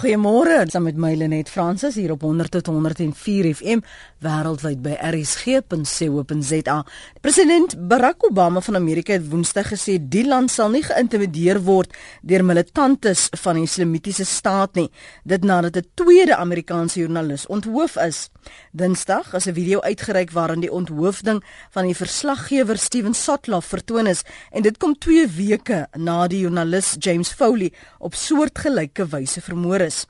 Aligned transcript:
Goeiemôre, 0.00 0.62
saam 0.72 0.86
met 0.88 0.96
my 0.96 1.10
Lenet 1.12 1.50
Fransis 1.52 1.98
hier 2.00 2.14
op 2.14 2.22
100 2.24 2.54
tot 2.54 2.70
104 2.72 3.50
FM 3.52 3.82
wêreldwyd 4.24 4.78
by 4.80 4.94
rsg.co.za. 4.96 6.76
President 7.20 7.74
Barack 7.90 8.24
Obama 8.24 8.62
van 8.64 8.78
Amerika 8.80 9.12
het 9.12 9.26
Woensdag 9.28 9.68
gesê 9.74 9.98
die 10.00 10.24
land 10.24 10.48
sal 10.48 10.72
nie 10.72 10.80
geïntimideer 10.86 11.60
word 11.66 11.92
deur 12.24 12.46
militantes 12.48 13.26
van 13.42 13.60
die 13.60 13.66
Islamitiese 13.68 14.24
staat 14.24 14.80
nie, 14.80 14.88
dit 15.28 15.44
nadat 15.44 15.76
'n 15.76 15.90
tweede 15.94 16.36
Amerikaanse 16.36 17.00
joernalis 17.00 17.44
onthoof 17.46 18.00
is. 18.00 18.30
Dinsdag 18.72 19.32
is 19.34 19.46
'n 19.46 19.54
video 19.54 19.80
uitgereik 19.80 20.30
waarin 20.30 20.60
die 20.60 20.72
onthoofding 20.72 21.44
van 21.70 21.84
die 21.86 21.96
verslaggewer 21.96 22.78
Steven 22.78 23.14
Sotloff 23.14 23.66
vertoon 23.66 24.06
is 24.06 24.22
en 24.50 24.62
dit 24.62 24.78
kom 24.78 24.98
2 24.98 25.26
weke 25.26 25.88
na 25.96 26.26
die 26.26 26.40
joernalis 26.40 26.96
James 26.98 27.32
Foley 27.32 27.72
op 27.98 28.14
soortgelyke 28.14 29.06
wyse 29.06 29.40
vermoor 29.40 29.80
is. 29.80 30.06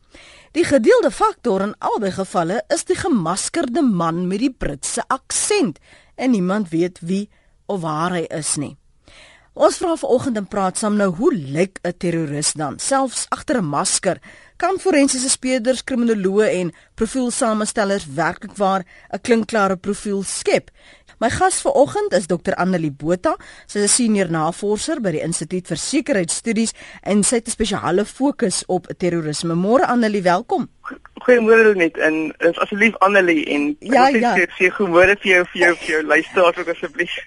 Die 0.52 0.64
gedeelde 0.64 1.10
faktor 1.10 1.60
in 1.62 1.74
albei 1.78 2.10
gevalle 2.10 2.62
is 2.68 2.84
die 2.84 2.96
gemaskerde 2.96 3.82
man 3.82 4.26
met 4.26 4.38
die 4.38 4.50
Britse 4.50 5.04
aksent 5.06 5.78
en 6.16 6.30
niemand 6.30 6.68
weet 6.68 6.98
wie 7.00 7.28
of 7.66 7.80
waar 7.80 8.10
hy 8.10 8.26
is 8.28 8.56
nie. 8.56 8.79
Ons 9.58 9.80
vra 9.82 9.96
vanoggend 9.98 10.36
en 10.38 10.44
praat 10.46 10.78
saam 10.78 10.94
nou 10.94 11.08
hoe 11.18 11.32
lyk 11.34 11.80
'n 11.82 11.96
terroris 11.98 12.52
dan 12.52 12.78
selfs 12.78 13.26
agter 13.30 13.58
'n 13.58 13.64
masker? 13.64 14.20
Kan 14.56 14.78
forensiese 14.78 15.28
speurders, 15.28 15.82
kriminoloë 15.82 16.46
en 16.60 16.72
profielsamestellers 16.94 18.06
werklik 18.14 18.56
waar 18.56 18.84
'n 19.12 19.20
klinkklare 19.20 19.76
profiel 19.76 20.22
skep? 20.22 20.70
My 21.18 21.30
gas 21.30 21.60
vanoggend 21.60 22.12
is 22.12 22.26
Dr 22.26 22.54
Annelie 22.54 22.92
Botha. 22.92 23.36
Sy 23.66 23.78
is 23.78 23.84
'n 23.84 23.88
senior 23.88 24.30
navorser 24.30 25.00
by 25.00 25.10
die 25.10 25.22
Instituut 25.22 25.66
vir 25.66 25.76
Sekuriteitsstudies 25.76 26.72
en 27.02 27.24
sy 27.24 27.34
het 27.34 27.48
'n 27.48 27.50
spesiale 27.50 28.04
fokus 28.04 28.62
op 28.68 28.86
terrorisme. 28.98 29.54
Môre 29.54 29.84
Annelie, 29.86 30.22
welkom. 30.22 30.68
Goeiemôre 31.20 31.74
net 31.76 31.98
en 32.00 32.14
is 32.48 32.58
asseblief 32.64 32.94
Annelie 33.04 33.44
en 33.52 33.66
ja, 33.80 34.08
ja. 34.08 34.32
sê 34.36 34.46
sê 34.56 34.70
goeiemôre 34.72 35.18
vir 35.20 35.30
jou 35.32 35.42
vir 35.52 35.60
jou 35.62 35.72
vir 35.82 35.90
jou 35.94 36.00
luisteraars 36.14 36.62
ook 36.62 36.72
asseblief. 36.74 37.18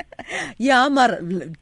Ja, 0.58 0.88
maar 0.90 1.18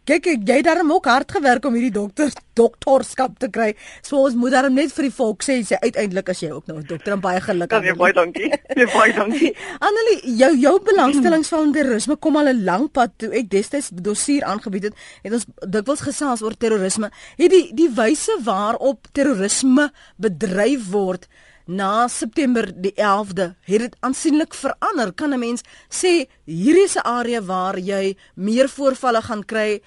kyk 0.06 0.28
jy 0.30 0.38
het 0.46 0.66
darem 0.68 0.92
ook 0.94 1.08
hard 1.10 1.32
gewerk 1.32 1.66
om 1.66 1.74
hierdie 1.74 1.94
dokter 1.96 2.30
dokterskap 2.56 3.38
te 3.40 3.50
kry. 3.50 3.72
So 4.06 4.20
ons 4.22 4.36
moet 4.38 4.54
darem 4.54 4.76
net 4.78 4.94
vir 4.96 5.08
die 5.08 5.14
volk 5.16 5.44
sê 5.46 5.58
sy 5.66 5.80
uiteindelik 5.82 6.30
as 6.34 6.44
jy 6.44 6.52
ook 6.52 6.68
nou 6.70 6.78
'n 6.80 6.88
dokter 6.88 7.14
en 7.14 7.24
baie 7.24 7.42
geluk. 7.42 7.72
Ja, 7.72 7.96
baie 7.96 8.14
dankie. 8.14 8.52
Ja, 8.76 8.88
baie 8.94 9.14
dankie. 9.14 9.52
Annelie, 9.88 10.36
jou 10.38 10.52
jou 10.58 10.76
belangstellings 10.84 11.50
van 11.50 11.74
terrorisme 11.74 12.16
kom 12.16 12.38
al 12.38 12.54
'n 12.54 12.64
lang 12.64 12.92
pad 12.92 13.12
toe 13.18 13.32
ek 13.32 13.50
destyds 13.50 13.90
dossier 13.94 14.44
aangebied 14.44 14.84
het. 14.84 14.96
Het 15.24 15.34
ons 15.34 15.46
dikwels 15.68 16.02
gesels 16.02 16.42
oor 16.42 16.58
terrorisme. 16.58 17.12
Het 17.38 17.50
die 17.50 17.72
die 17.74 17.90
wyse 17.90 18.38
waarop 18.44 19.08
terrorisme 19.12 19.92
bedryf 20.18 20.92
word 20.92 21.28
na 21.66 22.08
September 22.08 22.82
die 22.82 22.94
11de 22.94 23.56
het 23.62 23.80
dit 23.80 23.96
aansienlik 24.00 24.54
verander. 24.54 25.14
Kan 25.14 25.34
'n 25.34 25.40
mens 25.40 25.62
sê 25.90 26.28
hierdie 26.46 26.84
is 26.84 26.96
'n 26.96 27.06
area 27.06 27.42
waar 27.42 27.78
jy 27.78 28.18
meer 28.36 28.70
voorvalle 28.70 29.22
gaan 29.22 29.46
kry 29.46 29.82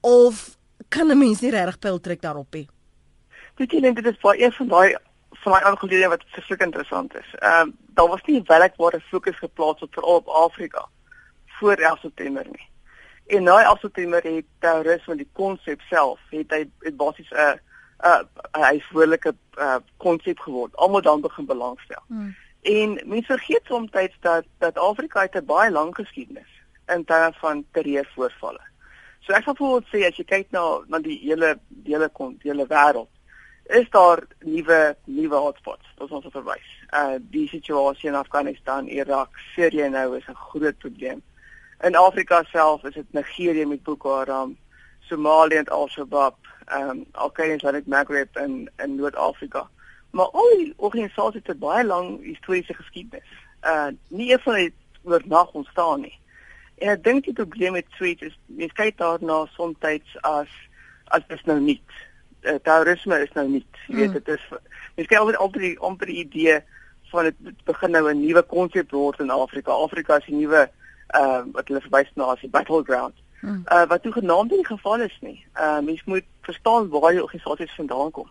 of 0.00 0.56
kan 0.88 1.10
'n 1.10 1.18
mens 1.18 1.40
nie 1.40 1.50
regtig 1.50 1.78
pyl 1.78 2.00
trek 2.00 2.20
daarop 2.20 2.54
nie? 2.54 2.68
Jy 3.56 3.80
net 3.80 3.96
dit 3.96 4.06
is 4.06 4.20
baie 4.22 4.44
een 4.44 4.52
van 4.52 4.68
daai 4.68 4.96
van 5.42 5.52
daai 5.52 5.64
aangeleenthede 5.64 6.08
wat 6.08 6.24
verskriklik 6.26 6.66
interessant 6.66 7.14
is. 7.14 7.34
Ehm 7.38 7.60
um, 7.60 7.76
daar 7.94 8.08
was 8.08 8.22
nie 8.26 8.42
werkbare 8.46 9.00
fokus 9.00 9.38
geplaas 9.38 9.82
op 9.82 9.94
veral 9.94 10.14
op 10.14 10.28
Afrika 10.28 10.88
voor 11.46 11.74
11 11.74 12.00
September 12.00 12.46
nie. 12.46 12.68
En 13.26 13.42
na 13.42 13.62
11 13.62 13.78
September 13.78 14.22
het 14.22 14.44
terrorisme 14.58 15.16
die 15.16 15.28
konsep 15.32 15.80
self 15.80 16.20
het 16.30 16.50
hy 16.50 16.70
het 16.80 16.96
basies 16.96 17.30
'n 17.30 17.60
uh, 18.04 18.22
'n 18.52 18.60
'n 18.60 18.62
uitvoerlike 18.62 19.34
konsep 19.96 20.38
uh, 20.38 20.44
geword. 20.44 20.76
Almal 20.76 21.02
dan 21.02 21.20
begin 21.20 21.46
belangstel. 21.46 22.02
Hmm. 22.06 22.36
En 22.62 23.00
mense 23.04 23.26
vergeet 23.26 23.64
soms 23.64 23.90
dat 24.20 24.44
dat 24.58 24.78
Afrika 24.78 25.20
het 25.20 25.34
'n 25.34 25.44
baie 25.44 25.70
lang 25.70 25.94
geskiedenis 25.94 26.52
in 26.86 27.04
terme 27.04 27.32
van 27.32 27.64
terreurvoorvalle. 27.72 28.60
So 29.20 29.32
ek 29.32 29.42
sal 29.42 29.54
voorbeeld 29.54 29.88
sê 29.92 30.06
as 30.06 30.16
jy 30.16 30.24
kyk 30.24 30.50
na 30.50 30.80
na 30.88 30.98
die 30.98 31.18
hele 31.18 31.58
hele 31.84 32.08
kon 32.08 32.36
die 32.42 32.50
hele 32.50 32.66
wêreld 32.66 33.08
is 33.68 33.90
daar 33.90 34.22
nuwe 34.40 34.96
nuwe 35.04 35.36
hotspots. 35.36 35.86
Dit 35.98 36.06
is 36.06 36.14
ons 36.16 36.26
verwys. 36.32 36.68
Uh 36.96 37.16
die 37.20 37.48
situasie 37.48 38.08
in 38.08 38.14
Afghanistan, 38.14 38.88
Irak, 38.88 39.28
Sirië 39.54 39.88
nou 39.88 40.16
is 40.16 40.28
'n 40.28 40.34
groot 40.34 40.78
probleem. 40.78 41.22
In 41.84 41.96
Afrika 41.96 42.42
self 42.42 42.84
is 42.84 42.94
dit 42.94 43.12
Nigerië 43.12 43.66
met 43.66 43.82
Boko 43.82 44.16
Haram, 44.16 44.56
Somalië 45.00 45.56
en 45.56 45.68
Al-Shabaab, 45.68 46.36
ehm 46.68 46.90
um, 46.90 47.04
Al-Qaeda 47.12 47.50
en 47.52 47.56
Islamic 47.56 47.86
Maghreb 47.86 48.36
in 48.36 48.70
in 48.76 48.94
Noord-Afrika. 48.94 49.68
Maar 50.10 50.26
al 50.26 50.50
die 50.56 50.72
organisasies 50.76 51.46
het 51.46 51.58
baie 51.58 51.84
lang 51.84 52.24
historiese 52.24 52.74
geskiedenis. 52.74 53.32
Uh 53.64 53.88
nie 54.08 54.32
een 54.32 54.40
van 54.40 54.54
dit 54.54 54.72
oornag 55.02 55.52
ontstaan 55.52 56.00
nie. 56.00 56.18
En 56.78 56.88
ek 56.88 57.04
dink 57.04 57.24
die 57.24 57.32
probleem 57.32 57.72
met 57.72 57.86
Sweet 57.96 58.22
is 58.22 58.38
mens 58.46 58.72
kyk 58.72 58.98
daarna 58.98 59.44
soms 59.54 59.76
as 60.20 60.48
as 61.04 61.22
dit 61.28 61.46
nou 61.46 61.60
nie 61.60 61.80
uh, 62.42 62.54
terrorisme 62.62 63.18
is 63.18 63.32
nou 63.34 63.48
nie. 63.48 63.64
Jy 63.86 63.94
weet 63.94 64.10
hmm. 64.12 64.18
dit 64.18 64.28
is 64.28 64.48
mens 64.96 65.08
kyk 65.08 65.18
altyd 65.18 65.36
altyd 65.36 65.62
die 65.62 65.78
amper 65.78 66.06
die 66.06 66.20
idee 66.24 66.60
van 67.10 67.30
dit 67.30 67.64
begin 67.64 67.90
nou 67.90 68.10
'n 68.10 68.20
nuwe 68.20 68.42
konsep 68.42 68.90
word 68.90 69.20
in 69.20 69.30
Afrika. 69.30 69.72
Afrika 69.72 70.16
is 70.16 70.28
'n 70.28 70.38
nuwe 70.38 70.68
uh 71.14 71.42
wat 71.52 71.68
hulle 71.68 71.80
verwys 71.80 72.10
na 72.14 72.24
as 72.24 72.40
die 72.40 72.50
battleground. 72.50 73.14
Uh 73.42 73.86
wat 73.86 74.02
toe 74.02 74.12
genaamd 74.12 74.50
in 74.50 74.62
die 74.62 74.72
geval 74.76 75.00
is 75.00 75.18
nie. 75.20 75.44
Uh 75.56 75.80
mens 75.80 76.04
moet 76.04 76.24
verstaan 76.48 76.88
waar 76.92 77.12
die 77.12 77.22
organisasies 77.22 77.74
vandaan 77.76 78.10
kom. 78.10 78.28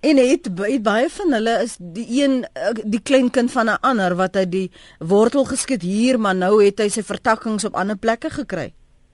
En 0.00 0.16
het, 0.16 0.48
het 0.56 0.82
baie 0.82 1.08
van 1.10 1.32
hulle 1.32 1.54
is 1.64 1.76
die 1.78 2.06
een 2.22 2.44
uh, 2.44 2.74
die 2.84 3.00
klein 3.02 3.30
kind 3.30 3.52
van 3.52 3.70
'n 3.70 3.80
ander 3.80 4.14
wat 4.16 4.34
hy 4.34 4.44
die 4.48 4.68
wortel 4.98 5.44
geskiet 5.44 5.82
hier, 5.82 6.20
maar 6.20 6.36
nou 6.36 6.64
het 6.64 6.78
hy 6.78 6.88
sy 6.88 7.02
vertakkings 7.02 7.64
op 7.64 7.74
ander 7.74 7.96
plekke 7.96 8.30
gekry. 8.30 8.72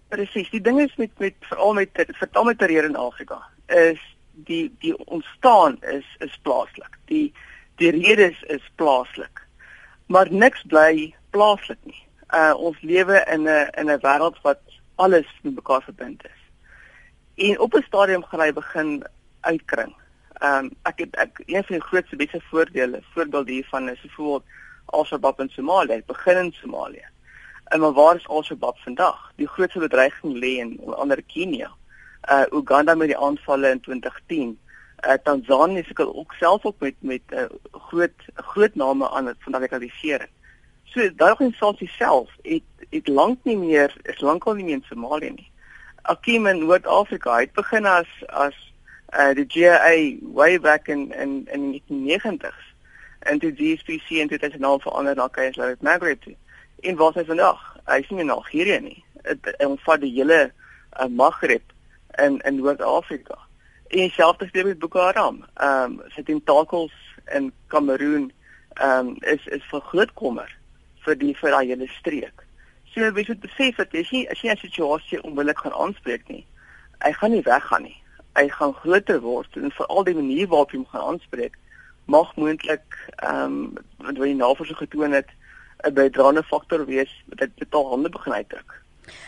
Presies. 0.09 0.51
Die 0.51 0.61
ding 0.61 0.81
is 0.81 0.97
met 0.97 1.11
met 1.19 1.35
veral 1.41 1.73
met 1.75 1.91
veral 1.95 2.45
met 2.45 2.59
terreur 2.59 2.85
in 2.85 2.97
Afrika 2.97 3.41
is 3.67 4.03
die 4.33 4.75
die 4.81 4.95
ontstaan 5.07 5.79
is 5.83 6.07
is 6.19 6.39
plaaslik. 6.43 6.99
Die 7.05 7.33
die 7.77 7.91
redes 7.91 8.43
is, 8.43 8.61
is 8.61 8.71
plaaslik. 8.75 9.43
Maar 10.07 10.33
niks 10.33 10.63
bly 10.63 11.15
plaaslik 11.31 11.79
nie. 11.83 12.03
Uh 12.35 12.55
ons 12.57 12.81
lewe 12.81 13.25
in 13.33 13.43
'n 13.43 13.71
in 13.81 13.91
'n 13.91 14.01
wêreld 14.01 14.39
wat 14.43 14.61
alles 14.95 15.27
met 15.43 15.55
mekaar 15.55 15.83
verbind 15.83 16.25
is. 16.25 16.36
En 17.37 17.61
op 17.61 17.75
'n 17.75 17.83
stadium 17.87 18.25
gaan 18.25 18.41
hy 18.41 18.53
begin 18.53 19.05
uitkring. 19.41 19.95
Ehm 20.33 20.65
um, 20.65 20.71
ek 20.83 20.99
het 20.99 21.17
ek 21.17 21.43
een 21.47 21.65
van 21.65 21.77
die 21.77 21.87
grootste 21.89 22.17
beste 22.17 22.41
voordele 22.41 23.03
voorbeeld 23.13 23.49
hiervan 23.49 23.89
is 23.89 24.01
byvoorbeeld 24.01 24.45
Al-Shabaab 24.85 25.41
in 25.41 25.49
Somalië, 25.49 26.03
begin 26.07 26.37
in 26.37 26.53
Somalië. 26.53 27.05
En 27.65 27.81
maar 27.81 27.93
waar 27.93 28.17
is 28.17 28.29
Al-Shabaab 28.29 28.79
vandag? 28.79 29.33
Die 29.35 29.49
grootste 29.49 29.79
bedreiging 29.79 30.35
lê 30.35 30.53
in 30.65 30.81
onder 30.81 31.23
Kenia. 31.23 31.71
Uh 32.31 32.43
Uganda 32.53 32.95
met 32.95 33.07
die 33.07 33.19
aanvalle 33.19 33.71
in 33.71 33.81
2010. 33.81 34.59
Uh 35.07 35.13
Tanzanië 35.23 35.83
se 35.83 36.15
ook 36.15 36.33
self 36.33 36.65
ook 36.65 36.79
met 36.79 36.95
met 36.99 37.23
'n 37.27 37.35
uh, 37.35 37.45
groot 37.71 38.19
groot 38.35 38.75
name 38.75 39.11
aan 39.11 39.35
van 39.39 39.53
radikalisering. 39.53 40.31
So 40.85 41.15
daai 41.15 41.31
organisasie 41.31 41.89
self 41.89 42.31
het 42.43 42.63
het 42.91 43.09
lank 43.09 43.39
nie 43.43 43.57
meer 43.57 43.97
is 44.03 44.21
lankal 44.21 44.55
nie 44.55 44.65
meer 44.65 44.75
in 44.75 44.85
Somalië 44.89 45.31
nie. 45.31 45.51
Akim 46.07 46.47
in 46.47 46.59
Noord-Afrika 46.65 47.39
het 47.39 47.53
begin 47.53 47.87
as 47.87 48.07
as 48.29 48.55
uh 49.13 49.33
die 49.35 49.47
GIA 49.49 50.19
way 50.33 50.59
back 50.59 50.89
in 50.89 51.13
in 51.13 51.47
in 51.53 51.71
die 51.73 51.83
90s 51.89 52.63
en 53.19 53.39
toe 53.39 53.53
die 53.53 53.77
SPC 53.79 54.23
het 54.31 54.43
hy 54.43 54.51
naam 54.59 54.81
verander 54.81 55.17
na 55.17 55.29
Maghreb 55.81 56.23
toe. 56.23 56.35
En 56.81 56.97
waar 56.97 57.11
is 57.15 57.21
hy 57.21 57.25
vandag? 57.25 57.63
Hy 57.87 57.99
nie 58.11 58.21
in 58.21 58.31
Algerië 58.31 58.81
nie. 58.81 59.05
Hy 59.25 59.67
omvat 59.67 60.01
die 60.01 60.13
hele 60.15 60.53
uh, 61.01 61.07
Maghreb 61.07 61.75
in 62.23 62.39
in 62.47 62.61
Noord-Afrika. 62.61 63.39
En 63.89 64.11
selfs 64.11 64.39
gebeur 64.39 64.67
met 64.67 64.79
Boko 64.79 65.01
Haram. 65.01 65.45
Ehm 65.55 65.99
um, 65.99 66.01
sy 66.15 66.23
tentakels 66.23 66.95
in 67.35 67.53
Kameroen 67.67 68.31
ehm 68.75 69.13
um, 69.13 69.17
is 69.21 69.47
is 69.47 69.63
vir 69.71 69.81
groot 69.91 70.13
kommer 70.15 70.51
vir 71.07 71.19
die 71.19 71.35
vir 71.35 71.51
daai 71.51 71.67
hele 71.67 71.89
streek. 71.99 72.46
So 72.97 73.05
jy 73.05 73.13
moet 73.29 73.41
besef 73.43 73.77
dat 73.77 73.93
as 73.93 74.09
jy 74.09 74.23
as 74.33 74.41
jy 74.41 74.49
'n 74.49 74.57
situasie 74.57 75.19
onmiddellik 75.21 75.59
gaan 75.61 75.77
aanspreek 75.77 76.29
nie, 76.33 76.47
hy 77.05 77.13
gaan 77.13 77.31
nie 77.31 77.43
weggaan 77.45 77.83
nie. 77.83 77.99
Hy 78.37 78.49
gaan 78.49 78.73
groter 78.73 79.21
word 79.21 79.57
en 79.57 79.71
veral 79.71 80.05
die 80.05 80.15
manier 80.15 80.49
waarop 80.49 80.73
jy 80.73 80.79
hom 80.79 80.87
gaan 80.93 81.05
aanspreek 81.11 81.59
mag 82.07 82.33
moontlik 82.37 82.97
ehm 83.21 83.45
um, 83.45 83.75
wat 84.01 84.17
jy 84.17 84.33
navorsing 84.33 84.79
getoon 84.81 85.13
het 85.13 85.29
'n 85.85 85.93
bydraende 85.93 86.43
faktor 86.43 86.87
wees 86.87 87.13
wat 87.29 87.39
dit 87.39 87.53
totaal 87.57 87.91
hande 87.91 88.09
begin 88.09 88.33
uitdruk. 88.33 88.81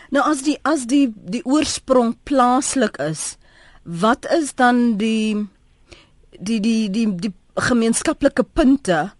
Nou 0.09 0.23
as 0.25 0.41
die 0.41 0.57
as 0.63 0.87
die 0.87 1.13
die 1.15 1.45
oorsprong 1.45 2.17
plaaslik 2.23 2.97
is, 2.97 3.37
wat 3.83 4.25
is 4.31 4.55
dan 4.55 4.97
die 4.97 5.47
die 6.39 6.59
die 6.59 6.89
die 6.89 7.15
die 7.15 7.33
gemeenskaplike 7.53 8.43
punte 8.43 9.11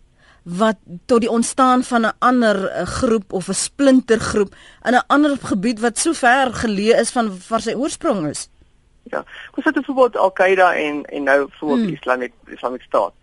wat 0.43 0.77
tot 1.05 1.19
die 1.19 1.29
ontstaan 1.29 1.83
van 1.83 2.01
'n 2.05 2.17
ander 2.19 2.67
eh, 2.67 2.85
groep 2.85 3.33
of 3.33 3.47
'n 3.47 3.53
splintergroep 3.53 4.55
in 4.83 4.93
'n 4.93 5.07
ander 5.07 5.37
gebied 5.37 5.79
wat 5.79 5.97
so 5.97 6.13
ver 6.13 6.53
geleë 6.53 6.99
is 6.99 7.11
van 7.11 7.31
waar 7.49 7.61
sy 7.61 7.73
oorsprong 7.73 8.27
is. 8.27 8.49
Ja, 9.03 9.23
kom 9.51 9.63
sit 9.63 9.73
byvoorbeeld 9.73 10.17
Al-Qaeda 10.17 10.75
en 10.75 11.05
en 11.05 11.23
nou 11.23 11.47
voor 11.51 11.77
hmm. 11.77 11.87
Islamic 11.87 12.31
Islamic 12.45 12.81
State. 12.81 13.13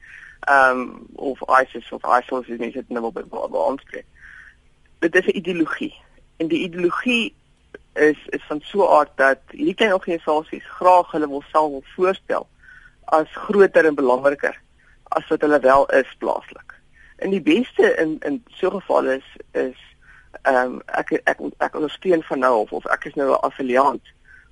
Ehm 0.40 0.80
um, 0.80 1.06
of 1.14 1.40
ISIS 1.62 1.92
of 1.92 2.02
ISIL 2.20 2.40
is 2.40 2.58
nie 2.58 2.72
dit 2.72 2.88
nou 2.88 3.04
op 3.30 3.68
aanspreek. 3.68 4.04
Dit 4.98 5.14
is 5.14 5.26
'n 5.26 5.36
ideologie. 5.36 5.94
En 6.36 6.48
die 6.48 6.60
ideologie 6.60 7.34
is 7.92 8.18
is 8.26 8.44
van 8.48 8.60
so 8.62 8.78
'n 8.84 8.92
aard 8.98 9.10
dat 9.14 9.38
hierdie 9.50 9.74
klein 9.74 9.92
organisasies 9.92 10.64
graag 10.64 11.10
hulle 11.10 11.28
wil 11.28 11.42
self 11.52 11.70
wil 11.70 11.84
voorstel 11.94 12.48
as 13.04 13.28
groter 13.30 13.86
en 13.86 13.94
belangriker 13.94 14.60
as 15.08 15.28
wat 15.28 15.40
hulle 15.40 15.60
wel 15.60 15.86
is 15.86 16.14
plaaslik. 16.18 16.65
En 17.16 17.30
die 17.30 17.42
beste 17.42 17.94
in 17.96 18.18
in 18.20 18.44
so 18.46 18.66
'n 18.68 18.80
geval 18.80 19.04
is 19.04 19.26
is 19.52 19.78
ehm 20.42 20.56
um, 20.56 20.82
ek 20.86 21.10
ek 21.24 21.38
ek 21.58 21.74
ondersteun 21.74 22.22
van 22.22 22.38
nou 22.38 22.60
of 22.60 22.72
of 22.72 22.86
ek 22.86 23.04
is 23.04 23.14
nou 23.14 23.30
'n 23.30 23.40
affiliant 23.40 24.02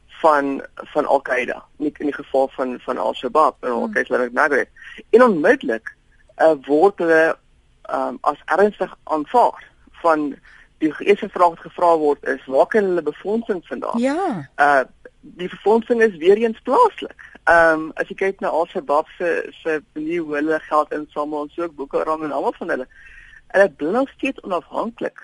van 0.06 0.62
van 0.74 1.06
Al-Qaeda, 1.06 1.64
nie 1.76 1.92
in 1.98 2.06
die 2.06 2.14
geval 2.14 2.48
van 2.48 2.80
van 2.80 2.98
Al-Shabaab 2.98 3.56
en 3.60 3.70
ook 3.70 3.96
Islamic 3.96 4.32
Maghreb. 4.32 4.68
En 5.10 5.22
onmiddellik 5.22 5.96
uh, 6.38 6.54
word 6.66 6.98
hulle 6.98 7.36
ehm 7.82 8.08
um, 8.08 8.18
as 8.20 8.42
ernstig 8.44 8.96
aanvaar 9.04 9.64
van 9.90 10.36
die 10.78 10.92
eerste 10.98 11.28
vraag 11.28 11.48
wat 11.48 11.58
gevra 11.58 11.96
word 11.96 12.26
is 12.28 12.44
waar 12.46 12.66
kan 12.66 12.84
hulle 12.84 13.02
befondsing 13.02 13.66
vandaan? 13.66 13.98
Ja. 14.00 14.48
Uh 14.56 14.84
die 15.20 15.48
befondsing 15.48 16.02
is 16.02 16.16
weer 16.16 16.36
eens 16.36 16.60
plaaslik. 16.60 17.22
Ehm 17.44 17.80
um, 17.80 17.92
as 18.00 18.08
jy 18.08 18.14
kyk 18.16 18.38
na 18.40 18.48
al 18.48 18.66
se 18.72 18.80
bab 18.80 19.08
se 19.18 19.30
se 19.62 19.72
hoe 19.94 20.34
hulle 20.34 20.58
geld 20.66 20.92
insamel 20.96 21.42
en 21.42 21.50
so 21.52 21.62
ook 21.62 21.74
boeke 21.76 22.04
rang 22.08 22.22
en 22.24 22.32
almal 22.32 22.54
van 22.58 22.70
hulle. 22.72 22.86
Hulle 23.52 23.70
bly 23.80 23.90
nog 23.92 24.08
steeds 24.08 24.40
onafhanklik 24.40 25.20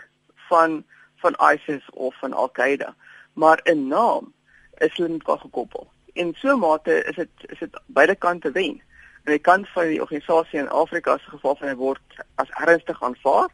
van 0.48 0.84
van 1.22 1.36
ISIS 1.52 1.86
of 1.90 2.18
van 2.18 2.32
Al-Qaeda, 2.32 2.94
maar 3.32 3.60
in 3.62 3.86
naam 3.88 4.32
is 4.76 4.96
hulle 4.96 5.08
mekaar 5.08 5.38
gekoppel. 5.38 5.88
En 6.12 6.34
so 6.36 6.56
mate 6.56 7.04
is 7.04 7.16
dit 7.16 7.48
is 7.48 7.58
dit 7.58 7.80
beide 7.86 8.14
kante 8.14 8.52
wen. 8.52 8.82
Aan 9.24 9.32
die 9.32 9.38
kant 9.38 9.68
van 9.68 9.88
die 9.88 10.00
organisasie 10.00 10.58
in 10.58 10.68
Afrika 10.68 11.18
se 11.18 11.30
geval 11.30 11.56
van 11.56 11.68
hy 11.68 11.74
word 11.74 12.20
as 12.34 12.52
ernstig 12.66 13.02
aanvaar 13.02 13.48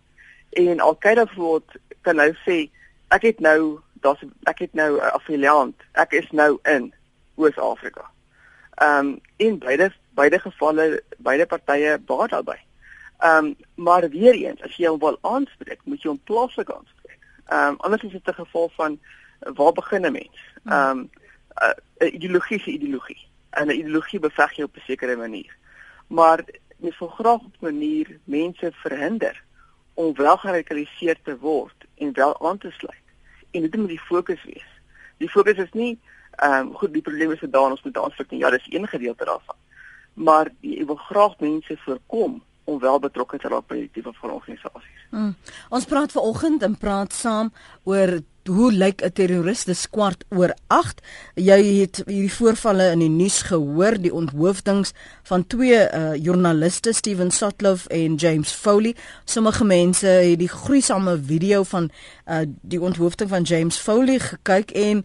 en 0.50 0.80
Al-Qaeda 0.80 1.26
voort 1.36 1.78
kan 2.00 2.18
nou 2.18 2.32
sê 2.42 2.58
ek 3.14 3.30
het 3.30 3.40
nou 3.40 3.78
daar's 4.02 4.26
ek 4.50 4.58
het 4.58 4.74
nou 4.74 4.98
'n 4.98 5.14
affiliant. 5.14 5.88
Ek 5.92 6.12
is 6.12 6.30
nou 6.30 6.58
in 6.64 6.94
Oos-Afrika. 7.36 8.10
Ehm 8.76 9.06
um, 9.06 9.20
in 9.36 9.58
beide 9.58 9.92
beide 10.14 10.38
gevalle 10.38 11.02
beide 11.18 11.46
partye 11.46 11.98
baat 11.98 12.30
daarbey. 12.30 12.60
Ehm 13.18 13.44
um, 13.44 13.56
maar 13.74 14.08
weer 14.08 14.34
eens 14.34 14.62
as 14.62 14.76
jy 14.76 14.88
hom 14.88 15.00
wil 15.00 15.18
aanspreek, 15.20 15.80
moet 15.84 16.02
jy 16.02 16.10
hom 16.10 16.20
plaaslik 16.24 16.70
aanspreek. 16.70 17.20
Ehm 17.46 17.68
um, 17.68 17.76
anders 17.80 18.02
is 18.02 18.12
dit 18.12 18.28
'n 18.28 18.40
geval 18.42 18.68
van 18.74 18.98
waar 19.40 19.72
begin 19.72 20.06
'n 20.06 20.12
mens? 20.12 20.36
Hmm. 20.62 20.72
Ehm 20.72 20.98
um, 20.98 21.10
'n 21.98 22.14
ideologie 22.14 22.60
se 22.60 22.70
ideologie. 22.70 23.28
En 23.50 23.66
'n 23.66 23.78
ideologie 23.78 24.20
beveg 24.20 24.52
jy 24.56 24.62
op 24.62 24.76
'n 24.76 24.86
sekere 24.86 25.16
manier. 25.16 25.56
Maar 26.06 26.44
jy 26.76 26.92
wil 26.98 27.08
graag 27.08 27.40
op 27.40 27.56
'n 27.60 27.64
manier 27.64 28.18
mense 28.24 28.72
verhinder 28.72 29.44
om 29.94 30.14
wel 30.14 30.36
geradikaliseer 30.36 31.16
te 31.22 31.38
word 31.38 31.84
en 31.94 32.12
wel 32.12 32.48
aan 32.48 32.58
te 32.58 32.70
sluit. 32.70 33.06
En 33.50 33.60
dit 33.60 33.76
moet 33.76 33.88
die 33.88 34.00
fokus 34.00 34.44
wees. 34.44 34.68
Die 35.16 35.28
fokus 35.28 35.56
is 35.56 35.72
nie 35.72 35.98
Ehm 36.36 36.66
um, 36.66 36.74
goed, 36.74 36.92
die 36.92 37.02
probleem 37.02 37.32
is 37.32 37.38
gedaan, 37.38 37.70
ons 37.70 37.82
moet 37.82 37.98
aanspreek 37.98 38.30
en 38.30 38.38
ja, 38.38 38.50
dis 38.50 38.66
een 38.70 38.88
gedeelte 38.88 39.24
daarvan. 39.24 39.56
Maar 40.14 40.52
jy 40.60 40.84
wil 40.86 40.96
graag 41.08 41.38
mense 41.38 41.76
voorkom 41.84 42.42
om 42.64 42.78
wel 42.78 42.98
betrokke 42.98 43.38
te 43.38 43.48
raak 43.48 43.66
by 43.70 43.82
die 43.84 43.90
tipe 43.92 44.12
van 44.20 44.30
organisasies. 44.30 45.02
Hmm. 45.10 45.34
Ons 45.70 45.86
praat 45.86 46.12
vanoggend 46.12 46.64
en 46.66 46.78
praat 46.78 47.14
saam 47.14 47.52
oor 47.84 48.18
hoe 48.46 48.72
lyk 48.72 49.02
'n 49.02 49.12
terroris 49.12 49.64
dis 49.64 49.86
kwart 49.90 50.24
oor 50.30 50.54
8. 50.66 51.00
Jy 51.34 51.60
het 51.80 52.02
hierdie 52.06 52.32
voorvalle 52.32 52.90
in 52.92 52.98
die 52.98 53.10
nuus 53.10 53.42
gehoor, 53.42 53.98
die 53.98 54.12
onthoofdings 54.14 54.92
van 55.22 55.46
twee 55.46 55.78
uh, 55.78 56.14
joernaliste, 56.14 56.92
Steven 56.92 57.30
Sotloff 57.30 57.86
en 57.86 58.14
James 58.14 58.52
Foley. 58.52 58.94
Sommige 59.24 59.64
mense 59.64 60.06
het 60.06 60.38
die 60.38 60.48
gruisame 60.48 61.18
video 61.18 61.62
van 61.62 61.90
uh, 62.26 62.46
die 62.62 62.80
onthoofding 62.80 63.30
van 63.30 63.42
James 63.42 63.78
Foley 63.78 64.18
gekyk 64.18 64.70
en 64.70 65.04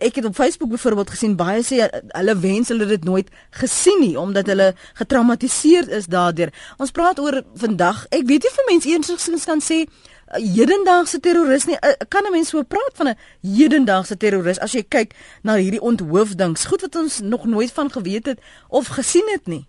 ek 0.00 0.14
het 0.14 0.24
op 0.24 0.34
Facebook 0.34 0.70
byvoorbeeld 0.70 1.10
gesien 1.10 1.36
baie 1.36 1.62
sê 1.64 1.82
hulle 2.16 2.36
wens 2.40 2.68
hulle 2.72 2.86
dit 2.88 3.04
nooit 3.04 3.28
gesien 3.60 4.00
nie 4.00 4.14
omdat 4.18 4.46
hulle 4.48 4.72
getraumatiseer 5.00 5.88
is 5.98 6.08
daardeur. 6.10 6.52
Ons 6.78 6.94
praat 6.96 7.20
oor 7.20 7.42
vandag. 7.54 8.06
Ek 8.08 8.24
weet 8.28 8.46
nie 8.46 8.54
vir 8.56 8.68
mense 8.70 8.88
eensins 8.88 9.44
kan 9.48 9.60
sê 9.64 9.82
eh, 9.84 10.40
hedendaagse 10.40 11.20
terroris 11.20 11.66
nie. 11.68 11.76
Eh, 11.76 12.06
kan 12.08 12.24
'n 12.24 12.32
mens 12.32 12.48
so 12.48 12.62
praat 12.62 12.94
van 12.94 13.08
'n 13.08 13.18
hedendaagse 13.42 14.16
terroris 14.16 14.58
as 14.58 14.72
jy 14.72 14.84
kyk 14.88 15.12
na 15.42 15.56
hierdie 15.56 15.80
onthoofdings? 15.80 16.64
Goed 16.64 16.80
wat 16.80 16.96
ons 16.96 17.20
nog 17.20 17.44
nooit 17.44 17.72
van 17.72 17.90
geweet 17.90 18.26
het 18.26 18.40
of 18.68 18.86
gesien 18.86 19.28
het 19.32 19.46
nie. 19.46 19.66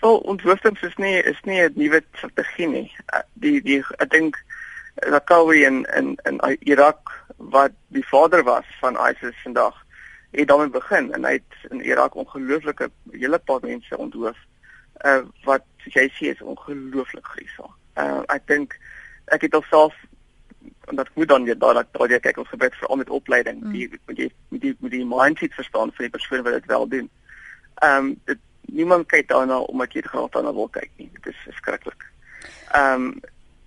Wel, 0.00 0.18
onthoofdings 0.18 0.82
is 0.82 0.96
nie 0.96 1.22
is 1.22 1.40
nie 1.44 1.60
'n 1.60 1.72
nuwe 1.74 2.02
strategie 2.12 2.68
nie. 2.68 2.92
Eh, 3.06 3.20
die 3.34 3.62
die 3.62 3.84
ek 3.98 4.10
dink 4.10 4.36
Raqawi 4.94 5.64
in 5.64 5.86
in 5.96 6.18
in 6.24 6.56
Irak 6.60 7.21
wat 7.50 7.72
die 7.88 8.06
vader 8.06 8.42
was 8.42 8.64
van 8.80 8.98
ISIS 9.10 9.42
vandag 9.42 9.84
het 10.30 10.48
daarmee 10.48 10.70
begin 10.70 11.12
en 11.12 11.24
hy 11.24 11.32
het 11.32 11.70
in 11.70 11.80
Irak 11.84 12.14
ongelooflike 12.14 12.90
hele 13.10 13.38
paar 13.38 13.60
mense 13.60 13.96
onthoof 13.96 14.36
uh, 15.04 15.20
wat 15.44 15.64
jy 15.84 16.06
sê 16.14 16.30
is 16.32 16.42
ongelooflik 16.42 17.26
gruisam. 17.26 17.72
Uh, 17.98 18.22
ek 18.32 18.46
dink 18.46 18.78
ek 19.34 19.48
het 19.48 19.54
alself 19.54 19.96
en 20.88 20.96
dat 20.96 21.10
moet 21.14 21.28
dan 21.28 21.44
weer 21.44 21.58
dadelik 21.58 21.90
daai 21.92 22.20
kyk 22.20 22.38
ons 22.38 22.48
gebeur 22.48 22.72
veral 22.78 22.96
met 22.96 23.10
opleiding 23.10 23.60
mm. 23.60 23.72
die 23.72 23.88
moet 24.06 24.22
jy 24.24 24.30
met 24.48 24.62
die 24.62 24.74
met 24.78 24.94
die 24.94 25.04
mindset 25.06 25.54
verstaan 25.58 25.92
van 25.92 26.06
die 26.06 26.14
persoon 26.14 26.42
wat 26.46 26.58
dit 26.60 26.72
wel 26.72 26.88
doen. 26.88 27.10
Ehm 27.74 28.14
um, 28.14 28.40
niemand 28.72 29.06
kyk 29.06 29.28
daarna 29.28 29.58
omdat 29.58 29.92
jy 29.92 30.02
graag 30.06 30.30
daarna 30.32 30.52
wil 30.54 30.68
kyk 30.68 30.90
nie. 30.96 31.10
Dit 31.12 31.34
is 31.34 31.44
verskriklik. 31.50 32.08
Ehm 32.72 33.10
um, 33.10 33.20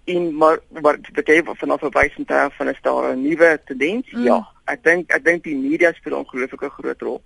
en 0.06 0.36
maar 0.36 0.60
wat 0.70 1.12
beteken 1.12 1.56
vanaf 1.56 1.82
'n 1.82 1.90
wysentjie 1.90 2.50
van 2.58 2.68
'n 2.70 2.76
staar 2.76 3.16
'n 3.16 3.22
nuwe 3.22 3.62
tendens? 3.66 4.12
Mm. 4.12 4.24
Ja, 4.24 4.48
ek 4.66 4.84
dink 4.84 5.12
ek 5.12 5.24
dink 5.24 5.44
die 5.44 5.56
media 5.56 5.94
speel 5.94 6.14
'n 6.14 6.24
ongelooflike 6.24 6.70
groot 6.70 7.02
rol. 7.02 7.22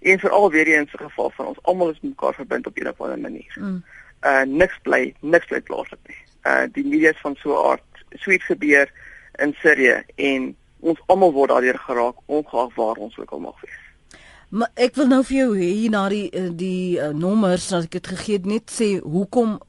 En 0.00 0.18
veral 0.18 0.50
weer 0.50 0.66
eens 0.66 0.92
in 0.92 0.98
geval 0.98 1.30
van 1.30 1.46
ons 1.46 1.62
almal 1.62 1.90
is 1.90 2.00
mekaar 2.00 2.34
verbind 2.34 2.66
op 2.66 2.78
'n 2.78 2.88
of 2.88 3.00
ander 3.00 3.18
manier. 3.18 3.56
Mm. 3.60 3.84
Uh 4.22 4.42
niks 4.42 4.78
bly 4.82 5.14
niks 5.20 5.46
bly 5.46 5.60
plaaslik 5.60 6.00
nie. 6.06 6.22
Uh 6.42 6.64
die 6.72 6.84
media 6.84 7.10
is 7.10 7.20
van 7.20 7.36
so 7.36 7.50
'n 7.50 7.70
aard, 7.70 8.04
sweet 8.10 8.42
gebeur 8.42 8.90
in 9.32 9.54
Sirië 9.58 10.02
en 10.14 10.56
ons 10.80 11.00
almal 11.06 11.32
word 11.32 11.48
daardeur 11.48 11.78
geraak 11.78 12.16
ongeag 12.26 12.74
waar 12.74 12.96
ons 12.96 13.18
ook 13.18 13.30
al 13.30 13.38
mag 13.38 13.60
wees. 13.60 13.78
Maar 14.48 14.70
ek 14.74 14.94
wil 14.94 15.06
nou 15.06 15.20
vir 15.24 15.36
jou 15.36 15.50
hier 15.58 15.90
na 15.90 16.08
die 16.08 16.30
die, 16.30 16.54
die 16.54 16.98
uh, 16.98 17.12
nommers 17.14 17.72
as 17.72 17.84
ek 17.86 17.90
dit 17.90 18.06
gegee 18.06 18.40
het 18.40 18.46
net 18.50 18.72
sê 18.74 18.88
hoekom 18.98 19.60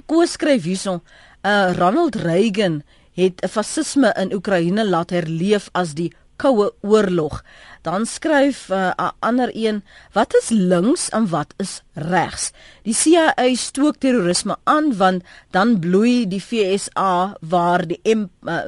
Koos 0.06 0.32
skryf 0.32 0.64
hierson, 0.64 1.02
uh, 1.42 1.74
Ronald 1.74 2.16
Reagan 2.16 2.84
het 3.16 3.42
'n 3.42 3.48
fasisme 3.48 4.14
in 4.20 4.34
Oekraïne 4.34 4.86
laat 4.86 5.10
herleef 5.10 5.70
as 5.72 5.94
die 5.94 6.14
koue 6.36 6.72
oorlog. 6.82 7.44
Dan 7.82 8.06
skryf 8.06 8.70
'n 8.70 8.74
uh, 8.74 9.10
ander 9.20 9.50
een, 9.54 9.84
wat 10.12 10.36
is 10.36 10.50
links 10.50 11.10
en 11.10 11.30
wat 11.30 11.54
is 11.58 11.84
regs? 11.94 12.52
Die 12.84 12.94
CIA 12.94 13.56
stook 13.56 13.96
terrorisme 13.98 14.58
aan 14.64 14.98
want 14.98 15.24
dan 15.52 15.80
bloei 15.80 16.28
die 16.28 16.42
FSA 16.42 17.38
waar 17.40 17.88
die 17.88 18.00
em, 18.04 18.30
uh, 18.44 18.60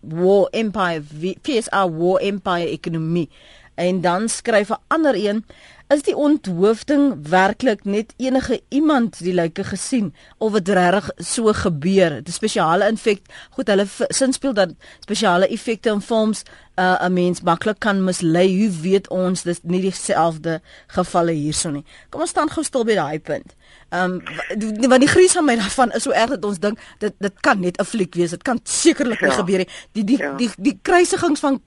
war 0.00 0.48
empire 0.50 1.02
FSA 1.42 1.90
war 1.90 2.20
empire 2.20 2.68
ekonomie. 2.68 3.28
En 3.74 4.00
dan 4.00 4.28
skryf 4.28 4.70
'n 4.70 4.82
ander 4.86 5.14
een 5.14 5.44
is 5.90 6.04
die 6.06 6.14
onthoofding 6.14 7.28
werklik 7.28 7.82
net 7.84 8.12
enige 8.22 8.60
iemand 8.68 9.18
die 9.18 9.34
lyke 9.34 9.64
gesien 9.66 10.12
of 10.38 10.54
dit 10.54 10.68
regtig 10.78 11.10
so 11.18 11.52
gebeur? 11.52 12.20
'n 12.20 12.32
Spesiale 12.32 12.88
infek. 12.88 13.22
Goed, 13.50 13.68
hulle 13.68 13.86
sin 14.08 14.32
speel 14.32 14.54
dat 14.54 14.70
spesiale 15.00 15.48
effekte 15.48 15.90
in 15.90 16.00
films 16.00 16.42
uh, 16.80 16.96
'n 17.04 17.12
mens 17.12 17.40
maklik 17.40 17.78
kan 17.78 18.04
mislei. 18.04 18.48
Hoe 18.58 18.70
weet 18.80 19.08
ons 19.08 19.42
dis 19.42 19.60
nie 19.62 19.80
dieselfde 19.80 20.60
gevalle 20.86 21.32
hierso 21.32 21.70
nie? 21.70 21.84
Kom 22.08 22.20
ons 22.20 22.30
staan 22.30 22.50
gou 22.50 22.64
stil 22.64 22.84
by 22.84 22.94
daai 22.94 23.20
punt. 23.20 23.54
Ehm 23.90 24.20
um, 24.20 24.88
wat 24.88 25.00
die 25.00 25.10
gruis 25.10 25.32
van 25.36 25.44
my 25.44 25.56
daarvan 25.56 25.92
is 25.92 26.02
so 26.02 26.10
erg 26.10 26.30
dat 26.36 26.44
ons 26.44 26.58
dink 26.58 26.78
dit 26.98 27.14
dit 27.18 27.40
kan 27.40 27.60
net 27.60 27.80
'n 27.80 27.84
fliek 27.84 28.14
wees. 28.14 28.30
Dit 28.30 28.42
kan 28.42 28.60
sekerlik 28.64 29.20
nie 29.20 29.30
ja. 29.30 29.36
gebeur 29.36 29.58
nie. 29.58 29.68
Die 29.92 30.04
die, 30.04 30.18
ja. 30.18 30.34
die 30.36 30.48
die 30.48 30.62
die 30.70 30.78
kruisigings 30.82 31.40
van 31.40 31.60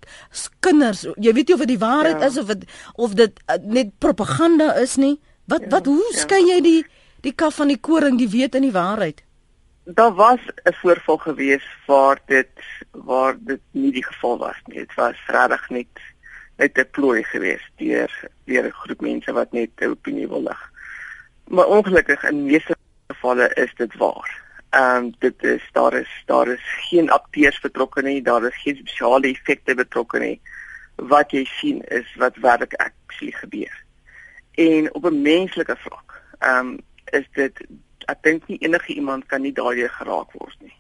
kinders. 0.59 1.05
Jy 1.15 1.33
weet 1.33 1.47
nie 1.47 1.53
of 1.53 1.59
dit 1.59 1.73
die 1.75 1.85
waarheid 1.85 2.19
ja. 2.19 2.25
is 2.25 2.37
of 2.37 2.47
het, 2.47 2.63
of 2.95 3.13
dit 3.13 3.39
uh, 3.49 3.55
net 3.63 3.97
propaganda 3.97 4.73
is 4.73 4.95
nie. 4.95 5.19
Wat 5.45 5.61
ja. 5.61 5.69
wat 5.69 5.85
hoe 5.85 6.09
ja. 6.11 6.19
skei 6.19 6.41
jy 6.47 6.61
die 6.61 6.85
die 7.21 7.33
kaf 7.33 7.55
van 7.55 7.67
die 7.67 7.79
koring, 7.79 8.17
die 8.17 8.29
weet 8.29 8.55
in 8.55 8.61
die 8.61 8.71
waarheid? 8.71 9.23
Daar 9.85 10.13
was 10.13 10.39
'n 10.63 10.73
voorval 10.73 11.17
gewees 11.17 11.67
waar 11.85 12.19
dit 12.25 12.49
waar 12.91 13.35
dit 13.39 13.59
nie 13.71 13.91
die 13.91 14.05
geval 14.05 14.37
was 14.37 14.61
nie. 14.65 14.77
Dit 14.77 14.93
was 14.93 15.25
regtig 15.27 15.69
net 15.69 15.87
net 16.55 16.77
'n 16.77 16.89
plooi 16.91 17.23
geweest 17.23 17.71
deur 17.75 18.29
deur 18.45 18.65
'n 18.65 18.71
groep 18.71 19.01
mense 19.01 19.31
wat 19.33 19.51
net 19.51 19.69
'n 19.75 19.85
opinie 19.85 20.27
wil 20.27 20.43
lig. 20.43 20.71
Maar 21.47 21.65
ongelukkig 21.65 22.23
in 22.23 22.45
meeste 22.45 22.75
gevalle 23.07 23.53
is 23.53 23.73
dit 23.75 23.95
waar. 23.95 24.41
Ehm 24.69 24.95
um, 24.95 25.13
dit 25.19 25.43
is 25.43 25.69
daar 25.71 25.93
is 25.93 26.23
daar 26.25 26.47
is 26.47 26.63
geen 26.89 27.09
akteurs 27.09 27.59
betrokke 27.59 28.01
nie, 28.01 28.21
daar 28.21 28.43
is 28.43 28.61
geen 28.61 28.75
spesiale 28.75 29.27
effekte 29.27 29.75
betrokke 29.75 30.19
nie. 30.19 30.41
Wat 30.95 31.31
jy 31.31 31.45
sien 31.45 31.81
is 31.81 32.15
wat 32.15 32.35
werklik 32.35 32.73
actually 32.73 33.31
gebeur. 33.31 33.83
En 34.51 34.93
op 34.93 35.05
'n 35.05 35.21
menslike 35.21 35.75
vlak, 35.75 36.21
ehm 36.39 36.67
um, 36.67 36.79
is 37.05 37.27
dit 37.31 37.65
ek 38.11 38.23
dink 38.23 38.47
nie 38.47 38.59
enige 38.65 38.93
iemand 38.93 39.25
kan 39.25 39.41
nie 39.41 39.53
daardie 39.53 39.89
geraak 39.89 40.31
word 40.39 40.55
nie. 40.61 40.75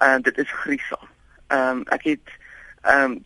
Ehm 0.00 0.18
uh, 0.18 0.22
dit 0.22 0.38
is 0.38 0.58
gruisam. 0.62 1.08
Ehm 1.48 1.78
um, 1.78 1.84
ek 1.96 2.04
het 2.04 2.34
ehm 2.82 3.16
um, 3.16 3.22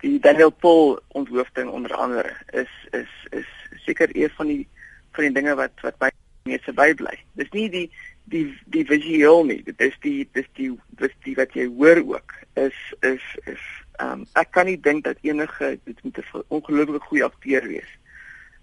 die 0.00 0.18
Daniel 0.20 0.50
Paul 0.50 1.00
onthoofding 1.08 1.70
onder 1.70 1.94
andere 1.94 2.32
is 2.52 2.72
is 2.90 3.12
is 3.30 3.48
seker 3.84 4.08
een 4.12 4.30
van 4.30 4.46
die 4.46 4.68
van 5.12 5.24
die 5.24 5.32
dinge 5.32 5.54
wat 5.54 5.80
wat 5.80 5.98
by 5.98 6.10
mense 6.42 6.72
bybly. 6.72 7.18
Dis 7.32 7.50
nie 7.56 7.68
die 7.70 7.86
die 8.24 8.46
die 8.66 8.84
visueel 8.86 9.44
nie. 9.44 9.62
Dit 9.64 9.80
is 9.80 9.96
die 10.00 10.28
dis 10.32 10.48
die 10.58 10.70
dis 11.02 11.14
die 11.26 11.34
wat 11.34 11.54
jy 11.54 11.66
hoor 11.66 12.02
ook 12.06 12.34
is 12.54 12.78
is 13.00 13.24
is 13.44 13.64
ehm 14.00 14.22
um, 14.22 14.26
ek 14.40 14.52
kan 14.56 14.66
nie 14.66 14.80
dink 14.80 15.04
dat 15.04 15.18
enige 15.22 15.78
dit 15.84 16.02
moet 16.02 16.18
'n 16.18 16.44
ongelooflike 16.48 17.04
goeie 17.08 17.24
akteur 17.24 17.66
wees 17.68 17.90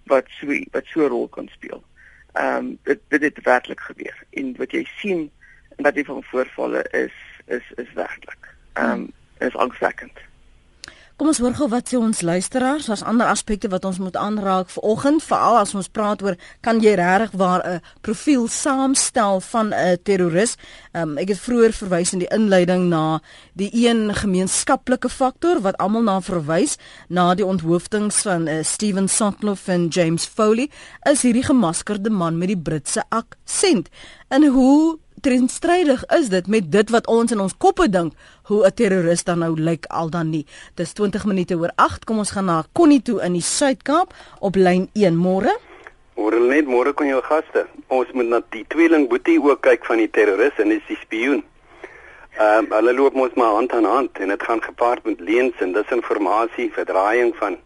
wat 0.07 0.25
so 0.39 0.47
wat 0.71 0.85
so 0.85 1.05
'n 1.05 1.09
rol 1.09 1.27
kan 1.27 1.47
speel. 1.47 1.83
Ehm 2.37 2.55
um, 2.55 2.79
dit 2.83 2.99
dit 3.07 3.21
het 3.21 3.43
werklik 3.43 3.79
gebeur. 3.79 4.23
En 4.29 4.55
wat 4.57 4.71
jy 4.71 4.83
sien 4.97 5.31
en 5.75 5.83
wat 5.83 5.95
jy 5.95 6.03
van 6.05 6.23
voorvalle 6.23 6.83
is 6.91 7.15
is 7.45 7.71
is 7.75 7.93
werklik. 7.93 8.53
Ehm 8.73 8.91
um, 8.91 9.11
is 9.37 9.55
angswekkend. 9.55 10.26
Kom 11.17 11.31
ons 11.31 11.39
hoor 11.41 11.55
gou 11.57 11.65
wat 11.71 11.87
sê 11.89 11.97
ons 11.97 12.19
luisteraars, 12.21 12.87
daar's 12.91 13.01
ander 13.01 13.25
aspekte 13.25 13.71
wat 13.73 13.87
ons 13.89 13.97
moet 13.97 14.17
aanraak 14.21 14.69
vanoggend, 14.69 15.23
veral 15.25 15.55
as 15.57 15.71
ons 15.73 15.87
praat 15.89 16.21
oor 16.21 16.35
kan 16.61 16.77
jy 16.77 16.91
regtig 16.99 17.31
waar 17.41 17.63
'n 17.65 17.81
profiel 18.05 18.45
saamstel 18.47 19.41
van 19.41 19.73
'n 19.73 19.97
terroris? 20.03 20.57
Um, 20.93 21.17
ek 21.17 21.29
het 21.29 21.39
vroeër 21.39 21.73
verwys 21.73 22.13
in 22.13 22.19
die 22.19 22.29
inleiding 22.29 22.89
na 22.89 23.19
die 23.53 23.71
een 23.73 24.13
gemeenskaplike 24.13 25.09
faktor 25.09 25.61
wat 25.61 25.77
almal 25.77 26.03
na 26.03 26.21
verwys, 26.21 26.77
na 27.09 27.33
die 27.33 27.45
onthoofdings 27.45 28.21
van 28.21 28.47
uh, 28.47 28.63
Steven 28.63 29.09
Sotloff 29.09 29.67
en 29.67 29.87
James 29.87 30.25
Foley, 30.25 30.69
is 31.09 31.21
hierdie 31.21 31.43
gemaskerde 31.43 32.09
man 32.09 32.37
met 32.37 32.47
die 32.47 32.61
Britse 32.61 33.03
aksent. 33.09 33.89
En 34.29 34.45
hoe 34.45 34.99
teenstrydig 35.21 36.03
is 36.17 36.29
dit 36.29 36.47
met 36.47 36.71
dit 36.71 36.89
wat 36.89 37.07
ons 37.07 37.31
in 37.31 37.39
ons 37.39 37.57
koppe 37.57 37.89
dink 37.89 38.13
hoe 38.49 38.65
'n 38.65 38.73
terroris 38.73 39.23
dan 39.23 39.39
nou 39.39 39.53
lyk 39.59 39.85
al 39.85 40.09
dan 40.09 40.29
nie. 40.29 40.45
Dis 40.75 40.93
20 40.93 41.25
minute 41.25 41.55
oor 41.55 41.71
8. 41.75 42.05
Kom 42.05 42.17
ons 42.17 42.31
gaan 42.31 42.45
na 42.45 42.63
Connie 42.73 43.01
toe 43.01 43.21
in 43.21 43.33
die 43.33 43.41
Suid-Kaap 43.41 44.13
op 44.39 44.55
lyn 44.55 44.89
1 44.93 45.15
môre. 45.15 45.57
Môre 46.15 46.39
net 46.39 46.65
môre 46.65 46.93
kon 46.93 47.07
jou 47.07 47.21
gaste. 47.21 47.67
Ons 47.87 48.07
moet 48.13 48.27
na 48.27 48.41
die 48.49 48.65
tweeling 48.67 49.07
boetie 49.09 49.41
ook 49.41 49.61
kyk 49.61 49.85
van 49.85 49.97
die 49.97 50.09
terroris 50.09 50.57
en 50.57 50.69
dis 50.69 50.87
die 50.87 50.97
spioen. 51.01 51.43
Ehm 52.37 52.65
um, 52.65 52.71
hulle 52.71 52.93
loop 52.93 53.13
mos 53.13 53.33
maar 53.33 53.53
hand 53.53 53.73
aan 53.73 53.85
hand 53.85 54.17
en 54.19 54.27
dit 54.27 54.43
gaan 54.43 54.61
gepaard 54.63 55.05
met 55.05 55.19
leuns 55.19 55.55
en 55.57 55.71
disinformasie, 55.73 56.73
verdraaiing 56.73 57.35
van 57.35 57.57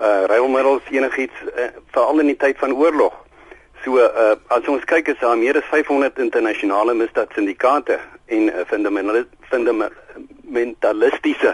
uh 0.00 0.24
ruilmiddels 0.26 0.82
enigiets 0.90 1.34
uh, 1.56 1.68
veral 1.86 2.18
in 2.20 2.26
die 2.26 2.36
tyd 2.36 2.58
van 2.58 2.72
oorlog. 2.72 3.23
So 3.84 4.00
uh, 4.00 4.40
as 4.48 4.64
ons 4.72 4.80
kyk 4.88 5.10
is 5.12 5.18
daar 5.20 5.36
meer 5.36 5.58
as 5.60 5.66
500 5.68 6.16
internasionale 6.24 6.96
misdaadsyndikaate 6.96 7.98
en 8.32 8.48
uh, 8.48 8.64
fundamentalistiese 9.50 11.52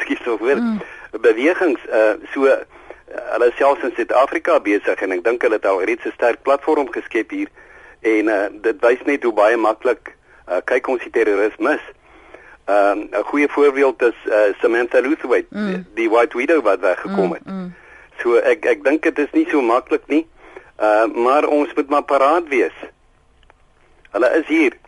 skiet 0.00 0.22
so 0.24 0.38
weer 0.40 0.56
mm. 0.56 0.80
bewegings 1.20 1.76
uh, 1.92 2.16
so 2.32 2.48
uh, 2.48 2.64
hulle 3.34 3.52
selfs 3.58 3.84
in 3.84 3.92
Suid-Afrika 3.98 4.56
besig 4.64 4.96
en 5.04 5.12
ek 5.12 5.20
dink 5.28 5.44
hulle 5.44 5.60
het 5.60 5.68
al 5.68 5.84
reeds 5.84 6.08
'n 6.08 6.16
sterk 6.16 6.40
platform 6.48 6.88
geskep 6.96 7.28
hier 7.36 7.52
en 8.00 8.32
uh, 8.32 8.48
dit 8.64 8.80
wys 8.80 9.04
net 9.04 9.20
hoe 9.28 9.36
baie 9.36 9.60
maklik 9.60 10.16
uh, 10.48 10.64
kyk 10.64 10.88
ons 10.88 11.04
die 11.04 11.12
terrorisme. 11.12 11.76
'n 11.76 13.12
um, 13.12 13.24
goeie 13.28 13.48
voorbeeld 13.48 14.02
is 14.02 14.16
uh, 14.24 14.56
Samantha 14.60 15.00
Luthwaite, 15.04 15.48
mm. 15.50 15.68
die, 15.68 15.84
die 15.94 16.08
White 16.08 16.38
Widow 16.38 16.62
wat 16.64 16.80
weggekom 16.80 17.26
mm, 17.26 17.32
het. 17.32 17.44
Mm, 17.44 17.52
mm. 17.52 17.74
So 18.22 18.40
ek 18.40 18.64
ek 18.64 18.84
dink 18.84 19.02
dit 19.02 19.18
is 19.18 19.32
nie 19.36 19.46
so 19.50 19.60
maklik 19.60 20.08
nie. 20.08 20.24
Uh 20.24 20.41
maar 21.14 21.46
ons 21.46 21.74
moet 21.74 21.88
maar 21.88 22.02
paraat 22.04 22.48
wees. 22.48 22.78
Hulle 24.10 24.30
is 24.40 24.46
hier. 24.46 24.78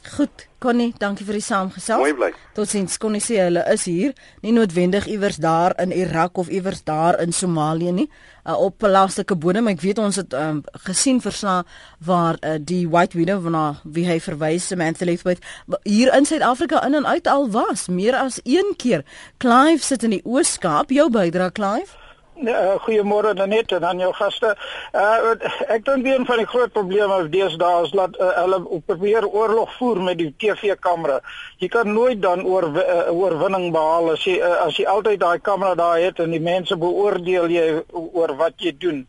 Goed, 0.00 0.46
Connie, 0.58 0.94
dankie 0.96 1.26
vir 1.28 1.36
die 1.36 1.44
saamgesels. 1.44 2.00
Mooi 2.00 2.14
bly. 2.16 2.30
Totsiens, 2.56 2.96
Connie 3.00 3.20
sê 3.20 3.36
hulle 3.42 3.60
is 3.68 3.82
hier, 3.84 4.14
nie 4.40 4.54
noodwendig 4.56 5.04
iewers 5.12 5.36
daar 5.40 5.74
in 5.82 5.92
Irak 5.92 6.40
of 6.40 6.48
iewers 6.48 6.80
daar 6.88 7.18
in 7.20 7.34
Somalië 7.36 7.92
nie, 7.92 8.06
uh, 8.46 8.56
op 8.56 8.78
plaaslike 8.80 9.36
bodem. 9.36 9.68
Ek 9.68 9.84
weet 9.84 10.00
ons 10.00 10.16
het 10.16 10.32
um, 10.36 10.62
gesien 10.88 11.20
versna 11.20 11.58
waar 12.04 12.40
uh, 12.40 12.56
die 12.56 12.86
White 12.88 13.18
Widow 13.20 13.44
van 13.44 13.76
wie 13.84 14.06
hy 14.08 14.16
verwys, 14.24 14.70
Samantha 14.72 15.04
Leithwaite, 15.04 15.44
hier 15.84 16.14
in 16.16 16.28
Suid-Afrika 16.28 16.80
in 16.88 16.96
en 16.96 17.08
uit 17.08 17.28
al 17.28 17.50
was, 17.52 17.88
meer 17.92 18.16
as 18.16 18.40
een 18.44 18.72
keer. 18.80 19.04
Clive 19.36 19.84
sit 19.84 20.08
in 20.08 20.16
die 20.16 20.24
Oos-Kaap. 20.24 20.96
Jou 20.96 21.10
bydrae, 21.12 21.52
Clive? 21.52 22.00
Uh, 22.36 22.78
Goeiemôre 22.80 23.34
Danet 23.34 23.72
en 23.72 23.84
aan 23.84 23.98
jou 23.98 24.12
gaste. 24.16 24.54
Uh, 24.96 25.32
ek 25.68 25.84
dink 25.84 26.06
een 26.06 26.24
van 26.24 26.38
die 26.40 26.46
groot 26.48 26.72
probleme 26.72 27.18
deesdae 27.28 27.82
is 27.84 27.90
dat 27.92 28.14
uh, 28.16 28.30
hulle 28.38 28.80
probeer 28.86 29.26
oorlog 29.28 29.74
voer 29.76 30.00
met 30.06 30.18
die 30.18 30.30
TV-kamera. 30.38 31.18
Jy 31.60 31.68
kan 31.68 31.92
nooit 31.92 32.22
dan 32.22 32.46
oor 32.48 32.70
uh, 32.70 33.10
oorwinning 33.12 33.68
behaal 33.74 34.14
as 34.14 34.24
jy 34.24 34.38
uh, 34.40 34.54
as 34.64 34.78
jy 34.80 34.86
altyd 34.88 35.20
daai 35.20 35.42
kamera 35.44 35.74
daar 35.74 36.00
het 36.00 36.22
en 36.24 36.32
die 36.32 36.40
mense 36.40 36.78
beoordeel 36.80 37.52
jy 37.52 37.66
oor 37.92 38.32
wat 38.40 38.56
jy 38.56 38.72
doen. 38.78 39.04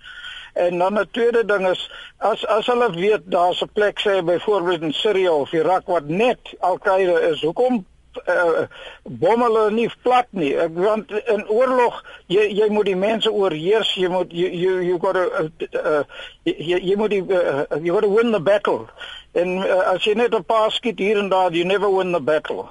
En 0.53 0.77
dan 0.77 0.99
'n 0.99 1.07
tweede 1.11 1.45
ding 1.45 1.67
is 1.69 1.87
as 2.17 2.43
as 2.45 2.67
hulle 2.67 2.91
weet 2.91 3.31
daar's 3.31 3.61
'n 3.63 3.71
plek 3.73 3.99
sê 3.99 4.19
byvoorbeeld 4.23 4.81
in 4.81 4.93
Sirië 4.93 5.29
of 5.29 5.53
Irak 5.53 5.87
wat 5.87 6.07
net 6.07 6.39
Al-Qaeda 6.59 7.19
is, 7.31 7.41
hoekom 7.41 7.85
uh, 8.27 8.67
bom 9.03 9.43
hulle 9.45 9.71
nie 9.71 9.87
plat 10.03 10.27
nie. 10.31 10.51
Ek 10.59 10.75
want 10.75 11.11
in 11.11 11.43
oorlog 11.47 12.01
jy 12.31 12.47
jy 12.51 12.67
moet 12.73 12.89
die 12.89 12.97
mense 12.99 13.31
oorheers, 13.31 13.93
jy 13.95 14.09
moet 14.11 14.33
you 14.35 14.49
you 14.49 14.79
you 14.85 14.99
got 14.99 15.17
to 15.19 15.25
uh, 15.41 15.47
uh, 15.79 16.03
jy 16.45 16.79
jy 16.79 16.95
moet 16.99 17.13
die 17.13 17.21
uh, 17.21 17.65
you 17.79 17.93
got 17.93 18.05
to 18.07 18.13
win 18.13 18.31
the 18.31 18.39
battle. 18.39 18.87
En 19.33 19.61
uh, 19.61 19.93
as 19.93 20.03
jy 20.05 20.15
net 20.19 20.35
'n 20.35 20.43
paar 20.43 20.71
skiet 20.71 20.99
hier 20.99 21.19
en 21.19 21.29
daar, 21.29 21.51
you 21.51 21.65
never 21.65 21.89
win 21.89 22.11
the 22.11 22.21
battle. 22.21 22.67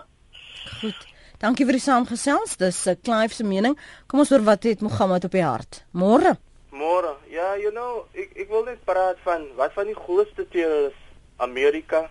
Goed. 0.80 1.06
Dankie 1.40 1.64
vir 1.64 1.78
die 1.78 1.86
saamgesels. 1.86 2.56
Dis 2.56 2.84
'n 2.86 2.90
uh, 2.90 3.00
Clive 3.02 3.34
se 3.34 3.44
mening. 3.44 3.78
Kom 4.06 4.20
ons 4.20 4.30
hoor 4.30 4.44
wat 4.44 4.62
het 4.62 4.80
Mohammed 4.80 5.24
op 5.24 5.32
die 5.32 5.44
hart. 5.44 5.84
Môre. 5.92 6.36
Môre. 6.70 7.16
Ja, 7.28 7.56
you 7.56 7.72
know, 7.72 8.04
ek 8.12 8.36
ek 8.36 8.48
wil 8.48 8.64
net 8.64 8.84
praat 8.84 9.16
van 9.24 9.48
wat 9.56 9.72
van 9.72 9.86
die 9.86 9.96
grootste 9.96 10.48
terroriste 10.48 11.08
Amerika, 11.40 12.10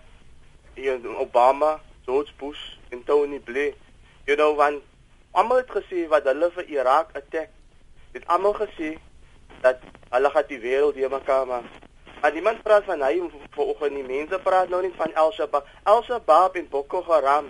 hier 0.74 0.98
Obama, 1.18 1.80
George 2.04 2.32
Bush 2.38 2.79
en 2.90 3.04
Tony 3.04 3.38
Blair. 3.38 3.74
You 4.26 4.36
know 4.36 4.56
want 4.56 4.82
almal 5.30 5.62
het 5.62 5.70
gesê 5.70 6.06
wat 6.08 6.24
hulle 6.24 6.50
vir 6.56 6.68
Irak 6.68 7.14
attack. 7.16 7.50
Het 8.12 8.26
almal 8.26 8.54
gesê 8.58 8.98
dat 9.62 9.80
hulle 10.10 10.30
gaan 10.30 10.48
die 10.48 10.60
wêreld 10.60 10.94
weer 10.94 11.10
mekaar 11.10 11.46
maak. 11.46 11.64
Maar 12.20 12.32
niemand 12.32 12.62
praat 12.62 12.84
van 12.84 13.02
hy 13.02 13.16
vanoggend 13.56 13.94
nie. 13.94 14.04
Mense 14.04 14.38
praat 14.44 14.68
nou 14.68 14.82
nie 14.82 14.92
van 14.96 15.12
El 15.14 15.32
Shabaab. 15.32 15.66
El 15.84 16.02
Shabaab 16.02 16.56
en 16.60 16.68
Boko 16.68 17.02
Haram 17.08 17.48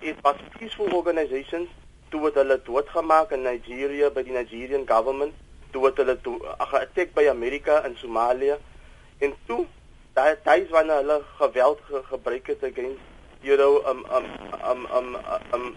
it 0.00 0.16
was 0.24 0.36
peaceful 0.58 0.92
organizations 0.96 1.68
toe 2.10 2.20
wat 2.24 2.36
hulle 2.40 2.56
doodgemaak 2.66 3.32
in 3.36 3.42
Nigeria 3.44 4.10
by 4.10 4.22
die 4.26 4.36
Nigerian 4.36 4.86
government 4.88 5.34
toe 5.74 5.82
wat 5.84 5.98
hulle 6.00 6.14
toe 6.24 6.36
geattack 6.72 7.12
by 7.16 7.26
Amerika 7.28 7.80
in 7.88 7.96
Somalië 8.00 8.56
en 9.26 9.34
toe 9.48 9.64
daai 10.16 10.36
tyd 10.46 10.70
wanneer 10.72 11.02
hulle 11.02 11.18
geweld 11.40 11.82
ge 11.88 12.02
gebruik 12.12 12.52
het 12.52 12.64
against 12.70 13.13
you 13.44 13.56
know 13.56 13.82
um 13.86 14.04
um 14.10 14.26
um 14.70 14.86
um 14.96 15.16
um 15.52 15.76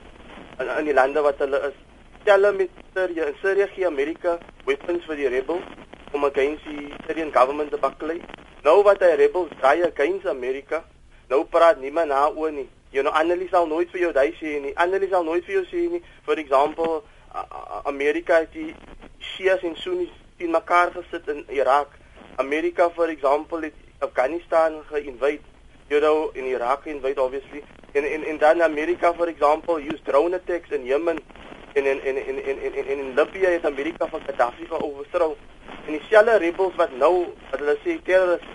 in 0.80 0.86
die 0.86 0.94
lande 0.94 1.22
wat 1.22 1.40
hulle 1.44 1.60
is 1.68 1.76
stelle 2.22 2.52
met 2.52 2.70
Syrië. 2.94 3.26
In 3.32 3.36
Syrië 3.42 3.68
gee 3.76 3.86
Amerika 3.86 4.38
weapons 4.66 5.06
vir 5.08 5.16
die 5.16 5.28
rebels 5.32 5.64
om 6.12 6.26
against 6.26 6.64
die 6.68 6.94
Syrian 7.06 7.34
government 7.36 7.72
te 7.72 7.80
baklei. 7.80 8.22
Nou 8.64 8.82
wat 8.88 9.00
die 9.04 9.16
rebels 9.20 9.52
draai 9.60 9.84
against 9.86 10.28
Amerika, 10.28 10.82
nou 11.30 11.44
praat 11.46 11.80
niemand 11.80 12.12
na 12.12 12.26
oor 12.30 12.52
nie. 12.52 12.70
You 12.92 13.04
know, 13.04 13.12
Annelies 13.12 13.52
sal 13.52 13.68
nooit 13.68 13.92
vir 13.92 14.02
jou 14.08 14.12
daai 14.16 14.32
sê 14.40 14.58
nie. 14.64 14.74
Annelies 14.80 15.12
sal 15.12 15.28
nooit 15.28 15.46
vir 15.46 15.60
jou 15.60 15.66
sê 15.68 15.84
nie. 15.92 16.02
For 16.24 16.40
example, 16.40 17.02
Amerika 17.84 18.42
het 18.44 18.56
die 18.56 18.72
Shias 19.20 19.64
en 19.68 19.76
Sunnis 19.76 20.14
in 20.38 20.52
mekaar 20.56 20.92
gesit 20.96 21.28
in 21.32 21.44
Irak. 21.52 21.92
Amerika, 22.38 22.90
for 22.96 23.12
example, 23.12 23.62
het 23.68 23.76
Afghanistan 24.00 24.82
geïnvade. 24.92 25.57
Know, 25.90 26.32
in 26.36 26.44
Iraq 26.46 26.86
invade 26.86 27.18
obviously. 27.18 27.64
En 27.94 28.04
in 28.04 28.24
in 28.24 28.38
dan 28.38 28.62
Amerika, 28.62 29.14
for 29.14 29.28
example, 29.28 29.80
use 29.80 30.02
drone 30.04 30.36
attacks 30.36 30.70
in 30.70 30.84
Yemen. 30.84 31.18
En 31.74 31.86
in 31.86 32.04
in 32.04 32.18
in 32.28 32.46
in 32.46 32.62
in 32.62 32.74
in, 32.74 33.00
in 33.00 33.16
Libya 33.16 33.50
het 33.50 33.66
Amerika 33.66 34.08
van 34.08 34.22
Gaddafi 34.26 34.66
geoorstrou. 34.66 35.36
En 35.86 35.92
dieselfde 35.92 36.38
rebels 36.38 36.76
wat 36.76 36.92
nou, 36.92 37.26
wat 37.52 37.60
hulle 37.60 37.78
sê 37.86 38.02
terroriste, 38.04 38.48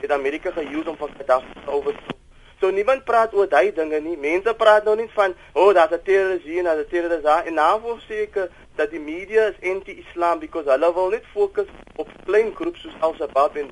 het 0.00 0.10
Amerika 0.10 0.50
geuse 0.50 0.90
om 0.90 0.96
van 0.96 1.10
Gaddafi 1.16 1.52
te 1.64 1.70
oorstrou. 1.70 2.18
So 2.60 2.70
niemand 2.70 3.04
praat 3.04 3.34
oor 3.34 3.48
daai 3.48 3.72
dinge 3.72 4.00
nie. 4.00 4.16
Mense 4.16 4.54
praat 4.54 4.84
nou 4.84 4.96
net 4.96 5.10
van, 5.12 5.34
"O, 5.52 5.68
oh, 5.68 5.74
daar's 5.74 5.92
'n 5.92 6.02
terrorist 6.04 6.44
hier 6.44 6.58
en 6.58 6.64
daar's 6.64 6.84
'n 6.84 6.88
terrorist 6.88 7.22
daar." 7.22 7.46
En 7.46 7.54
nou 7.54 7.80
word 7.80 8.02
seker 8.08 8.50
dat 8.74 8.90
die 8.90 9.00
media 9.00 9.46
is 9.46 9.70
anti-Islam 9.70 10.38
because 10.38 10.70
hulle 10.70 10.94
wil 10.94 11.08
net 11.08 11.24
fokus 11.32 11.66
op 11.96 12.08
klein 12.24 12.54
groepe 12.54 12.78
soos 12.78 13.00
Al-Shabaab 13.00 13.56
en 13.56 13.70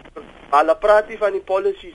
hulle 0.51 0.77
praat 0.77 1.09
nie 1.09 1.19
van 1.19 1.33
die 1.33 1.41
policies 1.41 1.95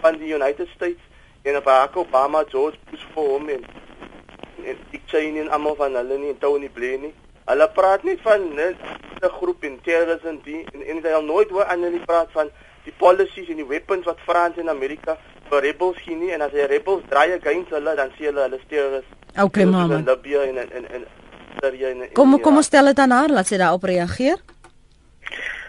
van 0.00 0.18
die 0.18 0.34
United 0.34 0.68
States 0.74 1.00
en 1.42 1.62
Barack 1.62 1.96
Obama, 1.96 2.44
George 2.48 2.78
Bush 2.90 3.04
vir 3.14 3.30
hom 3.32 3.48
en 3.48 3.64
en 4.64 4.76
Dick 4.90 5.02
Cheney 5.06 5.40
en 5.40 5.50
almal 5.54 5.76
van 5.78 5.94
hulle 5.94 6.18
nie 6.18 6.32
en 6.34 6.38
Tony 6.38 6.68
Blair 6.68 6.98
nie. 6.98 7.14
Hulle 7.48 7.68
praat 7.74 8.02
nie 8.04 8.18
van 8.22 8.40
'n 8.58 8.76
groep 9.40 9.64
en 9.64 9.78
terrorisme 9.82 10.38
die 10.44 10.64
en, 10.72 10.82
en 10.82 11.02
hulle 11.02 11.22
nooit 11.22 11.50
hoor 11.50 11.64
aan 11.64 11.82
hulle 11.82 12.00
praat 12.06 12.28
van 12.32 12.50
die 12.84 12.92
policies 12.96 13.48
en 13.48 13.56
die 13.56 13.66
weapons 13.66 14.04
wat 14.04 14.20
Frans 14.26 14.56
en 14.56 14.68
Amerika 14.68 15.16
vir 15.50 15.60
rebels 15.60 15.96
gee 16.04 16.16
nie 16.16 16.32
en 16.34 16.44
as 16.44 16.52
die 16.52 16.66
rebels 16.66 17.02
draai 17.08 17.32
against 17.32 17.70
hulle 17.70 17.94
dan 17.96 18.12
sê 18.16 18.28
hulle 18.28 18.44
hulle 18.46 18.60
terroriste. 18.68 19.14
Okay, 19.36 19.64
mamma. 19.64 19.96
In 19.96 20.04
Libya 20.04 20.42
en 20.42 20.58
en 20.58 20.90
en 20.90 21.06
Syrië 21.60 21.90
en 21.90 22.12
Kom 22.12 22.40
kom 22.40 22.56
ons 22.56 22.66
stel 22.66 22.92
dit 22.92 22.98
aan 22.98 23.10
haar, 23.10 23.28
laat 23.28 23.46
sy 23.46 23.56
daarop 23.56 23.84
reageer. 23.84 24.38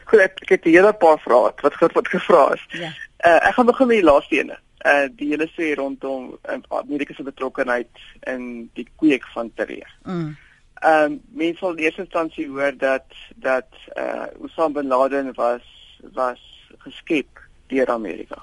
Goed, 0.10 0.20
ek, 0.20 0.42
ek 0.42 0.50
het 0.50 0.66
'n 0.66 0.76
hele 0.76 0.94
paar 0.94 1.20
vrae 1.20 1.54
wat, 1.62 1.94
wat 1.94 2.08
gevra 2.08 2.54
is. 2.54 2.66
Ja. 2.70 2.92
Uh, 3.26 3.36
ek 3.48 3.54
gaan 3.54 3.66
begin 3.66 3.88
met 3.88 4.00
die 4.00 4.08
laaste 4.08 4.36
ene. 4.38 4.60
Uh 4.88 5.08
die 5.20 5.28
hele 5.34 5.50
sê 5.52 5.74
rondom 5.76 6.38
uh, 6.48 6.60
Amerika 6.80 7.14
se 7.14 7.24
betrokkeheid 7.28 8.04
in 8.32 8.70
die 8.80 8.88
kweek 9.02 9.26
van 9.34 9.52
terreur. 9.60 9.90
Mm. 10.06 10.38
Ehm 10.80 11.12
um, 11.12 11.18
mense 11.36 11.60
sal 11.60 11.76
in 11.76 11.84
eerste 11.84 12.06
instansie 12.06 12.48
hoor 12.48 12.78
dat 12.78 13.18
dat 13.36 13.68
uh 14.00 14.30
Osama 14.40 14.80
bin 14.80 14.88
Laden 14.88 15.34
was 15.36 15.68
was 16.16 16.40
geskep 16.86 17.44
deur 17.68 17.92
Amerika. 17.92 18.40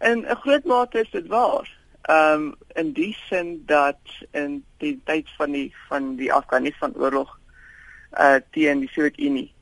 In 0.00 0.24
'n 0.24 0.40
groot 0.40 0.64
mate 0.64 1.00
is 1.00 1.10
dit 1.10 1.26
waar. 1.26 1.68
Ehm 2.02 2.40
um, 2.40 2.54
in 2.74 2.92
die 2.92 3.16
sin 3.28 3.62
dat 3.66 4.00
in 4.30 4.64
die 4.78 5.00
tyd 5.04 5.28
van 5.36 5.52
die 5.52 5.74
van 5.88 6.16
die 6.16 6.32
Afghanistan 6.32 6.96
oorlog 6.96 7.38
uh 8.20 8.40
teen 8.50 8.80
die 8.80 8.88
Sowjetunie 8.88 9.52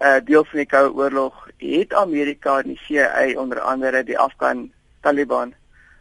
uh 0.00 0.16
deel 0.24 0.44
van 0.44 0.58
die 0.58 0.66
Koue 0.66 0.92
Oorlog 0.92 1.48
het 1.56 1.94
Amerika 1.94 2.58
en 2.58 2.74
die 2.74 2.80
CIA 2.84 3.40
onder 3.40 3.60
andere 3.60 4.04
die 4.04 4.18
Afghan 4.18 4.72
Taliban 5.00 5.54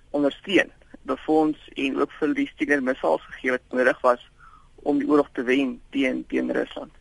ondersteun, 0.10 0.72
befonds 1.02 1.70
en 1.74 2.00
ook 2.00 2.12
vir 2.20 2.34
die 2.34 2.48
Stinger 2.48 2.84
missiles 2.84 3.24
gegee 3.30 3.52
wat 3.56 3.62
nodig 3.72 4.02
was 4.02 4.22
om 4.76 5.00
die 5.00 5.08
oorlog 5.10 5.30
te 5.34 5.44
wen 5.44 5.80
teen 5.90 6.24
teen 6.28 6.52
Rusland. 6.52 6.92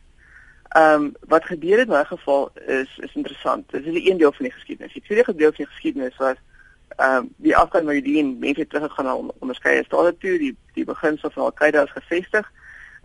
Ehm 0.75 1.03
um, 1.03 1.13
wat 1.31 1.45
gebeur 1.45 1.77
het 1.77 1.87
in 1.87 1.93
daai 1.93 2.05
geval 2.05 2.51
is 2.65 2.97
is 2.97 3.13
interessant. 3.13 3.71
Dit 3.71 3.85
is 3.85 4.09
een 4.09 4.17
deel 4.17 4.31
van 4.31 4.45
die 4.45 4.53
geskiedenis. 4.53 4.93
Die 4.93 5.01
tweede 5.01 5.35
deel 5.35 5.53
van 5.53 5.63
die 5.63 5.71
geskiedenis 5.73 6.17
was 6.17 6.35
ehm 6.95 7.15
um, 7.15 7.33
die 7.37 7.55
Afghan 7.55 7.85
Mujahideen 7.85 8.37
mense 8.39 8.67
teruggegaan 8.67 9.05
na 9.05 9.33
onderskeie 9.39 9.83
state 9.83 10.17
toe, 10.17 10.37
die 10.37 10.55
die 10.73 10.85
beginsel 10.85 11.29
van 11.29 11.43
Al-Qaeda 11.43 11.83
is 11.83 11.91
gevestig. 11.91 12.51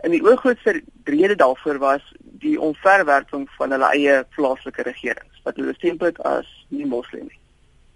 En 0.01 0.11
die 0.11 0.23
oorgrootste 0.23 0.81
rede 1.03 1.35
daarvoor 1.35 1.77
was 1.77 2.13
die 2.19 2.59
onverwerping 2.59 3.49
van 3.57 3.71
hulle 3.71 3.89
eie 3.93 4.23
plaaslike 4.35 4.81
regerings 4.87 5.43
wat 5.43 5.55
hulle 5.55 5.73
stempel 5.77 6.15
as 6.25 6.49
nie 6.69 6.85
moslim 6.85 7.27
nie. 7.29 7.39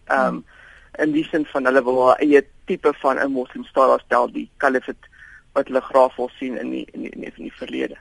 Ehm 0.06 0.36
um, 0.36 0.45
in 1.03 1.12
die 1.12 1.25
sin 1.27 1.43
van 1.51 1.65
hulle 1.67 1.82
wil 1.84 1.97
hulle 1.99 2.15
eie 2.23 2.41
tipe 2.69 2.93
van 3.01 3.17
'n 3.19 3.32
moslim 3.32 3.65
staat 3.65 4.03
stel 4.06 4.30
die 4.32 4.49
kalifat 4.58 5.10
wat 5.53 5.67
hulle 5.67 5.82
graag 5.82 6.15
wil 6.15 6.30
sien 6.39 6.58
in 6.58 6.69
die 6.71 6.86
in 6.93 7.01
die, 7.01 7.10
in 7.10 7.19
die, 7.19 7.32
in 7.36 7.43
die 7.49 7.58
verlede. 7.58 7.97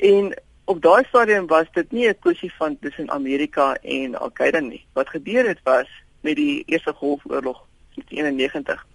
En 0.00 0.34
op 0.64 0.82
daai 0.82 1.04
stadium 1.04 1.46
was 1.46 1.68
dit 1.72 1.92
nie 1.92 2.08
'n 2.08 2.18
kwessie 2.18 2.52
van 2.58 2.78
tussen 2.78 3.10
Amerika 3.10 3.74
en 3.74 4.14
Al-Qaeda 4.14 4.60
nie. 4.60 4.84
Wat 4.92 5.08
gebeur 5.08 5.46
het 5.48 5.60
was 5.62 5.88
met 6.20 6.36
die 6.36 6.64
Eerste 6.66 6.92
Golfoorlog 6.92 7.66
in 7.94 8.02
1991 8.04 8.86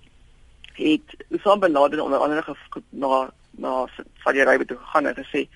het 0.74 1.16
Osama 1.30 1.58
bin 1.58 1.72
Laden 1.72 2.04
onder 2.04 2.20
andere 2.20 2.56
na 2.90 3.32
na 3.52 3.88
Saudi 4.24 4.42
Arabië 4.42 4.66
toe 4.66 4.78
gegaan 4.78 5.06
en 5.06 5.16
gesê 5.16 5.48